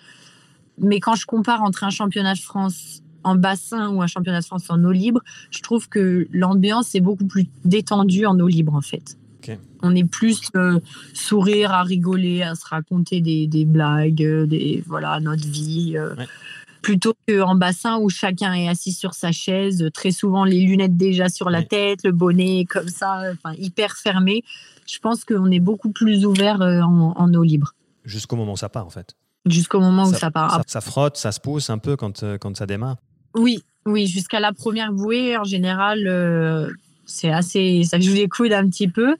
Mais 0.78 1.00
quand 1.00 1.16
je 1.16 1.26
compare 1.26 1.62
entre 1.62 1.84
un 1.84 1.90
championnat 1.90 2.34
de 2.34 2.40
France 2.40 3.02
en 3.24 3.36
bassin 3.36 3.90
ou 3.90 4.02
un 4.02 4.08
championnat 4.08 4.42
de 4.42 4.46
France 4.46 4.66
en 4.70 4.84
eau 4.84 4.92
libre, 4.92 5.22
je 5.50 5.62
trouve 5.62 5.88
que 5.88 6.28
l'ambiance 6.32 6.94
est 6.96 7.00
beaucoup 7.00 7.26
plus 7.26 7.48
détendue 7.64 8.26
en 8.26 8.40
eau 8.40 8.48
libre, 8.48 8.76
en 8.76 8.82
fait. 8.82 9.18
On 9.82 9.96
est 9.96 10.04
plus 10.08 10.42
euh, 10.56 10.80
sourire, 11.14 11.72
à 11.72 11.84
rigoler, 11.84 12.42
à 12.44 12.56
se 12.56 12.66
raconter 12.66 13.22
des, 13.22 13.66
blagues, 13.66 14.24
euh, 14.24 14.46
des, 14.46 14.84
voilà, 14.88 15.20
notre 15.20 15.48
vie. 15.48 15.94
Euh, 15.98 16.16
plutôt 16.82 17.14
qu'en 17.28 17.56
bassin 17.56 17.98
où 18.00 18.10
chacun 18.10 18.54
est 18.54 18.68
assis 18.68 18.92
sur 18.92 19.14
sa 19.14 19.32
chaise, 19.32 19.90
très 19.94 20.12
souvent 20.12 20.44
les 20.44 20.60
lunettes 20.60 20.98
déjà 20.98 21.30
sur 21.30 21.50
la 21.50 21.64
tête, 21.64 22.00
le 22.04 22.12
bonnet 22.12 22.66
comme 22.70 22.90
ça, 22.90 23.22
hyper 23.58 23.96
fermé. 23.96 24.44
Je 24.86 25.00
pense 25.00 25.24
qu'on 25.24 25.50
est 25.50 25.62
beaucoup 25.62 25.92
plus 25.92 26.26
ouvert 26.26 26.60
en, 26.62 27.34
eau 27.34 27.44
libre. 27.44 27.74
Jusqu'au 28.04 28.36
moment 28.36 28.54
où 28.54 28.58
ça 28.58 28.68
part, 28.68 28.86
en 28.86 28.90
fait. 28.90 29.16
Jusqu'au 29.46 29.80
moment 29.80 30.04
où 30.04 30.14
ça 30.14 30.30
part. 30.30 30.62
Ça, 30.68 30.82
frotte, 30.82 31.16
ça 31.16 31.32
se 31.32 31.40
pousse 31.40 31.70
un 31.70 31.78
peu 31.78 31.96
quand, 31.96 32.26
quand 32.38 32.58
ça 32.58 32.66
démarre 32.66 32.98
Oui, 33.34 33.64
oui, 33.86 34.08
jusqu'à 34.08 34.42
la 34.42 34.52
première 34.52 34.92
bouée, 34.92 35.38
en 35.38 35.46
général, 35.46 36.06
c'est 37.06 37.32
assez, 37.32 37.84
ça 37.84 38.00
joue 38.00 38.14
les 38.14 38.28
coudes 38.28 38.54
un 38.54 38.68
petit 38.68 38.88
peu. 38.88 39.16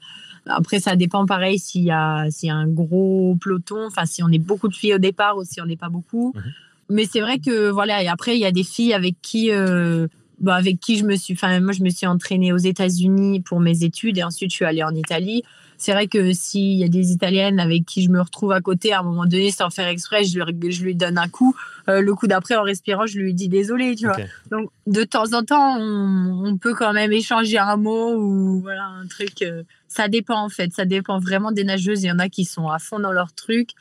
Après, 0.46 0.78
ça 0.78 0.96
dépend 0.96 1.24
pareil 1.24 1.58
s'il 1.58 1.84
y 1.84 1.90
a, 1.90 2.26
s'il 2.30 2.48
y 2.48 2.52
a 2.52 2.54
un 2.54 2.68
gros 2.68 3.36
peloton, 3.40 3.86
enfin, 3.86 4.04
si 4.04 4.22
on 4.22 4.28
est 4.28 4.38
beaucoup 4.38 4.68
de 4.68 4.74
filles 4.74 4.94
au 4.94 4.98
départ 4.98 5.36
ou 5.36 5.44
si 5.44 5.60
on 5.60 5.66
n'est 5.66 5.76
pas 5.76 5.88
beaucoup. 5.88 6.32
Mhm. 6.34 6.42
Mais 6.90 7.06
c'est 7.10 7.20
vrai 7.20 7.38
que, 7.38 7.70
voilà, 7.70 8.02
et 8.02 8.08
après, 8.08 8.36
il 8.36 8.40
y 8.40 8.44
a 8.44 8.52
des 8.52 8.64
filles 8.64 8.92
avec 8.92 9.14
qui, 9.22 9.50
euh, 9.50 10.06
bah, 10.40 10.54
avec 10.54 10.80
qui 10.80 10.98
je 10.98 11.04
me 11.04 11.16
suis, 11.16 11.32
enfin, 11.32 11.60
moi, 11.60 11.72
je 11.72 11.82
me 11.82 11.88
suis 11.88 12.06
entraînée 12.06 12.52
aux 12.52 12.58
États-Unis 12.58 13.40
pour 13.40 13.60
mes 13.60 13.84
études 13.84 14.18
et 14.18 14.22
ensuite, 14.22 14.50
je 14.50 14.56
suis 14.56 14.64
allée 14.66 14.82
en 14.82 14.94
Italie 14.94 15.42
c'est 15.84 15.92
vrai 15.92 16.06
que 16.06 16.32
s'il 16.32 16.78
y 16.78 16.84
a 16.84 16.88
des 16.88 17.12
Italiennes 17.12 17.60
avec 17.60 17.84
qui 17.84 18.02
je 18.02 18.08
me 18.08 18.18
retrouve 18.18 18.52
à 18.52 18.62
côté, 18.62 18.94
à 18.94 19.00
un 19.00 19.02
moment 19.02 19.26
donné, 19.26 19.50
sans 19.50 19.68
faire 19.68 19.86
exprès, 19.86 20.24
je 20.24 20.40
lui, 20.40 20.72
je 20.72 20.82
lui 20.82 20.94
donne 20.94 21.18
un 21.18 21.28
coup. 21.28 21.54
Euh, 21.90 22.00
le 22.00 22.14
coup 22.14 22.26
d'après, 22.26 22.56
en 22.56 22.62
respirant, 22.62 23.04
je 23.04 23.18
lui 23.18 23.34
dis 23.34 23.50
désolé, 23.50 23.94
tu 23.94 24.06
vois. 24.06 24.16
Donc, 24.50 24.70
de 24.86 25.04
temps 25.04 25.34
en 25.34 25.42
temps, 25.42 25.76
on, 25.78 26.56
peut 26.56 26.72
quand 26.72 26.94
même 26.94 27.12
échanger 27.12 27.58
un 27.58 27.76
mot 27.76 28.14
ou 28.14 28.62
voilà, 28.62 28.86
un 28.86 29.06
truc. 29.06 29.42
Euh, 29.42 29.62
ça 29.86 30.08
dépend, 30.08 30.42
en 30.42 30.48
fait. 30.48 30.72
Ça 30.72 30.86
dépend 30.86 31.18
vraiment 31.18 31.52
des 31.52 31.64
nageuses. 31.64 32.02
Il 32.02 32.06
y 32.06 32.12
en 32.12 32.18
a 32.18 32.30
qui 32.30 32.46
sont 32.46 32.68
à 32.68 32.78
fond 32.78 32.98
dans 32.98 33.12
leur 33.12 33.34
truc 33.34 33.72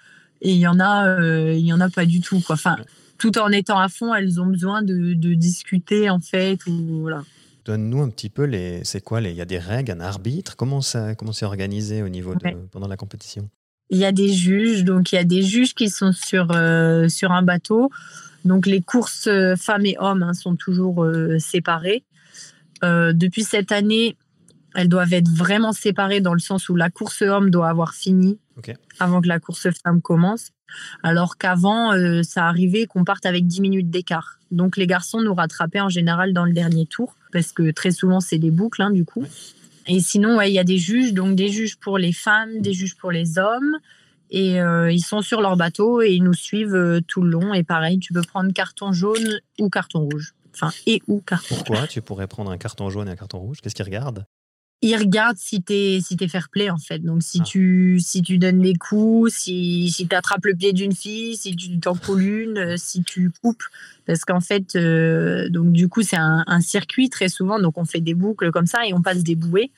et 0.42 0.52
il 0.52 0.60
y 0.60 0.68
en 0.68 0.82
a, 0.82 1.08
euh, 1.08 1.54
il 1.54 1.66
y 1.66 1.72
en 1.72 1.80
a 1.80 1.90
pas 1.90 2.06
du 2.06 2.20
tout, 2.20 2.42
quoi. 2.42 2.56
Enfin, 2.56 2.76
tout 3.18 3.38
en 3.38 3.50
étant 3.50 3.80
à 3.80 3.88
fond, 3.88 4.14
elles 4.14 4.42
ont 4.42 4.48
besoin 4.48 4.82
de, 4.82 5.14
de 5.14 5.34
discuter, 5.36 6.10
en 6.10 6.20
fait, 6.20 6.60
ou 6.68 7.00
voilà. 7.00 7.24
Donne-nous 7.66 8.02
un 8.02 8.10
petit 8.10 8.30
peu 8.30 8.44
les. 8.44 8.84
C'est 8.84 9.02
quoi 9.02 9.22
Il 9.22 9.32
y 9.32 9.42
a 9.42 9.46
des 9.46 9.60
règles, 9.60 9.92
un 9.92 10.02
arbitre? 10.02 10.56
Comment 10.56 10.82
ça, 10.82 11.16
comment 11.16 11.32
c'est 11.32 11.46
organisé 11.46 12.04
au 12.04 12.10
niveau 12.10 12.36
de 12.36 12.50
pendant 12.72 12.88
la 12.88 12.98
compétition? 12.98 13.50
Il 13.90 13.98
y 13.98 14.06
a 14.06 14.12
des 14.12 14.34
juges, 14.34 14.84
donc 14.84 15.12
il 15.12 15.16
y 15.16 15.18
a 15.18 15.24
des 15.24 15.44
juges 15.44 15.74
qui 15.74 15.90
sont 15.90 16.12
sur 16.12 16.52
euh, 16.52 17.08
sur 17.08 17.32
un 17.32 17.42
bateau. 17.42 17.90
Donc 18.44 18.66
les 18.66 18.82
courses 18.82 19.28
euh, 19.28 19.56
femmes 19.56 19.86
et 19.86 19.96
hommes 20.00 20.24
hein, 20.24 20.34
sont 20.34 20.56
toujours 20.56 21.06
euh, 21.06 21.40
séparées. 21.40 22.04
depuis 22.82 23.44
cette 23.44 23.72
année, 23.72 24.18
elles 24.76 24.90
doivent 24.90 25.14
être 25.14 25.30
vraiment 25.30 25.72
séparées 25.72 26.20
dans 26.20 26.34
le 26.34 26.42
sens 26.42 26.68
où 26.68 26.76
la 26.76 26.90
course 26.90 27.22
homme 27.22 27.50
doit 27.50 27.70
avoir 27.70 27.94
fini 27.94 28.40
avant 29.00 29.22
que 29.22 29.28
la 29.28 29.40
course 29.40 29.70
femme 29.84 30.02
commence. 30.02 30.52
Alors 31.04 31.38
qu'avant, 31.38 31.92
ça 32.24 32.48
arrivait 32.48 32.86
qu'on 32.86 33.04
parte 33.04 33.26
avec 33.26 33.48
10 33.48 33.62
minutes 33.62 33.90
d'écart. 33.90 34.40
Donc 34.52 34.78
les 34.78 34.88
garçons 34.88 35.22
nous 35.22 35.34
rattrapaient 35.34 35.82
en 35.82 35.90
général 35.90 36.34
dans 36.34 36.46
le 36.46 36.54
dernier 36.54 36.86
tour 36.86 37.16
parce 37.34 37.52
que 37.52 37.72
très 37.72 37.92
souvent, 37.92 38.20
c'est 38.22 38.38
des 38.38 38.52
boucles, 38.52 38.82
hein, 38.82 38.92
du 38.92 39.04
coup. 39.04 39.26
Et 39.88 40.00
sinon, 40.00 40.40
il 40.42 40.54
y 40.54 40.60
a 40.60 40.64
des 40.64 40.78
juges, 40.78 41.14
donc 41.14 41.36
des 41.36 41.50
juges 41.50 41.78
pour 41.78 41.98
les 41.98 42.14
femmes, 42.14 42.62
des 42.62 42.74
juges 42.74 42.96
pour 42.96 43.12
les 43.12 43.38
hommes. 43.38 43.78
Et 44.32 44.62
euh, 44.62 44.92
ils 44.92 45.04
sont 45.04 45.22
sur 45.22 45.42
leur 45.42 45.58
bateau 45.58 46.02
et 46.02 46.12
ils 46.12 46.24
nous 46.24 46.34
suivent 46.34 46.76
euh, 46.76 47.02
tout 47.06 47.22
le 47.22 47.30
long. 47.30 47.54
Et 47.54 47.64
pareil, 47.64 48.00
tu 48.00 48.14
peux 48.14 48.22
prendre 48.22 48.52
carton 48.54 48.94
jaune 48.94 49.40
ou 49.60 49.70
carton 49.70 50.00
rouge. 50.00 50.34
Enfin, 50.54 50.72
et 50.88 51.02
ou 51.08 51.20
carton 51.20 51.56
Pourquoi 51.56 51.88
tu 51.88 52.02
pourrais 52.02 52.28
prendre 52.28 52.52
un 52.52 52.58
carton 52.58 52.90
jaune 52.90 53.08
et 53.08 53.12
un 53.12 53.16
carton 53.16 53.40
rouge? 53.40 53.58
Qu'est-ce 53.62 53.76
qu'ils 53.76 53.86
regardent? 53.86 54.26
Il 54.84 54.98
regarde 54.98 55.38
si 55.38 55.62
t'es 55.62 56.00
si 56.02 56.18
es 56.20 56.28
fair 56.28 56.50
play 56.50 56.70
en 56.70 56.78
fait. 56.78 57.00
Donc 57.00 57.24
si 57.24 57.40
ah. 57.42 57.46
tu 57.46 58.00
si 58.02 58.22
tu 58.22 58.38
donnes 58.38 58.62
les 58.62 58.76
coups, 58.76 59.34
si 59.34 59.90
si 59.90 60.08
attrapes 60.12 60.46
le 60.46 60.56
pied 60.56 60.74
d'une 60.74 60.94
fille, 60.94 61.38
si 61.38 61.56
tu 61.56 61.80
t'empoules 61.80 62.22
une, 62.22 62.58
euh, 62.58 62.76
si 62.78 63.02
tu 63.02 63.32
coupes, 63.42 63.64
parce 64.06 64.26
qu'en 64.26 64.42
fait 64.42 64.76
euh, 64.76 65.48
donc 65.48 65.72
du 65.72 65.88
coup 65.88 66.02
c'est 66.02 66.18
un, 66.18 66.44
circuit 66.60 67.10
très 67.10 67.30
souvent. 67.30 67.60
Donc 67.60 67.78
on 67.78 67.86
fait 67.86 68.02
des 68.02 68.14
boucles 68.14 68.52
comme 68.52 68.66
ça 68.68 68.86
et 68.86 68.94
on 68.94 69.02
passe 69.02 69.24
des 69.24 69.36
bouées. 69.36 69.72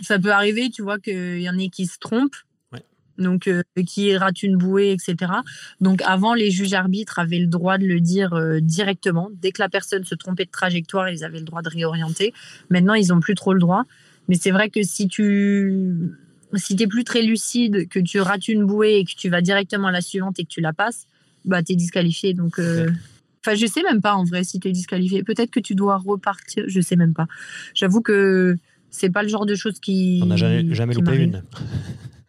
Ça 0.00 0.18
peut 0.18 0.32
arriver, 0.32 0.70
tu 0.70 0.80
vois 0.80 0.98
qu'il 0.98 1.42
y 1.42 1.50
en 1.50 1.58
a 1.58 1.68
qui 1.68 1.86
se 1.86 1.98
trompent. 1.98 2.36
Donc, 3.18 3.46
euh, 3.46 3.62
qui 3.86 4.16
rate 4.16 4.42
une 4.42 4.56
bouée, 4.56 4.90
etc. 4.90 5.30
Donc, 5.82 6.00
avant, 6.02 6.32
les 6.32 6.50
juges 6.50 6.72
arbitres 6.72 7.18
avaient 7.18 7.38
le 7.38 7.46
droit 7.46 7.76
de 7.76 7.84
le 7.84 8.00
dire 8.00 8.34
directement. 8.62 9.28
Dès 9.34 9.52
que 9.52 9.60
la 9.60 9.68
personne 9.68 10.02
se 10.02 10.14
trompait 10.14 10.46
de 10.46 10.50
trajectoire, 10.50 11.10
ils 11.10 11.22
avaient 11.22 11.38
le 11.38 11.44
droit 11.44 11.60
de 11.60 11.68
réorienter. 11.68 12.32
Maintenant, 12.70 12.94
ils 12.94 13.08
n'ont 13.08 13.20
plus 13.20 13.34
trop 13.34 13.52
le 13.52 13.60
droit. 13.60 13.84
Mais 14.28 14.36
c'est 14.36 14.50
vrai 14.50 14.70
que 14.70 14.82
si 14.82 15.08
tu 15.08 16.12
si 16.54 16.76
t'es 16.76 16.86
plus 16.86 17.04
très 17.04 17.22
lucide, 17.22 17.88
que 17.88 17.98
tu 17.98 18.20
rates 18.20 18.48
une 18.48 18.64
bouée 18.64 18.98
et 18.98 19.04
que 19.04 19.12
tu 19.16 19.28
vas 19.28 19.40
directement 19.40 19.88
à 19.88 19.92
la 19.92 20.00
suivante 20.00 20.38
et 20.38 20.44
que 20.44 20.48
tu 20.48 20.60
la 20.60 20.72
passes, 20.72 21.06
bah 21.44 21.62
t'es 21.62 21.74
disqualifié. 21.74 22.34
Donc, 22.34 22.58
euh... 22.58 22.90
enfin, 23.44 23.56
je 23.56 23.66
sais 23.66 23.82
même 23.82 24.00
pas 24.00 24.14
en 24.14 24.24
vrai 24.24 24.44
si 24.44 24.60
tu 24.60 24.68
es 24.68 24.72
disqualifié. 24.72 25.22
Peut-être 25.22 25.50
que 25.50 25.60
tu 25.60 25.74
dois 25.74 25.96
repartir. 25.96 26.64
Je 26.66 26.80
sais 26.80 26.96
même 26.96 27.14
pas. 27.14 27.26
J'avoue 27.74 28.02
que 28.02 28.56
c'est 28.90 29.10
pas 29.10 29.22
le 29.22 29.28
genre 29.28 29.46
de 29.46 29.54
choses 29.54 29.80
qui. 29.80 30.20
On 30.22 30.26
n'a 30.26 30.36
jamais, 30.36 30.74
jamais 30.74 30.94
loupé 30.94 31.16
une. 31.16 31.42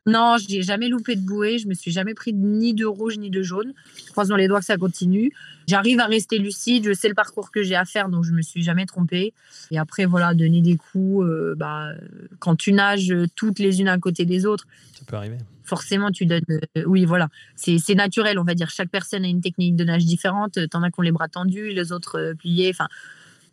Non, 0.05 0.35
je 0.37 0.53
n'ai 0.53 0.61
jamais 0.61 0.89
loupé 0.89 1.15
de 1.15 1.21
bouée. 1.21 1.57
Je 1.59 1.67
me 1.67 1.73
suis 1.73 1.91
jamais 1.91 2.13
pris 2.13 2.33
ni 2.33 2.73
de 2.73 2.85
rouge 2.85 3.17
ni 3.17 3.29
de 3.29 3.41
jaune. 3.41 3.73
Croisons 4.11 4.35
les 4.35 4.47
doigts 4.47 4.59
que 4.59 4.65
ça 4.65 4.77
continue. 4.77 5.31
J'arrive 5.67 5.99
à 5.99 6.07
rester 6.07 6.39
lucide. 6.39 6.85
Je 6.85 6.93
sais 6.93 7.07
le 7.07 7.15
parcours 7.15 7.51
que 7.51 7.63
j'ai 7.63 7.75
à 7.75 7.85
faire, 7.85 8.09
donc 8.09 8.25
je 8.25 8.31
me 8.31 8.41
suis 8.41 8.63
jamais 8.63 8.85
trompée. 8.85 9.33
Et 9.71 9.77
après, 9.77 10.05
voilà, 10.05 10.33
donner 10.33 10.61
des 10.61 10.75
coups. 10.75 11.25
Euh, 11.25 11.55
bah, 11.55 11.91
quand 12.39 12.55
tu 12.55 12.73
nages 12.73 13.13
toutes 13.35 13.59
les 13.59 13.79
unes 13.79 13.87
à 13.87 13.97
côté 13.97 14.25
des 14.25 14.45
autres, 14.45 14.67
ça 14.93 15.05
peut 15.05 15.15
arriver. 15.15 15.37
Forcément, 15.63 16.11
tu 16.11 16.25
donnes. 16.25 16.43
Euh, 16.51 16.83
oui, 16.85 17.05
voilà. 17.05 17.29
C'est 17.55 17.95
naturel, 17.95 18.37
on 18.37 18.43
va 18.43 18.55
dire. 18.55 18.69
Chaque 18.69 18.89
personne 18.89 19.23
a 19.23 19.29
une 19.29 19.41
technique 19.41 19.77
de 19.77 19.85
nage 19.85 20.03
différente. 20.03 20.59
T'en 20.69 20.83
as 20.83 20.91
qui 20.91 20.99
ont 20.99 21.03
les 21.03 21.13
bras 21.13 21.29
tendus, 21.29 21.69
les 21.69 21.93
autres 21.93 22.19
euh, 22.19 22.33
pliés. 22.33 22.69
Enfin, 22.69 22.89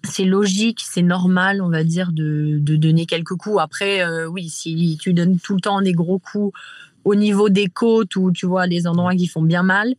c'est 0.02 0.24
logique, 0.24 0.80
c'est 0.82 1.02
normal, 1.02 1.60
on 1.62 1.68
va 1.68 1.84
dire, 1.84 2.12
de, 2.12 2.58
donner 2.58 3.06
quelques 3.06 3.36
coups. 3.36 3.58
Après, 3.60 4.02
euh, 4.02 4.26
oui, 4.26 4.48
si 4.48 4.98
tu 5.00 5.12
donnes 5.12 5.38
tout 5.38 5.54
le 5.54 5.60
temps 5.60 5.82
des 5.82 5.92
gros 5.92 6.18
coups 6.18 6.56
au 7.04 7.14
niveau 7.14 7.48
des 7.48 7.68
côtes 7.68 8.16
ou 8.16 8.30
tu 8.30 8.46
vois 8.46 8.66
des 8.66 8.86
endroits 8.86 9.14
qui 9.14 9.26
font 9.26 9.42
bien 9.42 9.62
mal, 9.62 9.94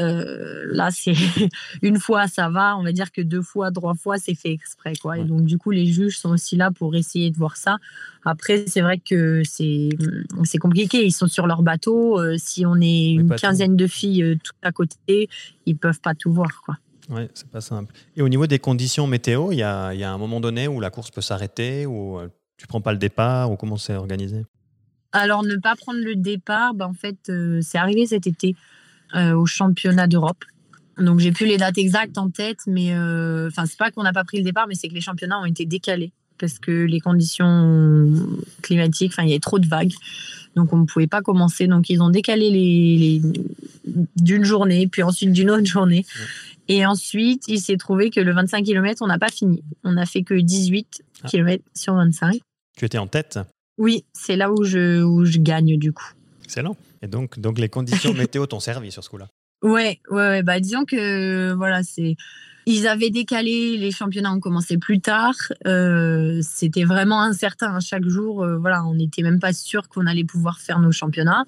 Euh, 0.00 0.64
là, 0.70 0.88
c'est 0.90 1.12
une 1.82 1.98
fois, 1.98 2.26
ça 2.26 2.48
va. 2.48 2.76
On 2.78 2.82
va 2.82 2.92
dire 2.92 3.12
que 3.12 3.20
deux 3.20 3.42
fois, 3.42 3.70
trois 3.70 3.94
fois, 3.94 4.16
c'est 4.18 4.34
fait 4.34 4.50
exprès. 4.50 4.94
Quoi. 5.00 5.18
Et 5.18 5.24
donc, 5.24 5.44
du 5.44 5.58
coup, 5.58 5.70
les 5.70 5.86
juges 5.86 6.18
sont 6.18 6.30
aussi 6.30 6.56
là 6.56 6.70
pour 6.70 6.94
essayer 6.94 7.30
de 7.30 7.36
voir 7.36 7.56
ça. 7.56 7.76
Après, 8.24 8.64
c'est 8.66 8.80
vrai 8.80 8.98
que 8.98 9.42
c'est 9.44 10.58
compliqué. 10.60 11.04
Ils 11.04 11.12
sont 11.12 11.28
sur 11.28 11.46
leur 11.46 11.62
bateau. 11.62 12.18
Euh, 12.18 12.36
si 12.38 12.64
on 12.64 12.80
est 12.80 13.12
une 13.12 13.34
quinzaine 13.36 13.76
de 13.76 13.86
filles 13.86 14.22
euh, 14.22 14.36
tout 14.42 14.54
à 14.62 14.72
côté, 14.72 15.28
ils 15.66 15.76
peuvent 15.76 16.00
pas 16.00 16.14
tout 16.14 16.32
voir. 16.32 16.62
Quoi. 16.64 16.78
Ouais, 17.12 17.28
c'est 17.34 17.48
pas 17.48 17.60
simple. 17.60 17.94
Et 18.16 18.22
au 18.22 18.28
niveau 18.28 18.46
des 18.46 18.58
conditions 18.58 19.06
météo, 19.06 19.52
il 19.52 19.58
y 19.58 19.62
a, 19.62 19.94
y 19.94 20.02
a, 20.02 20.10
un 20.10 20.18
moment 20.18 20.40
donné 20.40 20.66
où 20.66 20.80
la 20.80 20.90
course 20.90 21.10
peut 21.10 21.20
s'arrêter, 21.20 21.86
ou 21.86 22.18
tu 22.56 22.66
prends 22.66 22.80
pas 22.80 22.92
le 22.92 22.98
départ, 22.98 23.52
ou 23.52 23.56
comment 23.56 23.76
c'est 23.76 23.94
organisé? 23.94 24.44
Alors, 25.12 25.44
ne 25.44 25.56
pas 25.56 25.76
prendre 25.76 26.00
le 26.00 26.16
départ, 26.16 26.72
ben, 26.74 26.86
en 26.86 26.94
fait, 26.94 27.30
c'est 27.60 27.78
arrivé 27.78 28.06
cet 28.06 28.26
été. 28.26 28.56
Euh, 29.14 29.34
au 29.34 29.44
championnat 29.44 30.06
d'Europe. 30.06 30.42
Donc 30.96 31.18
j'ai 31.18 31.32
plus 31.32 31.44
les 31.44 31.58
dates 31.58 31.76
exactes 31.76 32.16
en 32.16 32.30
tête, 32.30 32.60
mais 32.66 32.94
euh, 32.94 33.48
enfin 33.48 33.66
c'est 33.66 33.76
pas 33.76 33.90
qu'on 33.90 34.02
n'a 34.04 34.14
pas 34.14 34.24
pris 34.24 34.38
le 34.38 34.42
départ, 34.42 34.66
mais 34.66 34.74
c'est 34.74 34.88
que 34.88 34.94
les 34.94 35.02
championnats 35.02 35.38
ont 35.38 35.44
été 35.44 35.66
décalés 35.66 36.12
parce 36.38 36.58
que 36.58 36.70
les 36.70 36.98
conditions 36.98 38.10
climatiques, 38.62 39.12
enfin 39.12 39.24
il 39.24 39.28
y 39.28 39.32
avait 39.32 39.40
trop 39.40 39.58
de 39.58 39.66
vagues, 39.66 39.92
donc 40.56 40.72
on 40.72 40.78
ne 40.78 40.86
pouvait 40.86 41.08
pas 41.08 41.20
commencer. 41.20 41.66
Donc 41.66 41.90
ils 41.90 42.00
ont 42.00 42.08
décalé 42.08 42.48
les, 42.48 43.20
d'une 44.16 44.44
journée, 44.44 44.86
puis 44.86 45.02
ensuite 45.02 45.32
d'une 45.32 45.50
autre 45.50 45.66
journée. 45.66 46.06
Et 46.68 46.86
ensuite, 46.86 47.44
il 47.48 47.60
s'est 47.60 47.76
trouvé 47.76 48.10
que 48.10 48.20
le 48.20 48.32
25 48.32 48.64
km, 48.64 49.02
on 49.02 49.06
n'a 49.06 49.18
pas 49.18 49.28
fini. 49.28 49.62
On 49.84 49.92
n'a 49.92 50.06
fait 50.06 50.22
que 50.22 50.34
18 50.34 51.02
ah. 51.22 51.28
km 51.28 51.64
sur 51.74 51.94
25. 51.94 52.40
Tu 52.76 52.84
étais 52.84 52.98
en 52.98 53.06
tête 53.06 53.38
Oui, 53.78 54.04
c'est 54.12 54.36
là 54.36 54.50
où 54.50 54.64
je, 54.64 55.02
où 55.02 55.24
je 55.24 55.38
gagne 55.38 55.78
du 55.78 55.92
coup. 55.92 56.10
Excellent. 56.44 56.76
Et 57.02 57.08
donc, 57.08 57.38
donc 57.38 57.58
les 57.58 57.68
conditions 57.68 58.14
météo 58.14 58.46
t'ont 58.46 58.60
servi 58.60 58.90
sur 58.90 59.02
ce 59.02 59.10
coup-là 59.10 59.28
Ouais, 59.62 60.00
ouais, 60.10 60.42
bah 60.42 60.58
disons 60.58 60.84
que 60.84 61.52
voilà, 61.52 61.82
c'est. 61.84 62.16
Ils 62.66 62.86
avaient 62.86 63.10
décalé, 63.10 63.76
les 63.76 63.90
championnats 63.90 64.32
ont 64.32 64.40
commencé 64.40 64.78
plus 64.78 65.00
tard. 65.00 65.34
Euh, 65.66 66.40
c'était 66.42 66.84
vraiment 66.84 67.20
incertain. 67.20 67.80
Chaque 67.80 68.06
jour, 68.06 68.44
euh, 68.44 68.56
voilà, 68.56 68.84
on 68.84 68.94
n'était 68.94 69.22
même 69.22 69.40
pas 69.40 69.52
sûr 69.52 69.88
qu'on 69.88 70.06
allait 70.06 70.24
pouvoir 70.24 70.60
faire 70.60 70.78
nos 70.78 70.92
championnats. 70.92 71.44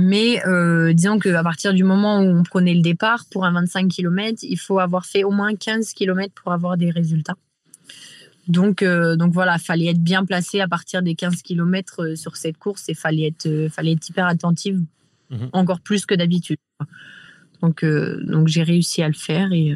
Mais 0.00 0.40
euh, 0.46 0.92
disons 0.92 1.18
qu'à 1.18 1.42
partir 1.42 1.74
du 1.74 1.82
moment 1.82 2.20
où 2.20 2.26
on 2.26 2.44
prenait 2.44 2.72
le 2.72 2.82
départ 2.82 3.24
pour 3.32 3.44
un 3.44 3.50
25 3.50 3.88
km, 3.88 4.38
il 4.42 4.56
faut 4.56 4.78
avoir 4.78 5.04
fait 5.04 5.24
au 5.24 5.32
moins 5.32 5.56
15 5.56 5.92
km 5.92 6.32
pour 6.40 6.52
avoir 6.52 6.76
des 6.76 6.90
résultats. 6.90 7.34
Donc, 8.46 8.82
euh, 8.82 9.16
donc 9.16 9.32
voilà, 9.32 9.58
fallait 9.58 9.86
être 9.86 10.02
bien 10.02 10.24
placé 10.24 10.60
à 10.60 10.68
partir 10.68 11.02
des 11.02 11.16
15 11.16 11.42
km 11.42 12.04
euh, 12.04 12.16
sur 12.16 12.36
cette 12.36 12.58
course 12.58 12.88
et 12.88 12.94
fallait 12.94 13.26
être, 13.26 13.46
euh, 13.46 13.68
fallait 13.68 13.92
être 13.92 14.08
hyper 14.08 14.26
attentive, 14.26 14.80
mhm. 15.30 15.50
encore 15.52 15.80
plus 15.80 16.06
que 16.06 16.14
d'habitude. 16.14 16.58
Donc, 17.60 17.84
donc 17.84 18.46
j'ai 18.46 18.62
réussi 18.62 19.02
à 19.02 19.08
le 19.08 19.14
faire 19.14 19.52
et, 19.52 19.74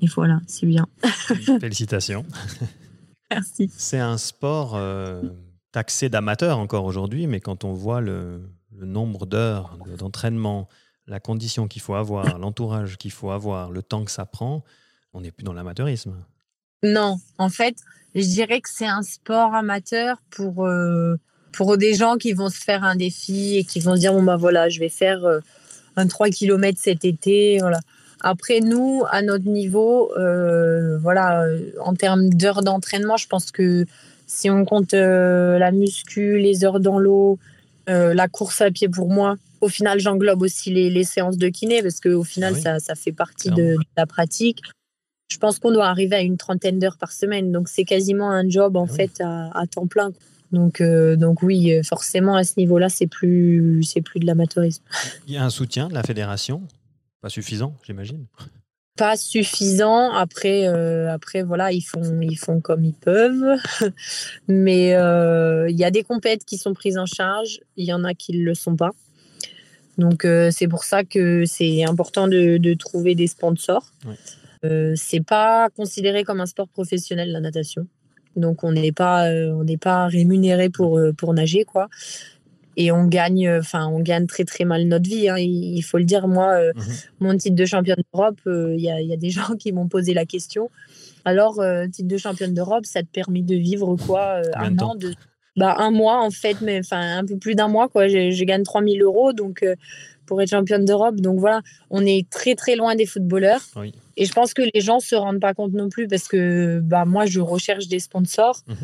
et 0.00 0.06
voilà, 0.08 0.40
c'est 0.48 0.66
bien. 0.66 0.88
Félicitations. 1.60 2.26
Merci. 3.30 3.70
C'est 3.76 4.00
un 4.00 4.18
sport 4.18 4.76
taxé 5.70 6.08
d'amateur 6.08 6.58
encore 6.58 6.84
aujourd'hui, 6.84 7.28
mais 7.28 7.38
quand 7.38 7.62
on 7.62 7.74
voit 7.74 8.00
le, 8.00 8.40
le 8.76 8.86
nombre 8.86 9.26
d'heures 9.26 9.76
d'entraînement, 9.98 10.68
la 11.06 11.20
condition 11.20 11.68
qu'il 11.68 11.82
faut 11.82 11.94
avoir, 11.94 12.38
l'entourage 12.38 12.96
qu'il 12.96 13.12
faut 13.12 13.30
avoir, 13.30 13.70
le 13.70 13.82
temps 13.82 14.04
que 14.04 14.10
ça 14.10 14.26
prend, 14.26 14.62
on 15.12 15.20
n'est 15.20 15.30
plus 15.30 15.44
dans 15.44 15.52
l'amateurisme. 15.52 16.16
Non, 16.82 17.18
en 17.38 17.48
fait, 17.48 17.76
je 18.14 18.24
dirais 18.24 18.60
que 18.60 18.68
c'est 18.70 18.86
un 18.86 19.02
sport 19.02 19.54
amateur 19.54 20.20
pour, 20.30 20.66
euh, 20.66 21.16
pour 21.52 21.76
des 21.76 21.94
gens 21.94 22.16
qui 22.16 22.32
vont 22.32 22.48
se 22.48 22.60
faire 22.60 22.82
un 22.84 22.96
défi 22.96 23.58
et 23.58 23.64
qui 23.64 23.80
vont 23.80 23.94
se 23.94 24.00
dire 24.00 24.12
bon, 24.12 24.22
bah 24.22 24.36
voilà, 24.36 24.68
je 24.68 24.80
vais 24.80 24.88
faire 24.88 25.24
euh, 25.24 25.40
un 25.96 26.06
3 26.06 26.30
km 26.30 26.78
cet 26.80 27.04
été. 27.04 27.58
Voilà. 27.60 27.80
Après, 28.20 28.60
nous, 28.60 29.02
à 29.10 29.22
notre 29.22 29.46
niveau, 29.46 30.12
euh, 30.16 30.98
voilà, 30.98 31.44
en 31.80 31.94
termes 31.94 32.30
d'heures 32.30 32.62
d'entraînement, 32.62 33.16
je 33.16 33.28
pense 33.28 33.50
que 33.50 33.84
si 34.26 34.48
on 34.50 34.64
compte 34.64 34.92
la 34.92 35.72
muscu, 35.72 36.38
les 36.38 36.64
heures 36.64 36.80
dans 36.80 36.98
l'eau, 36.98 37.38
la 37.86 38.28
course 38.28 38.60
à 38.60 38.70
pied 38.70 38.88
pour 38.88 39.10
moi, 39.10 39.36
au 39.60 39.68
final, 39.68 40.00
j'englobe 40.00 40.42
aussi 40.42 40.70
les, 40.70 41.04
séances 41.04 41.38
de 41.38 41.48
kiné 41.48 41.82
parce 41.82 42.00
qu'au 42.00 42.24
final, 42.24 42.54
ah 42.56 42.60
ça, 42.60 42.80
ça, 42.80 42.94
fait 42.94 43.12
partie 43.12 43.50
de, 43.50 43.76
la 43.96 44.06
pratique 44.06 44.62
je 45.32 45.38
pense 45.38 45.58
qu'on 45.58 45.72
doit 45.72 45.88
arriver 45.88 46.16
à 46.16 46.20
une 46.20 46.36
trentaine 46.36 46.78
d'heures 46.78 46.98
par 46.98 47.10
semaine. 47.10 47.52
Donc, 47.52 47.68
c'est 47.68 47.84
quasiment 47.84 48.30
un 48.30 48.46
job, 48.48 48.76
en 48.76 48.84
ah 48.84 48.92
fait, 48.92 49.22
à, 49.22 49.64
temps 49.66 49.86
plein. 49.86 50.12
Donc, 50.52 50.82
euh, 50.82 51.16
donc 51.16 51.42
oui, 51.42 51.82
forcément, 51.82 52.36
à 52.36 52.44
ce 52.44 52.52
niveau-là, 52.58 52.90
c'est 52.90 53.06
plus, 53.06 53.82
c'est 53.82 54.02
plus 54.02 54.20
de 54.20 54.26
l'amateurisme. 54.26 54.82
Il 55.26 55.32
y 55.32 55.38
a 55.38 55.44
un 55.44 55.48
soutien 55.48 55.88
de 55.88 55.94
la 55.94 56.02
fédération? 56.02 56.62
Pas 57.22 57.30
suffisant, 57.30 57.74
j'imagine 57.82 58.26
pas 58.96 59.16
suffisant. 59.16 60.12
Après, 60.12 60.66
euh, 60.66 61.12
après 61.12 61.42
voilà, 61.42 61.72
ils 61.72 61.82
font, 61.82 62.20
ils 62.20 62.36
font 62.36 62.60
comme 62.60 62.84
ils 62.84 62.94
peuvent. 62.94 63.56
Mais 64.48 64.94
euh, 64.94 65.68
il 65.70 65.78
y 65.78 65.84
a 65.84 65.90
des 65.90 66.02
compètes 66.02 66.44
qui 66.44 66.58
sont 66.58 66.74
prises 66.74 66.98
en 66.98 67.06
charge. 67.06 67.60
Il 67.76 67.84
y 67.84 67.92
en 67.92 68.04
a 68.04 68.14
qui 68.14 68.36
ne 68.38 68.44
le 68.44 68.54
sont 68.54 68.76
pas. 68.76 68.90
Donc 69.98 70.26
c'est 70.50 70.68
pour 70.68 70.84
ça 70.84 71.04
que 71.04 71.44
c'est 71.44 71.84
important 71.84 72.26
de, 72.26 72.56
de, 72.56 72.74
trouver 72.74 73.14
des 73.14 73.26
sponsors. 73.26 73.92
Euh, 74.64 74.92
c'est 74.96 75.24
pas 75.24 75.68
considéré 75.70 76.24
comme 76.24 76.40
un 76.40 76.46
sport 76.46 76.68
professionnel 76.68 77.32
la 77.32 77.40
natation. 77.40 77.86
Donc 78.36 78.64
on 78.64 78.72
n'est 78.72 78.92
pas 78.92 79.28
euh, 79.28 79.52
on 79.52 79.64
n'est 79.64 79.76
pas 79.76 80.06
rémunéré 80.06 80.70
pour 80.70 80.98
euh, 80.98 81.12
pour 81.12 81.34
nager 81.34 81.64
quoi. 81.64 81.88
Et 82.76 82.90
on 82.90 83.06
gagne 83.06 83.50
enfin 83.58 83.86
on 83.86 84.00
gagne 84.00 84.26
très 84.26 84.44
très 84.44 84.64
mal 84.64 84.84
notre 84.84 85.08
vie 85.08 85.28
hein. 85.28 85.36
il, 85.38 85.82
faut 85.82 85.98
le 85.98 86.04
dire 86.04 86.26
moi 86.26 86.58
mhm. 86.74 86.82
mon 87.20 87.36
titre 87.36 87.56
de 87.56 87.66
championne 87.66 88.02
d'Europe 88.12 88.40
il 88.46 88.80
y, 88.80 88.90
a, 88.90 89.16
des 89.16 89.30
gens 89.30 89.56
qui 89.58 89.72
m'ont 89.72 89.88
posé 89.88 90.14
la 90.14 90.24
question. 90.24 90.70
Alors 91.24 91.62
titre 91.92 92.08
de 92.08 92.16
championne 92.16 92.54
d'Europe 92.54 92.86
ça 92.86 93.02
te 93.02 93.08
permet 93.08 93.42
de 93.42 93.56
vivre 93.56 93.96
quoi 93.96 94.40
un 94.54 94.78
an 94.78 94.94
de 94.94 95.12
bah, 95.54 95.76
un 95.78 95.90
mois 95.90 96.22
en 96.22 96.30
fait 96.30 96.62
mais 96.62 96.78
enfin 96.78 97.18
un 97.18 97.26
peu 97.26 97.36
plus 97.36 97.54
d'un 97.54 97.68
mois 97.68 97.88
quoi 97.88 98.08
je, 98.08 98.44
gagne 98.44 98.62
3000 98.62 99.02
euros 99.02 99.34
donc 99.34 99.62
pour 100.32 100.40
être 100.40 100.50
championne 100.50 100.84
d'Europe. 100.84 101.16
Donc 101.16 101.38
voilà, 101.38 101.60
on 101.90 102.04
est 102.06 102.28
très 102.30 102.54
très 102.54 102.76
loin 102.76 102.94
des 102.94 103.06
footballeurs. 103.06 103.60
Et 104.16 104.24
je 104.24 104.32
pense 104.32 104.54
que 104.54 104.62
les 104.74 104.80
gens 104.80 105.00
se 105.00 105.14
rendent 105.14 105.40
pas 105.40 105.54
compte 105.54 105.72
non 105.72 105.88
plus 105.88 106.08
parce 106.08 106.28
que 106.28 106.80
bah, 106.80 107.04
moi, 107.04 107.26
je 107.26 107.40
recherche 107.40 107.88
des 107.88 107.98
sponsors. 107.98 108.60
Mhm. 108.66 108.76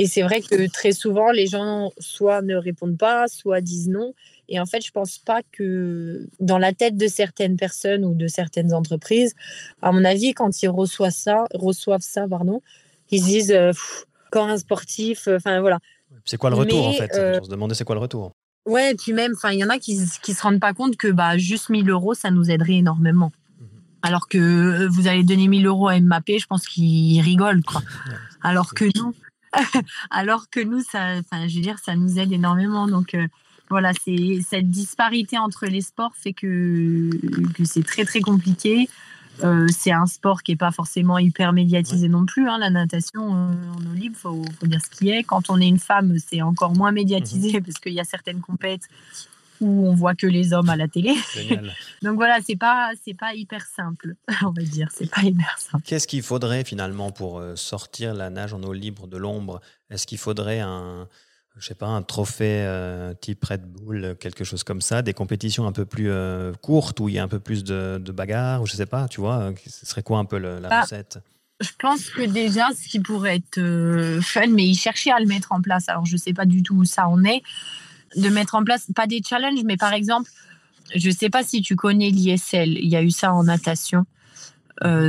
Et 0.00 0.06
c'est 0.06 0.22
vrai 0.22 0.40
que 0.40 0.66
très 0.72 0.92
souvent, 0.92 1.30
les 1.30 1.46
gens 1.46 1.92
soit 1.98 2.40
ne 2.40 2.56
répondent 2.56 2.96
pas, 2.96 3.28
soit 3.28 3.60
disent 3.60 3.90
non. 3.90 4.14
Et 4.48 4.58
en 4.58 4.64
fait, 4.64 4.82
je 4.82 4.90
pense 4.92 5.18
pas 5.18 5.42
que 5.52 6.26
dans 6.40 6.56
la 6.56 6.72
tête 6.72 6.96
de 6.96 7.06
certaines 7.06 7.58
personnes 7.58 8.06
ou 8.06 8.14
de 8.14 8.26
certaines 8.26 8.72
entreprises, 8.72 9.34
à 9.82 9.92
mon 9.92 10.02
avis, 10.06 10.32
quand 10.32 10.62
ils 10.62 10.68
reçoivent 10.70 11.12
ça, 11.12 11.44
reçoivent 11.52 12.00
ça 12.00 12.26
pardon, 12.26 12.62
ils 13.10 13.20
se 13.20 13.26
disent 13.26 13.52
euh, 13.52 13.72
quand 14.30 14.46
un 14.48 14.56
sportif, 14.56 15.28
euh, 15.28 15.38
voilà. 15.44 15.80
C'est 16.24 16.38
quoi 16.38 16.48
le 16.48 16.56
retour 16.56 16.86
en 16.86 16.92
fait? 16.94 17.10
euh, 17.16 17.38
On 17.42 17.44
se 17.44 17.50
demandait 17.50 17.74
c'est 17.74 17.84
quoi 17.84 17.94
le 17.94 18.00
retour 18.00 18.32
Ouais, 18.64 18.92
et 18.92 18.94
puis 18.94 19.12
même, 19.12 19.34
il 19.52 19.58
y 19.58 19.64
en 19.64 19.68
a 19.68 19.78
qui 19.78 19.98
ne 19.98 20.34
se 20.34 20.42
rendent 20.42 20.60
pas 20.60 20.72
compte 20.72 20.96
que 20.96 21.08
bah, 21.08 21.36
juste 21.36 21.68
1000 21.68 21.90
euros, 21.90 22.14
ça 22.14 22.30
nous 22.30 22.50
aiderait 22.50 22.76
énormément. 22.76 23.32
Mhm. 23.60 23.66
Alors 24.00 24.28
que 24.28 24.38
euh, 24.38 24.88
vous 24.88 25.08
allez 25.08 25.24
donner 25.24 25.46
1000 25.46 25.66
euros 25.66 25.88
à 25.88 26.00
Mbappé, 26.00 26.38
je 26.38 26.46
pense 26.46 26.66
qu'il 26.66 27.20
rigole. 27.20 27.62
Quoi. 27.64 27.82
Alors 28.42 28.72
que 28.72 28.86
nous, 28.96 29.14
alors 30.10 30.50
que 30.50 30.60
nous, 30.60 30.80
ça, 30.80 31.16
je 31.16 31.54
veux 31.54 31.62
dire, 31.62 31.78
ça 31.78 31.96
nous 31.96 32.18
aide 32.18 32.32
énormément. 32.32 32.86
Donc 32.86 33.14
euh, 33.14 33.26
voilà, 33.68 33.92
c'est 34.04 34.40
cette 34.48 34.70
disparité 34.70 35.38
entre 35.38 35.66
les 35.66 35.80
sports 35.80 36.12
fait 36.14 36.32
que, 36.32 37.10
que 37.54 37.64
c'est 37.64 37.84
très 37.84 38.04
très 38.04 38.20
compliqué. 38.20 38.88
Euh, 39.44 39.66
c'est 39.70 39.92
un 39.92 40.06
sport 40.06 40.42
qui 40.42 40.52
n'est 40.52 40.56
pas 40.56 40.70
forcément 40.70 41.18
hyper 41.18 41.52
médiatisé 41.52 42.08
non 42.08 42.26
plus. 42.26 42.48
Hein, 42.48 42.58
la 42.58 42.70
natation 42.70 43.34
euh, 43.34 43.52
en 43.72 43.90
eau 43.90 43.94
libre, 43.94 44.16
il 44.16 44.20
faut, 44.20 44.66
dire 44.66 44.80
ce 44.84 44.90
qui 44.90 45.10
est. 45.10 45.22
Quand 45.22 45.50
on 45.50 45.60
est 45.60 45.68
une 45.68 45.78
femme, 45.78 46.16
c'est 46.18 46.42
encore 46.42 46.74
moins 46.74 46.92
médiatisé 46.92 47.54
mhm. 47.54 47.64
parce 47.64 47.78
qu'il 47.78 47.92
y 47.92 48.00
a 48.00 48.04
certaines 48.04 48.40
compètes 48.40 48.88
où 49.60 49.86
on 49.86 49.94
voit 49.94 50.14
que 50.14 50.26
les 50.26 50.52
hommes 50.52 50.70
à 50.70 50.76
la 50.76 50.88
télé. 50.88 51.14
Donc 52.02 52.16
voilà, 52.16 52.38
c'est 52.44 52.56
pas 52.56 52.90
c'est 53.04 53.14
pas 53.14 53.34
hyper 53.34 53.64
simple, 53.66 54.14
on 54.42 54.50
va 54.50 54.62
dire, 54.62 54.88
c'est 54.92 55.10
pas 55.10 55.22
hyper 55.22 55.58
simple. 55.58 55.84
Qu'est-ce 55.86 56.06
qu'il 56.06 56.22
faudrait 56.22 56.64
finalement 56.64 57.10
pour 57.10 57.38
euh, 57.38 57.56
sortir 57.56 58.14
la 58.14 58.30
nage 58.30 58.54
en 58.54 58.62
eau 58.62 58.72
libre 58.72 59.06
de 59.06 59.16
l'ombre? 59.16 59.60
Est-ce 59.90 60.06
qu'il 60.06 60.18
faudrait 60.18 60.60
un 60.60 61.08
je 61.58 61.66
sais 61.66 61.74
pas, 61.74 61.88
un 61.88 62.00
trophée 62.00 62.62
euh, 62.64 63.12
type 63.12 63.44
Red 63.44 63.66
Bull, 63.66 64.16
quelque 64.18 64.44
chose 64.44 64.64
comme 64.64 64.80
ça, 64.80 65.02
des 65.02 65.12
compétitions 65.12 65.66
un 65.66 65.72
peu 65.72 65.84
plus 65.84 66.08
euh, 66.08 66.52
courtes 66.62 67.00
où 67.00 67.08
il 67.08 67.16
y 67.16 67.18
a 67.18 67.22
un 67.22 67.28
peu 67.28 67.40
plus 67.40 67.64
de, 67.64 68.00
de 68.02 68.12
bagarres, 68.12 68.62
ou 68.62 68.66
je 68.66 68.76
sais 68.76 68.86
pas, 68.86 69.08
tu 69.08 69.20
vois, 69.20 69.52
ce 69.66 69.84
serait 69.84 70.02
quoi 70.02 70.18
un 70.18 70.24
peu 70.24 70.38
la 70.38 70.60
bah, 70.60 70.82
recette? 70.82 71.18
Je 71.60 71.70
pense 71.78 72.08
que 72.08 72.22
déjà, 72.22 72.68
ce 72.72 72.88
qui 72.88 73.00
pourrait 73.00 73.36
être 73.36 74.20
fun, 74.22 74.46
mais 74.46 74.64
ils 74.64 74.76
cherchaient 74.76 75.10
à 75.10 75.18
le 75.18 75.26
mettre 75.26 75.52
en 75.52 75.60
place, 75.60 75.88
alors 75.90 76.06
je 76.06 76.16
sais 76.16 76.32
pas 76.32 76.46
du 76.46 76.62
tout 76.62 76.76
où 76.76 76.84
ça 76.84 77.08
en 77.08 77.22
est, 77.24 77.42
de 78.16 78.28
mettre 78.28 78.54
en 78.54 78.64
place, 78.64 78.86
pas 78.94 79.06
des 79.06 79.22
challenges, 79.26 79.64
mais 79.64 79.76
par 79.76 79.92
exemple, 79.92 80.30
je 80.94 81.10
sais 81.10 81.30
pas 81.30 81.44
si 81.44 81.62
tu 81.62 81.76
connais 81.76 82.10
l'ISL, 82.10 82.76
il 82.78 82.88
y 82.88 82.96
a 82.96 83.02
eu 83.02 83.10
ça 83.10 83.32
en 83.32 83.44
natation. 83.44 84.04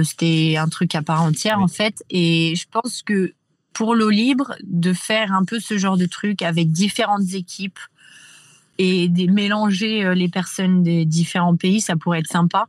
C'était 0.04 0.58
un 0.58 0.68
truc 0.68 0.95
à 0.95 1.02
part 1.02 1.22
entière 1.24 1.60
en 1.60 1.70
fait, 1.70 2.04
et 2.10 2.56
je 2.56 2.66
pense 2.70 3.02
que 3.04 3.34
pour 3.74 3.95
l'eau 3.95 4.10
libre 4.10 4.56
de 4.64 4.93
faire 4.93 5.34
un 5.34 5.45
peu 5.45 5.60
ce 5.60 5.78
genre 5.78 5.97
de 5.97 6.06
truc 6.06 6.41
avec 6.41 6.72
différentes 6.72 7.34
équipes 7.34 7.80
et 8.78 9.08
de 9.08 9.32
mélanger 9.32 10.04
euh, 10.04 10.14
les 10.14 10.30
personnes 10.30 10.84
des 10.84 11.06
différents 11.06 11.56
pays, 11.56 11.82
ça 11.82 11.95
pourrait 11.95 12.20
être 12.20 12.32
sympa. 12.32 12.68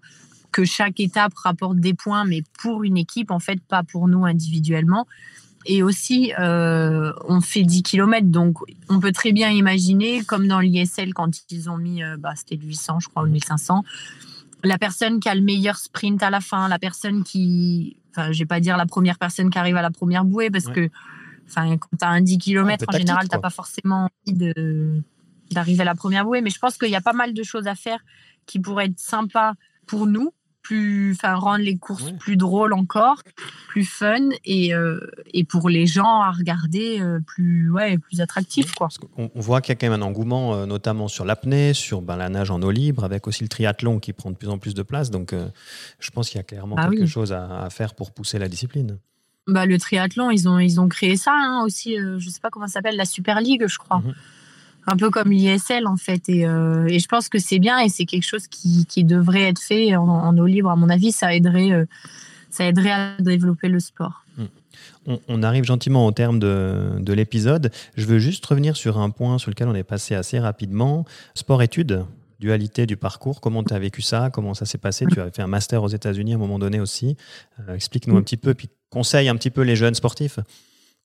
que 0.51 0.65
chaque 0.67 1.01
étape 1.01 1.33
rapporte 1.35 1.79
des 1.79 1.95
points, 1.95 2.27
mais 2.27 2.43
pour 2.61 2.85
une 2.85 2.99
équipe, 2.99 3.31
en 3.31 3.39
fait, 3.39 3.59
pas 3.63 3.83
pour 3.83 4.07
nous 4.07 4.27
individuellement. 4.27 5.07
Et 5.67 5.83
aussi, 5.83 6.33
euh, 6.39 7.13
on 7.29 7.41
fait 7.41 7.63
10 7.63 7.83
km, 7.83 8.27
donc 8.27 8.59
on 8.89 9.01
peut 9.01 9.13
très 9.13 9.33
bien 9.33 9.51
imaginer, 9.51 10.25
comme 10.25 10.49
dans 10.49 10.61
l'ISL, 10.61 11.15
quand 11.15 11.31
ils 11.51 11.71
ont 11.71 11.77
mis, 11.77 12.03
euh, 12.03 12.17
bah, 12.19 12.33
c'était 12.35 12.57
800, 12.57 13.01
je 13.01 13.09
crois, 13.09 13.23
ou 13.23 13.27
1500, 13.27 13.85
la 14.65 14.79
personne 14.79 15.21
qui 15.21 15.29
a 15.29 15.35
le 15.35 15.41
meilleur 15.41 15.77
sprint 15.77 16.23
à 16.23 16.31
la 16.31 16.41
fin, 16.41 16.69
la 16.69 16.79
personne 16.79 17.25
qui, 17.25 17.97
enfin, 18.11 18.33
je 18.33 18.39
vais 18.39 18.47
pas 18.47 18.61
dire 18.61 18.77
la 18.77 18.87
première 18.87 19.19
personne 19.19 19.51
qui 19.51 19.59
arrive 19.59 19.77
à 19.77 19.83
la 19.83 19.91
première 19.91 20.25
bouée, 20.25 20.51
parce 20.51 20.67
que, 20.67 20.89
enfin, 21.49 21.77
quand 21.77 21.97
tu 21.99 22.05
as 22.05 22.09
un 22.09 22.21
10 22.21 22.39
km, 22.39 22.85
en 22.89 22.97
général, 22.97 23.29
tu 23.29 23.35
n'as 23.35 23.41
pas 23.41 23.51
forcément 23.51 24.09
envie 24.27 24.53
d'arriver 25.51 25.83
à 25.83 25.85
la 25.85 25.95
première 25.95 26.25
bouée, 26.25 26.41
mais 26.41 26.51
je 26.51 26.59
pense 26.59 26.79
qu'il 26.79 26.91
y 26.91 26.97
a 26.97 27.01
pas 27.01 27.13
mal 27.13 27.35
de 27.35 27.43
choses 27.43 27.67
à 27.67 27.75
faire 27.75 28.01
qui 28.47 28.59
pourraient 28.59 28.87
être 28.87 28.99
sympas 28.99 29.55
pour 29.87 30.07
nous, 30.07 30.33
plus, 30.63 31.13
enfin, 31.13 31.35
rendre 31.35 31.65
les 31.65 31.77
courses 31.77 32.13
plus 32.19 32.37
drôles 32.37 32.73
encore, 32.73 33.23
plus 33.69 33.85
fun 33.85 34.31
et, 34.45 34.75
euh, 34.75 35.01
et 35.33 35.45
pour 35.45 35.69
les 35.69 35.87
gens 35.87 36.21
à 36.21 36.31
regarder 36.31 37.01
euh, 37.01 37.21
plus, 37.21 37.71
ouais, 37.71 37.99
plus 37.99 38.21
attractif. 38.21 38.73
Quoi. 38.75 38.89
On, 39.17 39.29
voit 39.35 39.61
qu'il 39.61 39.71
y 39.71 39.73
a 39.73 39.77
quand 39.77 39.89
même 39.89 40.01
un 40.01 40.05
engouement, 40.05 40.55
euh, 40.55 40.67
notamment 40.67 41.09
sur 41.09 41.25
l'apnée, 41.25 41.75
sur 41.75 42.01
ben, 42.01 42.17
la 42.17 42.29
nage 42.29 42.51
en 42.51 42.63
eau 42.63 42.71
libre, 42.71 43.05
avec 43.05 43.27
aussi 43.27 43.43
le 43.43 43.49
triathlon 43.49 43.99
qui 43.99 44.13
prend 44.13 44.31
de 44.31 44.37
plus 44.37 44.49
en 44.49 44.59
plus 44.59 44.75
de 44.75 44.83
place. 44.83 45.11
Donc, 45.11 45.35
je 45.99 46.11
pense 46.11 46.31
qu'il 46.31 46.39
y 46.39 46.41
a 46.41 46.45
clairement 46.45 46.77
bah 46.77 46.89
quelque 46.91 47.07
chose 47.07 47.33
à, 47.33 47.69
faire 47.71 47.95
pour 47.95 48.13
pousser 48.13 48.39
la 48.39 48.49
discipline. 48.49 48.99
Bah, 49.49 49.67
le 49.67 49.79
triathlon, 49.79 50.31
ils 50.31 50.49
ont, 50.49 50.59
ils 50.59 50.81
ont 50.81 50.89
créé 50.89 51.17
ça 51.17 51.33
hein, 51.33 51.65
aussi. 51.65 51.97
je 51.97 52.15
ne 52.15 52.31
sais 52.31 52.41
pas 52.41 52.51
comment 52.51 52.67
ça 52.67 52.75
s'appelle, 52.75 52.97
la 52.97 53.05
Super 53.05 53.41
League, 53.41 53.65
je 53.67 53.79
crois. 53.79 53.99
Mhm 53.99 54.15
un 54.87 54.97
peu 54.97 55.11
comme 55.11 55.31
l'ISL 55.31 55.87
en 55.87 55.97
fait. 55.97 56.29
Euh, 56.29 56.87
et, 56.87 56.99
je 56.99 57.07
pense 57.07 57.29
que 57.29 57.39
c'est 57.39 57.59
bien 57.59 57.79
et 57.79 57.89
c'est 57.89 58.05
quelque 58.05 58.27
chose 58.27 58.47
qui, 58.47 58.87
qui, 58.87 59.05
devrait 59.05 59.43
être 59.43 59.61
fait 59.61 59.95
en, 59.97 60.37
eau 60.37 60.47
libre. 60.47 60.71
À 60.71 60.77
mon 60.77 60.89
avis, 60.89 61.13
ça 61.13 61.35
aiderait, 61.35 61.73
euh, 61.73 61.85
ça 62.51 62.65
aiderait 62.67 62.91
à 62.91 63.17
développer 63.19 63.69
le 63.69 63.81
sport. 63.81 64.25
Hmm. 64.37 65.17
On, 65.29 65.43
arrive 65.43 65.65
gentiment 65.65 66.07
au 66.07 66.13
terme 66.13 66.39
de, 66.39 66.93
de 66.99 67.13
l'épisode. 67.13 67.73
Je 67.97 68.07
veux 68.07 68.19
juste 68.19 68.45
revenir 68.47 68.77
sur 68.77 68.99
un 68.99 69.11
point 69.11 69.39
sur 69.39 69.51
lequel 69.51 69.69
on 69.69 69.75
est 69.75 69.83
passé 69.83 70.15
assez 70.15 70.39
rapidement. 70.39 71.05
Sport-études, 71.35 72.05
dualité 72.43 72.87
du 72.87 72.97
parcours. 72.97 73.41
Comment 73.41 73.63
tu 73.63 73.73
as 73.73 73.79
vécu 73.79 74.03
ça? 74.03 74.31
Comment 74.31 74.55
ça 74.55 74.65
s'est 74.65 74.79
passé? 74.79 75.07
Tu 75.07 75.21
as 75.21 75.31
fait 75.31 75.43
un 75.43 75.47
master 75.47 75.83
aux 75.83 75.89
États-Unis 75.89 76.33
à 76.33 76.37
un 76.37 76.39
moment 76.39 76.59
donné 76.59 76.81
aussi. 76.81 77.17
Euh, 77.61 77.75
explique-nous 77.75 78.17
un 78.17 78.23
petit 78.23 78.37
peu, 78.37 78.55
puis 78.55 78.69
conseille 78.91 79.29
un 79.29 79.37
petit 79.37 79.51
peu 79.51 79.63
les 79.63 79.77
jeunes 79.77 79.95
sportifs, 79.95 80.41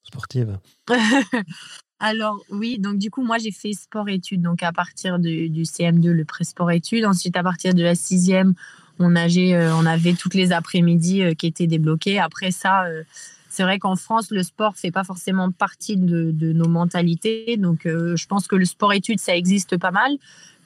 sportives. 0.03 0.57
Alors 1.99 2.43
oui, 2.49 2.77
donc 2.77 2.99
du 2.99 3.09
coup, 3.09 3.23
moi 3.23 3.37
j'ai 3.39 3.51
fait 3.51 3.73
sport-études, 3.73 4.41
donc 4.41 4.61
à 4.61 4.71
partir 4.71 5.17
du 5.17 5.63
CM2, 5.63 6.11
le 6.11 6.25
pré-sport-études. 6.25 7.05
Ensuite, 7.05 7.35
à 7.35 7.43
partir 7.43 7.73
de 7.73 7.81
la 7.81 7.95
sixième, 7.95 8.53
on, 8.99 9.09
nageait, 9.09 9.55
euh, 9.55 9.75
on 9.75 9.85
avait 9.85 10.13
toutes 10.13 10.35
les 10.35 10.51
après-midi 10.51 11.23
euh, 11.23 11.33
qui 11.33 11.47
étaient 11.47 11.67
débloquées. 11.67 12.19
Après 12.19 12.51
ça, 12.51 12.85
euh, 12.85 13.03
c'est 13.49 13.63
vrai 13.63 13.79
qu'en 13.79 13.95
France, 13.95 14.29
le 14.29 14.43
sport 14.43 14.75
fait 14.75 14.91
pas 14.91 15.03
forcément 15.03 15.51
partie 15.51 15.97
de, 15.97 16.31
nos 16.53 16.67
mentalités. 16.67 17.57
Donc 17.57 17.81
je 17.85 18.25
pense 18.27 18.45
que 18.45 18.55
le 18.55 18.65
sport-études, 18.65 19.19
ça 19.19 19.35
existe 19.35 19.77
pas 19.77 19.89
mal. 19.89 20.11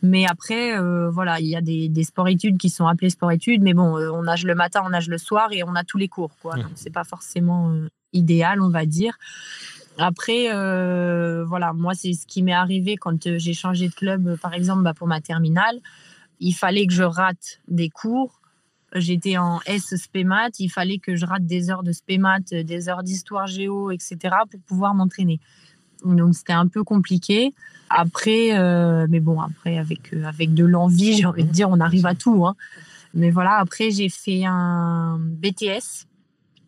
Mais 0.04 0.26
après, 0.26 0.78
voilà, 1.10 1.40
il 1.40 1.48
y 1.48 1.56
a 1.56 1.62
des, 1.62 1.88
des 1.88 2.04
sports-études 2.04 2.58
qui 2.58 2.70
sont 2.70 2.88
appelés 2.88 3.10
sport-études. 3.10 3.62
Mais 3.62 3.74
bon, 3.74 3.96
on 3.96 4.24
nage 4.24 4.44
le 4.44 4.56
matin, 4.56 4.82
on 4.84 4.90
nage 4.90 5.08
le 5.08 5.18
soir 5.18 5.54
et 5.54 5.64
on 5.64 5.74
a 5.76 5.86
tous 5.86 6.00
les 6.00 6.10
cours. 6.10 6.32
Quoi. 6.42 6.56
Donc 6.56 6.72
c'est 6.76 6.90
pas 6.90 7.06
forcément 7.06 7.72
idéal, 8.12 8.62
on 8.62 8.70
va 8.70 8.86
dire. 8.86 9.18
Après, 10.02 10.52
euh, 10.52 11.46
voilà, 11.46 11.74
moi, 11.74 11.94
c'est 11.94 12.14
ce 12.14 12.26
qui 12.26 12.42
m'est 12.42 12.54
arrivé 12.54 12.98
quand 12.98 13.28
euh, 13.28 13.38
j'ai 13.38 13.54
changé 13.54 13.88
de 13.88 13.94
club, 13.94 14.28
euh, 14.28 14.38
par 14.38 14.54
exemple, 14.54 14.84
bah, 14.84 14.96
pour 14.96 15.08
ma 15.08 15.22
terminale. 15.22 15.80
Il 16.40 16.54
fallait 16.54 16.88
que 16.88 16.94
je 16.94 17.04
rate 17.04 17.60
des 17.68 17.90
cours. 17.90 18.42
J'étais 18.96 19.38
en 19.38 19.60
S 19.68 19.96
SPEMAT. 19.96 20.50
Il 20.60 20.70
fallait 20.70 20.98
que 20.98 21.16
je 21.16 21.26
rate 21.26 21.46
des 21.46 21.70
heures 21.70 21.84
de 21.84 21.92
SPEMAT, 21.92 22.64
des 22.64 22.90
heures 22.90 23.04
d'histoire 23.04 23.46
géo, 23.46 23.92
etc. 23.92 24.18
pour 24.50 24.60
pouvoir 24.62 24.96
m'entraîner. 24.96 25.40
Donc, 26.04 26.34
c'était 26.36 26.54
un 26.54 26.68
peu 26.68 26.84
compliqué. 26.84 27.54
Après, 27.92 28.50
mais 29.08 29.20
bon, 29.20 29.40
après, 29.40 29.78
avec, 29.78 30.14
avec 30.26 30.56
de 30.56 30.66
l'envie, 30.66 31.14
j'ai 31.14 31.26
envie 31.26 31.44
de 31.44 31.52
dire, 31.52 31.70
on 31.70 31.80
arrive 31.80 32.08
à 32.08 32.16
tout. 32.16 32.46
Hein. 32.46 32.56
Mais 33.14 33.30
voilà, 33.30 33.58
après, 33.58 33.92
j'ai 33.92 34.10
fait 34.10 34.44
un 34.46 35.20
BTS, 35.20 36.08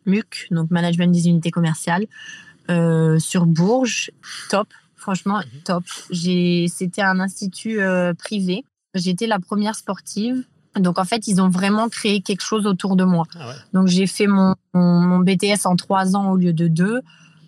MUC, 0.06 0.48
donc 0.52 0.70
Management 0.70 1.12
des 1.12 1.28
unités 1.28 1.50
commerciales. 1.50 2.06
Euh, 2.70 3.18
sur 3.18 3.46
Bourges. 3.46 4.10
Top, 4.48 4.68
franchement, 4.96 5.38
mhm. 5.38 5.60
top. 5.64 5.84
C'était 6.10 7.02
un 7.02 7.20
institut 7.20 7.80
euh, 7.80 8.14
privé. 8.14 8.64
J'étais 8.94 9.26
la 9.26 9.38
première 9.38 9.74
sportive. 9.74 10.44
Donc 10.76 10.98
en 10.98 11.04
fait, 11.04 11.28
ils 11.28 11.40
ont 11.40 11.48
vraiment 11.48 11.88
créé 11.88 12.20
quelque 12.20 12.40
chose 12.40 12.66
autour 12.66 12.96
de 12.96 13.04
moi. 13.04 13.26
Ah 13.38 13.52
Donc 13.72 13.86
j'ai 13.86 14.06
fait 14.06 14.26
mon, 14.26 14.54
mon, 14.72 15.18
BTS 15.20 15.66
en 15.66 15.76
trois 15.76 16.16
ans 16.16 16.32
au 16.32 16.36
lieu 16.36 16.52
de 16.52 16.66
deux. 16.66 17.00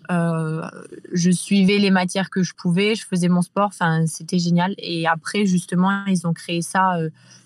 Euh, 0.09 0.65
je 1.11 1.31
suivais 1.31 1.77
les 1.77 1.91
matières 1.91 2.29
que 2.29 2.41
je 2.41 2.53
pouvais, 2.53 2.95
je 2.95 3.05
faisais 3.05 3.27
mon 3.27 3.41
sport, 3.41 3.67
enfin 3.67 4.05
c'était 4.07 4.39
génial. 4.39 4.73
Et 4.77 5.07
après 5.07 5.45
justement, 5.45 6.05
ils 6.05 6.25
ont 6.25 6.31
créé 6.31 6.61
ça. 6.61 6.97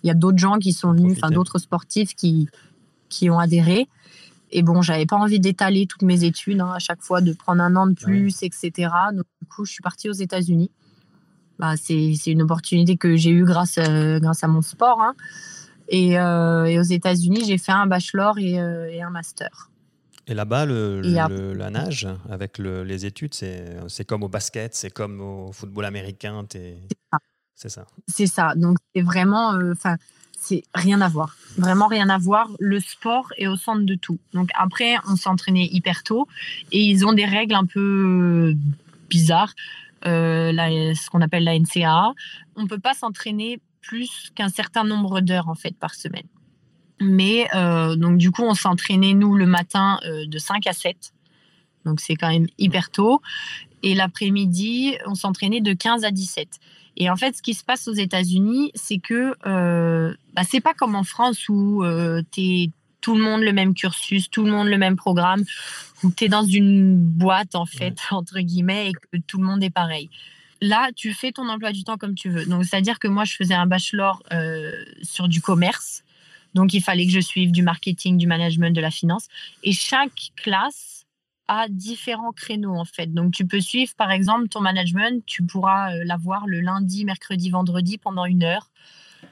Il 0.04 0.08
y 0.08 0.12
a 0.12 0.14
d'autres 0.14 0.38
gens 0.38 0.60
qui 0.60 0.72
sont 0.72 0.92
venus, 0.92 1.18
enfin 1.18 1.32
d'autres 1.32 1.58
sportifs 1.58 2.14
qui 2.14 2.48
qui 3.10 3.30
ont 3.32 3.40
adhéré. 3.40 3.88
Et 4.52 4.64
bon, 4.64 4.82
j'avais 4.82 5.06
pas 5.06 5.16
envie 5.16 5.40
d'étaler 5.40 5.88
toutes 5.88 6.02
mes 6.02 6.24
études 6.24 6.60
hein, 6.62 6.72
à 6.76 6.80
chaque 6.80 7.02
fois, 7.02 7.22
de 7.22 7.34
prendre 7.34 7.62
un 7.62 7.76
an 7.76 7.88
de 7.88 7.94
plus, 7.94 8.44
etc. 8.44 8.90
Donc, 9.14 9.26
du 9.42 9.48
coup, 9.48 9.66
je 9.66 9.72
suis 9.72 9.82
partie 9.82 10.10
aux 10.10 10.14
États-Unis. 10.14 10.72
Bah, 11.58 11.76
c'est 11.78 12.16
une 12.26 12.42
opportunité 12.42 12.98
que 12.98 13.16
j'ai 13.16 13.30
eue 13.30 13.46
grâce, 13.46 13.78
euh, 13.78 14.20
grâce 14.20 14.44
à 14.44 14.48
mon 14.48 14.62
sport. 14.62 15.00
Hein. 15.02 15.14
Et, 15.88 16.20
euh, 16.20 16.66
et, 16.66 16.80
aux 16.80 16.84
États-Unis, 16.84 17.44
j'ai 17.46 17.58
fait 17.58 17.72
un 17.72 17.86
bachelor 17.86 18.40
et, 18.40 18.60
euh, 18.60 18.90
et 18.90 19.02
un 19.02 19.10
master. 19.10 19.70
Et 20.28 20.34
là-bas, 20.34 20.66
le, 20.66 21.02
la 21.02 21.70
nage, 21.70 22.08
avec 22.30 22.58
les 22.58 23.06
études, 23.06 23.34
c'est 23.34 24.06
comme 24.06 24.24
au 24.24 24.30
basket, 24.30 24.76
c'est 24.76 24.92
comme 24.92 25.20
au 25.22 25.52
football 25.52 25.86
américain. 25.86 26.46
C'est 27.56 27.70
ça. 27.70 27.86
C'est 28.08 28.28
ça. 28.28 28.54
Donc, 28.56 28.78
c'est 28.94 29.02
vraiment. 29.02 29.54
Enfin 29.72 29.98
c'est 30.42 30.64
rien 30.74 31.00
à 31.02 31.08
voir. 31.08 31.38
Vraiment 31.58 31.88
rien 31.88 32.10
à 32.10 32.18
voir. 32.18 32.50
Le 32.60 32.80
sport 32.80 33.28
est 33.38 33.48
au 33.48 33.56
centre 33.56 33.84
de 33.84 33.96
tout. 33.96 34.20
Donc 34.34 34.50
après, 34.56 34.96
on 35.10 35.16
s'entraînait 35.16 35.68
hyper 35.72 36.04
tôt 36.04 36.28
et 36.72 36.82
ils 36.82 37.06
ont 37.06 37.14
des 37.14 37.26
règles 37.26 37.56
un 37.56 37.66
peu 37.66 38.56
bizarres. 39.10 39.54
Euh, 40.08 40.52
ce 40.96 41.10
qu'on 41.10 41.22
appelle 41.22 41.44
la 41.44 41.58
NCAA. 41.58 42.14
On 42.56 42.64
ne 42.64 42.68
peut 42.68 42.80
pas 42.80 42.94
s'entraîner 42.94 43.60
plus 43.82 44.32
qu'un 44.34 44.50
certain 44.50 44.84
nombre 44.84 45.22
d'heures 45.22 45.50
en 45.50 45.56
fait 45.56 45.76
par 45.78 45.94
semaine. 45.94 46.26
Mais 47.00 47.48
euh, 47.56 47.96
donc 47.96 48.18
du 48.18 48.32
coup, 48.32 48.44
on 48.44 48.54
s'entraînait 48.54 49.14
nous 49.14 49.36
le 49.36 49.46
matin 49.46 50.00
euh, 50.06 50.26
de 50.26 50.38
5 50.38 50.66
à 50.68 50.74
7. 50.74 51.14
Donc 51.86 52.00
c'est 52.00 52.16
quand 52.16 52.30
même 52.30 52.48
hyper 52.58 52.90
tôt. 52.90 53.22
Et 53.84 53.96
l'après-midi, 53.96 54.98
on 55.06 55.16
s'entraînait 55.16 55.62
de 55.62 55.74
15 55.74 56.04
à 56.04 56.12
17. 56.12 56.48
Et 56.98 57.10
en 57.10 57.16
fait, 57.16 57.36
ce 57.36 57.42
qui 57.42 57.54
se 57.54 57.64
passe 57.64 57.88
aux 57.88 57.94
États-Unis, 57.94 58.72
c'est 58.76 58.98
que 58.98 59.36
euh, 59.46 60.14
bah, 60.34 60.44
c'est 60.48 60.62
pas 60.62 60.74
comme 60.74 60.96
en 60.96 61.04
France 61.04 61.48
où 61.50 61.84
euh, 61.84 62.22
tu 62.32 62.42
es 62.42 62.70
tout 63.02 63.16
le 63.16 63.24
monde 63.24 63.42
le 63.42 63.52
même 63.52 63.74
cursus, 63.74 64.30
tout 64.30 64.44
le 64.46 64.52
monde 64.52 64.68
le 64.68 64.78
même 64.78 64.96
programme, 64.96 65.44
où 66.04 66.12
tu 66.12 66.26
es 66.26 66.30
dans 66.30 66.44
une 66.44 66.96
boîte, 66.96 67.56
en 67.56 67.66
fait, 67.66 68.00
entre 68.12 68.40
guillemets, 68.40 68.90
et 68.90 68.94
que 68.94 69.18
tout 69.26 69.40
le 69.40 69.46
monde 69.46 69.64
est 69.64 69.72
pareil. 69.72 70.10
Là, 70.62 70.90
tu 70.96 71.12
fais 71.14 71.32
ton 71.32 71.50
emploi 71.50 71.72
du 71.72 71.84
temps 71.84 71.98
comme 71.98 72.14
tu 72.14 72.30
veux. 72.30 72.46
Donc, 72.46 72.64
c'est-à-dire 72.66 73.00
que 73.00 73.08
moi, 73.08 73.24
je 73.24 73.36
faisais 73.36 73.56
un 73.56 73.66
bachelor 73.66 74.22
euh, 74.32 74.72
sur 75.02 75.28
du 75.28 75.42
commerce. 75.42 76.04
Donc, 76.54 76.74
il 76.74 76.82
fallait 76.82 77.08
que 77.08 77.12
je 77.12 77.20
suive 77.20 77.52
du 77.52 77.64
marketing, 77.64 78.18
du 78.18 78.28
management, 78.28 78.76
de 78.76 78.82
la 78.82 78.92
finance. 78.92 79.28
Et 79.64 79.74
chaque 79.74 80.32
classe 80.36 81.01
différents 81.70 82.32
créneaux 82.32 82.76
en 82.76 82.86
fait. 82.86 83.14
Donc 83.14 83.34
tu 83.34 83.46
peux 83.46 83.60
suivre 83.60 83.94
par 83.96 84.12
exemple 84.12 84.48
ton 84.48 84.62
management, 84.62 85.24
tu 85.26 85.44
pourras 85.44 85.94
euh, 85.94 86.04
l'avoir 86.06 86.48
le 86.48 86.62
lundi, 86.62 87.04
mercredi, 87.06 87.50
vendredi 87.50 87.98
pendant 87.98 88.26
une 88.26 88.44
heure 88.44 88.72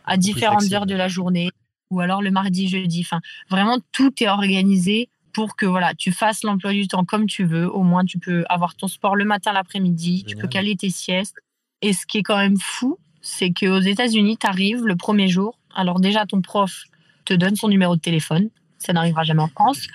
à 0.05 0.17
différentes 0.17 0.71
heures 0.73 0.85
de 0.85 0.95
la 0.95 1.07
journée 1.07 1.49
ou 1.89 1.99
alors 2.01 2.21
le 2.21 2.31
mardi, 2.31 2.67
jeudi. 2.67 3.01
Enfin, 3.01 3.21
vraiment 3.49 3.79
tout 3.91 4.11
est 4.21 4.27
organisé 4.27 5.09
pour 5.33 5.55
que 5.55 5.65
voilà, 5.65 5.93
tu 5.95 6.11
fasses 6.11 6.43
l'emploi 6.43 6.73
du 6.73 6.87
temps 6.87 7.05
comme 7.05 7.25
tu 7.25 7.45
veux. 7.45 7.69
Au 7.69 7.83
moins, 7.83 8.03
tu 8.03 8.19
peux 8.19 8.43
avoir 8.49 8.75
ton 8.75 8.87
sport 8.87 9.15
le 9.15 9.25
matin, 9.25 9.53
l'après-midi, 9.53 10.25
tu 10.27 10.35
peux 10.35 10.47
caler 10.47 10.75
tes 10.75 10.89
siestes. 10.89 11.35
Et 11.81 11.93
ce 11.93 12.05
qui 12.05 12.17
est 12.17 12.23
quand 12.23 12.37
même 12.37 12.57
fou, 12.57 12.97
c'est 13.21 13.51
qu'aux 13.51 13.79
États-Unis, 13.79 14.37
tu 14.37 14.47
arrives 14.47 14.85
le 14.85 14.95
premier 14.95 15.27
jour. 15.27 15.57
Alors 15.75 15.99
déjà, 15.99 16.25
ton 16.25 16.41
prof 16.41 16.83
te 17.25 17.33
donne 17.33 17.55
son 17.55 17.67
numéro 17.67 17.95
de 17.95 18.01
téléphone. 18.01 18.49
Ça 18.79 18.93
n'arrivera 18.93 19.23
jamais 19.23 19.43
en 19.43 19.47
France 19.47 19.87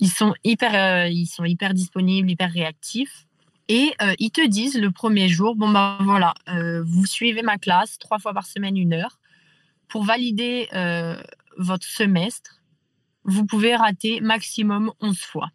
ils 0.00 0.10
sont 0.10 0.34
hyper, 0.44 0.74
euh, 0.74 1.08
ils 1.08 1.26
sont 1.26 1.44
hyper 1.44 1.74
disponibles, 1.74 2.30
hyper 2.30 2.50
réactifs. 2.50 3.26
Et 3.68 3.92
euh, 4.02 4.14
ils 4.18 4.30
te 4.30 4.44
disent 4.44 4.76
le 4.76 4.90
premier 4.90 5.28
jour, 5.28 5.54
bon 5.54 5.68
ben 5.68 5.98
voilà, 6.00 6.34
euh, 6.48 6.82
vous 6.84 7.06
suivez 7.06 7.42
ma 7.42 7.56
classe 7.56 7.98
trois 7.98 8.18
fois 8.18 8.32
par 8.32 8.46
semaine, 8.46 8.76
une 8.76 8.94
heure. 8.94 9.20
Pour 9.86 10.04
valider 10.04 10.68
votre 11.58 11.86
semestre, 11.86 12.62
vous 13.24 13.44
pouvez 13.44 13.74
rater 13.74 14.20
maximum 14.20 14.92
11 15.00 15.20
fois. 15.20 15.50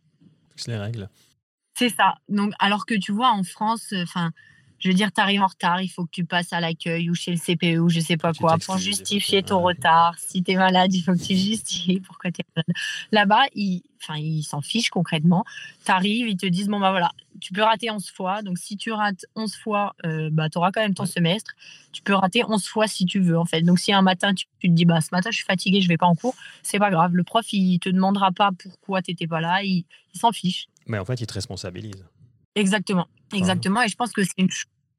C'est 0.57 0.71
les 0.71 0.77
règles. 0.77 1.09
C'est 1.73 1.89
ça. 1.89 2.15
Donc, 2.27 2.53
alors 2.59 2.85
que 2.85 2.95
tu 2.95 3.13
vois, 3.13 3.31
en 3.31 3.43
France, 3.43 3.93
enfin, 4.03 4.31
Je 4.85 4.91
veux 4.91 4.95
dire, 4.95 5.11
tu 5.11 5.19
arrives 5.19 5.41
en 5.41 5.47
retard, 5.47 5.81
il 5.81 5.87
faut 5.87 6.05
que 6.05 6.11
tu 6.11 6.25
passes 6.25 6.53
à 6.53 6.59
l'accueil 6.59 7.09
ou 7.09 7.15
chez 7.15 7.31
le 7.31 7.37
CPE 7.37 7.79
ou 7.79 7.89
je 7.89 7.99
sais 7.99 8.17
pas 8.17 8.33
quoi 8.33 8.59
pour 8.63 8.77
justifier 8.77 9.41
ton 9.41 9.59
retard. 9.59 10.13
Si 10.19 10.43
tu 10.43 10.51
es 10.51 10.55
malade, 10.57 10.93
il 10.93 11.01
faut 11.01 11.13
que 11.13 11.25
tu 11.25 11.35
justifies 11.35 11.99
pourquoi 12.07 12.29
tu 12.29 12.41
es 12.41 12.45
malade. 12.55 12.75
Là-bas, 13.11 13.45
ils 13.55 13.81
enfin, 13.99 14.19
ils 14.19 14.43
s'en 14.43 14.61
fichent 14.61 14.91
concrètement. 14.91 15.43
Tu 15.85 15.91
arrives, 15.91 16.27
ils 16.27 16.37
te 16.37 16.45
disent 16.45 16.67
bon, 16.67 16.79
bah 16.79 16.91
voilà, 16.91 17.11
tu 17.39 17.51
peux 17.51 17.63
rater 17.63 17.89
11 17.89 18.07
fois. 18.11 18.43
Donc, 18.43 18.59
si 18.59 18.77
tu 18.77 18.91
rates 18.91 19.25
11 19.35 19.55
fois, 19.55 19.95
euh, 20.05 20.29
bah, 20.31 20.49
tu 20.49 20.59
auras 20.59 20.71
quand 20.71 20.81
même 20.81 20.93
ton 20.93 21.07
semestre. 21.07 21.53
Tu 21.91 22.03
peux 22.03 22.13
rater 22.13 22.43
11 22.47 22.63
fois 22.67 22.87
si 22.87 23.05
tu 23.05 23.19
veux, 23.19 23.39
en 23.39 23.45
fait. 23.45 23.61
Donc, 23.61 23.79
si 23.79 23.91
un 23.91 24.03
matin, 24.03 24.35
tu, 24.35 24.45
te 24.61 24.67
dis 24.67 24.85
bah, 24.85 25.01
ce 25.01 25.09
matin, 25.11 25.31
je 25.31 25.37
suis 25.37 25.45
fatigué, 25.45 25.81
je 25.81 25.87
vais 25.87 25.97
pas 25.97 26.05
en 26.05 26.15
cours, 26.15 26.35
c'est 26.61 26.77
pas 26.79 26.91
grave. 26.91 27.15
Le 27.15 27.23
prof, 27.23 27.51
il 27.53 27.79
te 27.79 27.89
demandera 27.89 28.31
pas 28.31 28.51
pourquoi 28.51 29.01
tu 29.01 29.11
n'étais 29.11 29.25
pas 29.27 29.41
là. 29.41 29.63
Il, 29.63 29.85
s'en 30.13 30.31
fiche. 30.31 30.67
Mais 30.85 30.99
en 30.99 31.05
fait, 31.05 31.19
il 31.19 31.27
te 31.27 31.33
responsabilise. 31.33 32.05
Exactement. 32.55 33.07
Exactement. 33.33 33.81
Et 33.81 33.89
je 33.89 33.95
pense 33.95 34.11
que 34.11 34.23
c'est 34.23 34.37
une 34.37 34.49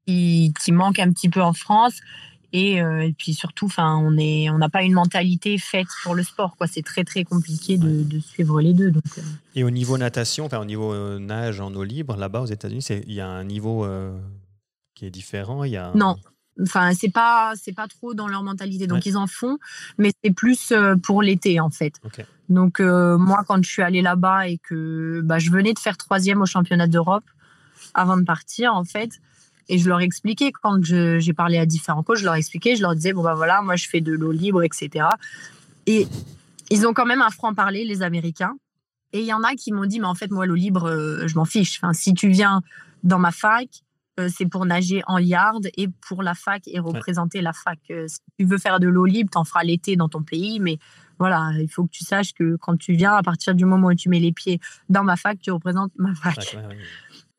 qui, 0.07 0.53
manque 0.73 0.99
un 0.99 1.11
petit 1.11 1.29
peu 1.29 1.43
en 1.43 1.53
France. 1.53 2.01
Euh, 2.55 3.01
et, 3.01 3.13
puis 3.13 3.35
surtout, 3.35 3.67
enfin, 3.67 3.97
on 3.97 4.17
est, 4.17 4.49
on 4.51 4.59
n'a 4.59 4.71
pas 4.71 4.83
une 4.83 4.95
mentalité 4.95 5.59
faite 5.59 5.89
pour 6.03 6.15
le 6.15 6.23
sport. 6.23 6.57
Quoi. 6.57 6.67
C'est 6.67 6.83
très 6.83 7.05
très 7.05 7.25
compliqué 7.25 7.77
de, 7.77 8.19
suivre 8.21 8.61
les 8.61 8.73
deux. 8.73 8.91
Donc, 8.91 9.05
euh. 9.19 9.23
Et 9.55 9.65
au 9.65 9.71
niveau 9.71 9.99
natation, 9.99 10.47
enfin, 10.47 10.61
au 10.61 10.65
niveau 10.65 10.93
euh, 10.93 11.19
nage 11.19 11.61
en 11.61 11.75
eau 11.75 11.85
libre, 11.85 12.17
là-bas 12.17 12.41
aux 12.41 12.47
États-Unis, 12.47 12.87
il 13.07 13.13
y 13.13 13.21
a 13.21 13.29
un 13.29 13.45
niveau 13.45 13.87
qui 14.95 15.07
est 15.07 15.11
différent. 15.11 15.65
Il 15.65 15.73
y 15.73 15.77
a 15.77 15.93
Non. 15.95 16.17
Enfin, 16.63 16.95
c'est 16.95 17.11
pas 17.11 17.53
c'est 17.55 17.75
pas 17.75 17.87
trop 17.87 18.15
dans 18.15 18.29
leur 18.29 18.43
mentalité. 18.43 18.87
Donc 18.87 19.05
ils 19.05 19.19
en 19.19 19.27
font, 19.27 19.59
mais 19.99 20.13
c'est 20.25 20.31
plus 20.31 20.73
pour 21.03 21.21
l'été 21.21 21.61
en 21.61 21.69
fait. 21.69 22.01
Donc 22.49 22.81
moi, 22.81 23.45
quand 23.47 23.63
je 23.63 23.69
suis 23.69 23.83
allée 23.83 24.01
là-bas 24.01 24.49
et 24.49 24.57
que 24.57 25.21
bah, 25.23 25.39
je 25.39 25.51
venais 25.51 25.75
de 25.75 25.79
faire 25.79 25.99
troisième 25.99 26.41
au 26.41 26.47
championnat 26.47 26.87
d'Europe 26.87 27.25
avant 27.93 28.17
de 28.17 28.23
partir, 28.23 28.75
en 28.75 28.85
fait, 28.85 29.21
et 29.69 29.79
je 29.79 29.89
leur 29.89 30.01
expliquais 30.01 30.53
quand 30.53 30.83
j'ai 30.83 31.33
parlé 31.33 31.59
à 31.59 31.67
différents 31.67 32.03
coachs, 32.03 32.19
je 32.19 32.25
leur 32.25 32.35
expliquais, 32.35 32.77
je 32.77 32.83
leur 32.83 32.95
disais 32.95 33.13
bon 33.13 33.23
bah 33.23 33.35
voilà, 33.35 33.63
moi 33.63 33.77
je 33.77 33.89
fais 33.89 34.01
de 34.01 34.13
l'eau 34.13 34.33
libre, 34.33 34.63
etc. 34.63 35.07
Et 35.87 36.07
ils 36.71 36.87
ont 36.87 36.93
quand 36.93 37.07
même 37.07 37.23
un 37.23 37.31
franc-parler, 37.31 37.85
les 37.85 38.03
Américains. 38.03 38.57
Et 39.13 39.21
il 39.21 39.27
y 39.27 39.33
en 39.33 39.43
a 39.43 39.55
qui 39.55 39.73
m'ont 39.73 39.87
dit 39.87 40.01
mais 40.01 40.07
en 40.07 40.15
fait 40.15 40.31
moi 40.31 40.47
l'eau 40.47 40.55
libre, 40.55 40.89
euh, 40.89 41.27
je 41.27 41.35
m'en 41.37 41.45
fiche. 41.45 41.79
Enfin, 41.83 41.93
si 41.93 42.15
tu 42.15 42.29
viens 42.29 42.63
dans 43.03 43.19
ma 43.19 43.33
fac, 43.33 43.69
euh, 44.19 44.29
c'est 44.35 44.47
pour 44.47 44.65
nager 44.65 45.03
en 45.07 45.19
yard 45.19 45.69
et 45.77 45.89
pour 46.09 46.23
la 46.23 46.35
fac 46.35 46.63
et 46.67 46.79
représenter 46.79 47.41
la 47.41 47.53
fac. 47.53 47.79
Euh, 47.91 48.07
si 48.09 48.19
tu 48.39 48.47
veux 48.47 48.59
faire 48.59 48.81
de 48.81 48.89
l'eau 48.89 49.05
libre, 49.05 49.31
t'en 49.31 49.45
feras 49.45 49.63
l'été 49.63 49.97
dans 49.97 50.09
ton 50.09 50.23
pays, 50.23 50.59
mais 50.59 50.79
voilà, 51.19 51.51
il 51.59 51.69
faut 51.69 51.85
que 51.85 51.91
tu 51.91 52.05
saches 52.05 52.35
que 52.35 52.57
quand 52.57 52.77
tu 52.77 52.93
viens, 52.93 53.15
à 53.15 53.23
partir 53.23 53.55
du 53.55 53.65
moment 53.65 53.89
où 53.89 53.95
tu 53.95 54.09
mets 54.09 54.21
les 54.21 54.33
pieds 54.33 54.61
dans 54.89 55.03
ma 55.03 55.17
fac, 55.17 55.39
tu 55.41 55.51
représentes 55.51 55.93
ma 55.97 56.15
fac 56.15 56.57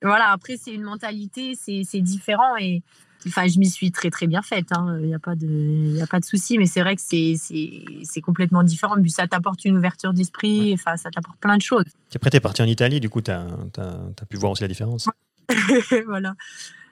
voilà, 0.02 0.32
après, 0.32 0.58
c'est 0.58 0.72
une 0.72 0.84
mentalité, 0.84 1.54
c'est 1.56 2.02
différent. 2.02 2.56
Et 2.60 2.84
enfin, 3.26 3.48
je 3.48 3.58
m'y 3.58 3.70
suis 3.70 3.92
très, 3.92 4.10
très 4.10 4.28
bien 4.28 4.42
faite. 4.42 4.68
Hein. 4.72 4.98
Il 5.02 5.08
n'y 5.08 5.16
a 5.16 5.20
pas 5.20 5.36
de, 5.36 5.98
de 6.00 6.26
souci. 6.26 6.58
Mais 6.58 6.68
c'est 6.68 6.82
vrai 6.82 6.96
que 6.96 7.02
c'est 7.02 8.22
complètement 8.22 8.64
différent. 8.64 8.96
Puis 9.02 9.12
ça 9.12 9.28
t'apporte 9.28 9.66
une 9.66 9.78
ouverture 9.78 10.14
d'esprit. 10.14 10.74
Enfin, 10.74 10.98
ça 10.98 11.10
t'apporte 11.10 11.40
plein 11.40 11.58
de 11.58 11.62
choses. 11.62 11.86
Après, 12.16 12.30
tu 12.30 12.38
es 12.38 12.40
parti 12.40 12.62
en 12.62 12.66
Italie. 12.66 13.00
Du 13.00 13.10
coup, 13.10 13.22
tu 13.22 13.32
as, 13.32 13.48
as, 13.78 14.26
pu 14.30 14.38
voir 14.38 14.52
aussi 14.52 14.64
la 14.64 14.68
différence. 14.68 15.10
voilà. 16.06 16.36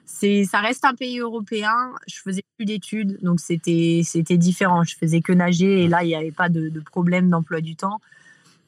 Ça 0.04 0.60
reste 0.60 0.84
un 0.84 0.94
pays 0.94 1.20
européen. 1.20 1.74
Je 2.08 2.16
faisais 2.20 2.42
plus 2.56 2.64
d'études. 2.64 3.18
Donc, 3.22 3.38
c'était 3.38 4.02
différent. 4.30 4.82
Je 4.82 4.96
faisais 4.96 5.20
que 5.20 5.32
nager. 5.32 5.84
Et 5.84 5.88
là, 5.88 6.02
il 6.02 6.08
n'y 6.08 6.16
avait 6.16 6.32
pas 6.32 6.48
de, 6.48 6.68
de 6.70 6.80
problème 6.80 7.30
d'emploi 7.30 7.60
du 7.60 7.76
temps. 7.76 8.00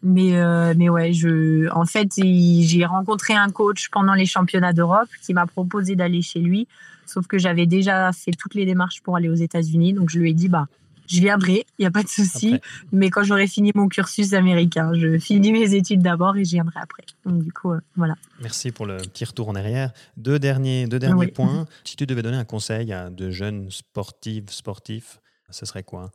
Mais, 0.03 0.37
euh, 0.37 0.75
mais 0.77 0.89
ouais, 0.89 1.13
je, 1.13 1.69
en 1.75 1.85
fait, 1.85 2.09
j'ai 2.17 2.85
rencontré 2.85 3.35
un 3.35 3.51
coach 3.51 3.89
pendant 3.91 4.15
les 4.15 4.27
championnats 4.27 4.73
d'Europe 4.73 5.09
qui 5.23 5.35
m'a 5.35 5.47
proposé 5.47 5.97
d'aller 5.97 6.23
chez 6.23 6.41
lui. 6.41 6.69
Sauf 7.07 7.27
que 7.27 7.39
j'avais 7.39 7.67
déjà 7.67 8.13
fait 8.13 8.33
toutes 8.33 8.55
les 8.55 8.67
démarches 8.67 9.01
pour 9.03 9.17
aller 9.17 9.29
aux 9.29 9.35
États-Unis. 9.35 9.95
Donc, 9.95 10.11
je 10.11 10.19
lui 10.19 10.31
ai 10.31 10.35
dit, 10.35 10.49
bah, 10.49 10.69
je 11.09 11.21
viendrai, 11.21 11.65
il 11.79 11.83
n'y 11.83 11.87
a 11.87 11.91
pas 11.91 12.03
de 12.03 12.09
souci. 12.09 12.61
Mais 12.93 13.11
quand 13.11 13.25
j'aurai 13.25 13.47
fini 13.47 13.73
mon 13.75 13.89
cursus 13.89 14.35
américain, 14.35 14.93
je 14.95 15.19
finis 15.19 15.53
mes 15.53 15.75
études 15.75 16.03
d'abord 16.03 16.37
et 16.37 16.45
je 16.45 16.51
viendrai 16.51 16.79
après. 16.81 17.05
Donc, 17.25 17.43
du 17.43 17.53
coup, 17.53 17.73
euh, 17.73 17.81
voilà. 17.97 18.15
Merci 18.41 18.71
pour 18.71 18.87
le 18.87 18.99
petit 18.99 19.25
retour 19.25 19.49
en 19.49 19.55
arrière. 19.55 19.93
Deux 20.17 20.39
derniers, 20.39 20.87
deux 20.87 20.99
derniers 20.99 21.29
points. 21.29 21.67
Si 21.85 21.97
tu 21.97 22.07
devais 22.07 22.23
donner 22.23 22.37
un 22.37 22.45
conseil 22.45 22.93
à 22.93 23.09
de 23.09 23.31
jeunes 23.31 23.71
sportives, 23.71 24.51
sportifs, 24.51 25.21
ce 25.51 25.65
serait 25.65 25.83
quoi? 25.83 26.13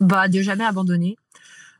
Bah, 0.00 0.28
De 0.28 0.42
jamais 0.42 0.64
abandonner 0.64 1.16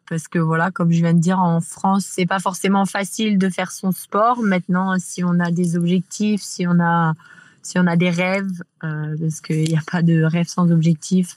parce 0.08 0.28
que 0.28 0.38
voilà, 0.38 0.70
comme 0.70 0.92
je 0.92 1.00
viens 1.00 1.14
de 1.14 1.18
dire, 1.18 1.38
en 1.38 1.60
France, 1.60 2.04
c'est 2.06 2.26
pas 2.26 2.38
forcément 2.38 2.84
facile 2.84 3.38
de 3.38 3.48
faire 3.48 3.72
son 3.72 3.92
sport. 3.92 4.42
Maintenant, 4.42 4.94
si 4.98 5.24
on 5.24 5.40
a 5.40 5.50
des 5.50 5.76
objectifs, 5.76 6.42
si 6.42 6.66
on 6.66 6.78
a, 6.80 7.14
si 7.62 7.78
on 7.78 7.86
a 7.86 7.96
des 7.96 8.10
rêves, 8.10 8.62
euh, 8.82 9.16
parce 9.18 9.40
qu'il 9.40 9.68
n'y 9.68 9.76
a 9.76 9.82
pas 9.90 10.02
de 10.02 10.22
rêve 10.22 10.46
sans 10.46 10.70
objectif, 10.70 11.36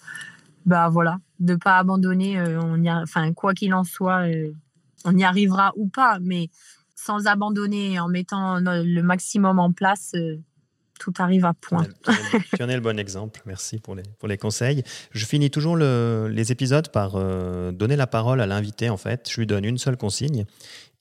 bah 0.66 0.90
voilà, 0.90 1.20
de 1.40 1.56
pas 1.56 1.78
abandonner. 1.78 2.40
Euh, 2.40 2.60
on 2.62 2.84
y 2.84 2.92
enfin, 2.92 3.32
quoi 3.34 3.54
qu'il 3.54 3.74
en 3.74 3.86
soit, 3.86 4.28
euh, 4.28 4.52
on 5.06 5.16
y 5.18 5.24
arrivera 5.24 5.72
ou 5.78 5.88
pas, 5.88 6.20
mais 6.20 6.50
sans 6.96 7.28
abandonner, 7.28 8.00
en 8.00 8.10
mettant 8.10 8.60
le 8.60 9.02
maximum 9.02 9.60
en 9.60 9.72
place, 9.72 10.14
tout 10.98 11.14
arrive 11.20 11.46
à 11.46 11.54
point. 11.54 11.86
Tu 12.56 12.64
en 12.64 12.70
es 12.70 12.76
le 12.76 12.82
bon 12.82 13.00
exemple. 13.00 13.42
Merci 13.46 13.80
pour 13.80 13.96
les, 13.96 14.04
pour 14.20 14.28
les 14.28 14.38
conseils. 14.38 14.84
Je 15.12 15.26
finis 15.26 15.50
toujours 15.50 15.76
le, 15.76 16.30
les 16.32 16.52
épisodes 16.52 16.90
par 16.90 17.16
euh, 17.16 17.72
donner 17.72 17.96
la 17.96 18.08
parole 18.08 18.42
à 18.42 18.46
l'invité. 18.46 18.90
En 18.90 18.98
fait, 18.98 19.30
je 19.30 19.40
lui 19.40 19.48
donne 19.48 19.66
une 19.66 19.78
seule 19.78 19.98
consigne. 19.98 20.46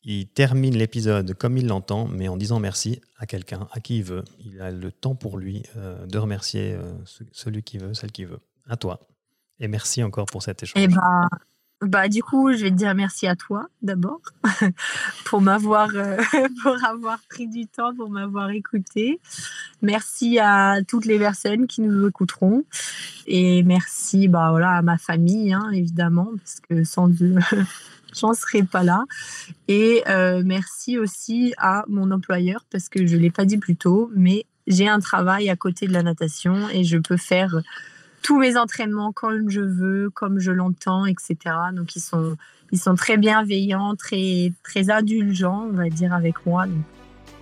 Il 0.05 0.29
termine 0.29 0.77
l'épisode 0.77 1.35
comme 1.35 1.57
il 1.57 1.67
l'entend, 1.67 2.07
mais 2.07 2.29
en 2.29 2.37
disant 2.37 2.61
merci 2.61 3.01
à 3.19 3.27
quelqu'un, 3.27 3.67
à 3.73 3.81
qui 3.81 3.99
il 3.99 4.05
veut. 4.05 4.23
Il 4.39 4.61
a 4.61 4.71
le 4.71 4.93
temps 4.93 5.17
pour 5.17 5.37
lui 5.37 5.65
euh, 5.77 6.07
de 6.07 6.19
remercier 6.19 6.75
euh, 6.75 6.93
celui 7.33 7.63
qui 7.63 7.79
veut, 7.79 7.93
celle 7.95 8.13
qui 8.13 8.25
veut. 8.25 8.41
À 8.69 8.77
toi. 8.77 9.01
Et 9.59 9.69
merci 9.69 10.03
encore 10.03 10.27
pour 10.27 10.43
cet 10.43 10.63
échange. 10.63 10.83
Eh 10.83 10.89
ben, 10.89 11.29
bah, 11.83 12.09
du 12.09 12.23
coup, 12.23 12.53
je 12.53 12.63
vais 12.63 12.71
te 12.71 12.77
dire 12.77 12.95
merci 12.95 13.27
à 13.27 13.37
toi 13.37 13.67
d'abord 13.83 14.21
pour 15.27 15.43
m'avoir 15.43 15.91
euh, 15.95 16.17
pour 16.63 16.83
avoir 16.85 17.19
pris 17.29 17.49
du 17.49 17.67
temps, 17.67 17.95
pour 17.95 18.09
m'avoir 18.09 18.51
écouté. 18.51 19.21
Merci 19.83 20.39
à 20.39 20.79
toutes 20.89 21.05
les 21.05 21.19
personnes 21.19 21.67
qui 21.67 21.83
nous 21.83 22.09
écouteront 22.09 22.65
et 23.27 23.63
merci 23.63 24.29
bah 24.29 24.51
voilà 24.51 24.71
à 24.71 24.83
ma 24.83 24.97
famille 24.97 25.53
hein, 25.53 25.71
évidemment 25.73 26.31
parce 26.39 26.61
que 26.61 26.85
sans 26.85 27.11
eux 27.23 27.37
j'en 28.15 28.33
serais 28.33 28.63
pas 28.63 28.83
là. 28.83 29.05
Et 29.69 30.03
euh, 30.09 30.43
merci 30.45 30.99
aussi 30.99 31.53
à 31.59 31.85
mon 31.89 32.11
employeur 32.11 32.65
parce 32.71 32.89
que 32.89 33.07
je 33.07 33.17
l'ai 33.17 33.31
pas 33.31 33.45
dit 33.45 33.59
plus 33.59 33.77
tôt, 33.77 34.11
mais 34.15 34.47
j'ai 34.67 34.89
un 34.89 35.01
travail 35.01 35.51
à 35.51 35.57
côté 35.57 35.87
de 35.87 35.93
la 35.93 36.03
natation 36.03 36.69
et 36.71 36.85
je 36.85 36.97
peux 36.97 37.17
faire 37.19 37.61
tous 38.27 38.41
mes 38.41 38.57
entraînements 38.57 39.13
comme 39.13 39.49
je 39.51 39.61
veux, 39.61 40.11
comme 40.11 40.41
je 40.41 40.51
l'entends, 40.51 41.07
etc. 41.07 41.37
Donc 41.73 41.95
ils 41.95 42.01
sont, 42.01 42.37
ils 42.73 42.79
sont 42.79 42.97
très 42.97 43.19
bienveillants, 43.19 43.95
très, 43.95 44.53
très 44.65 44.91
indulgents, 44.91 45.69
on 45.71 45.77
va 45.77 45.89
dire, 45.89 46.13
avec 46.13 46.45
moi. 46.45 46.67
Donc, 46.67 46.83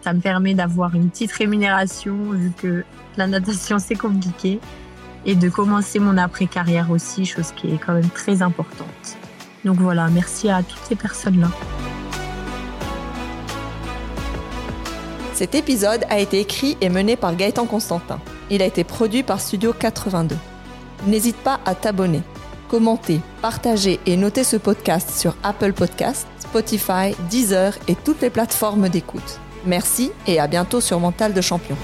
ça 0.02 0.12
me 0.12 0.20
permet 0.20 0.52
d'avoir 0.52 0.94
une 0.94 1.08
petite 1.08 1.32
rémunération 1.32 2.14
vu 2.32 2.52
que 2.58 2.84
la 3.16 3.26
natation 3.26 3.78
c'est 3.78 3.94
compliqué 3.94 4.60
et 5.24 5.34
de 5.34 5.48
commencer 5.48 6.00
mon 6.00 6.18
après-carrière 6.18 6.90
aussi, 6.90 7.24
chose 7.24 7.52
qui 7.52 7.68
est 7.68 7.78
quand 7.78 7.94
même 7.94 8.10
très 8.10 8.42
importante. 8.42 9.16
Donc 9.64 9.76
voilà, 9.78 10.08
merci 10.08 10.50
à 10.50 10.62
toutes 10.62 10.84
ces 10.86 10.96
personnes-là. 10.96 11.48
Cet 15.32 15.54
épisode 15.54 16.04
a 16.10 16.18
été 16.18 16.40
écrit 16.40 16.76
et 16.82 16.90
mené 16.90 17.16
par 17.16 17.34
Gaëtan 17.34 17.64
Constantin. 17.64 18.20
Il 18.50 18.60
a 18.60 18.66
été 18.66 18.84
produit 18.84 19.22
par 19.22 19.40
Studio 19.40 19.72
82 19.72 20.36
n'hésite 21.06 21.36
pas 21.36 21.60
à 21.64 21.74
t'abonner, 21.74 22.22
commenter, 22.68 23.20
partager 23.42 24.00
et 24.06 24.16
noter 24.16 24.44
ce 24.44 24.56
podcast 24.56 25.10
sur 25.10 25.36
Apple 25.42 25.72
Podcasts, 25.72 26.26
Spotify, 26.38 27.14
Deezer 27.30 27.74
et 27.88 27.94
toutes 27.94 28.20
les 28.22 28.30
plateformes 28.30 28.88
d'écoute. 28.88 29.40
Merci 29.66 30.12
et 30.26 30.38
à 30.38 30.46
bientôt 30.46 30.80
sur 30.80 31.00
Mental 31.00 31.32
de 31.32 31.40
Champion. 31.40 31.76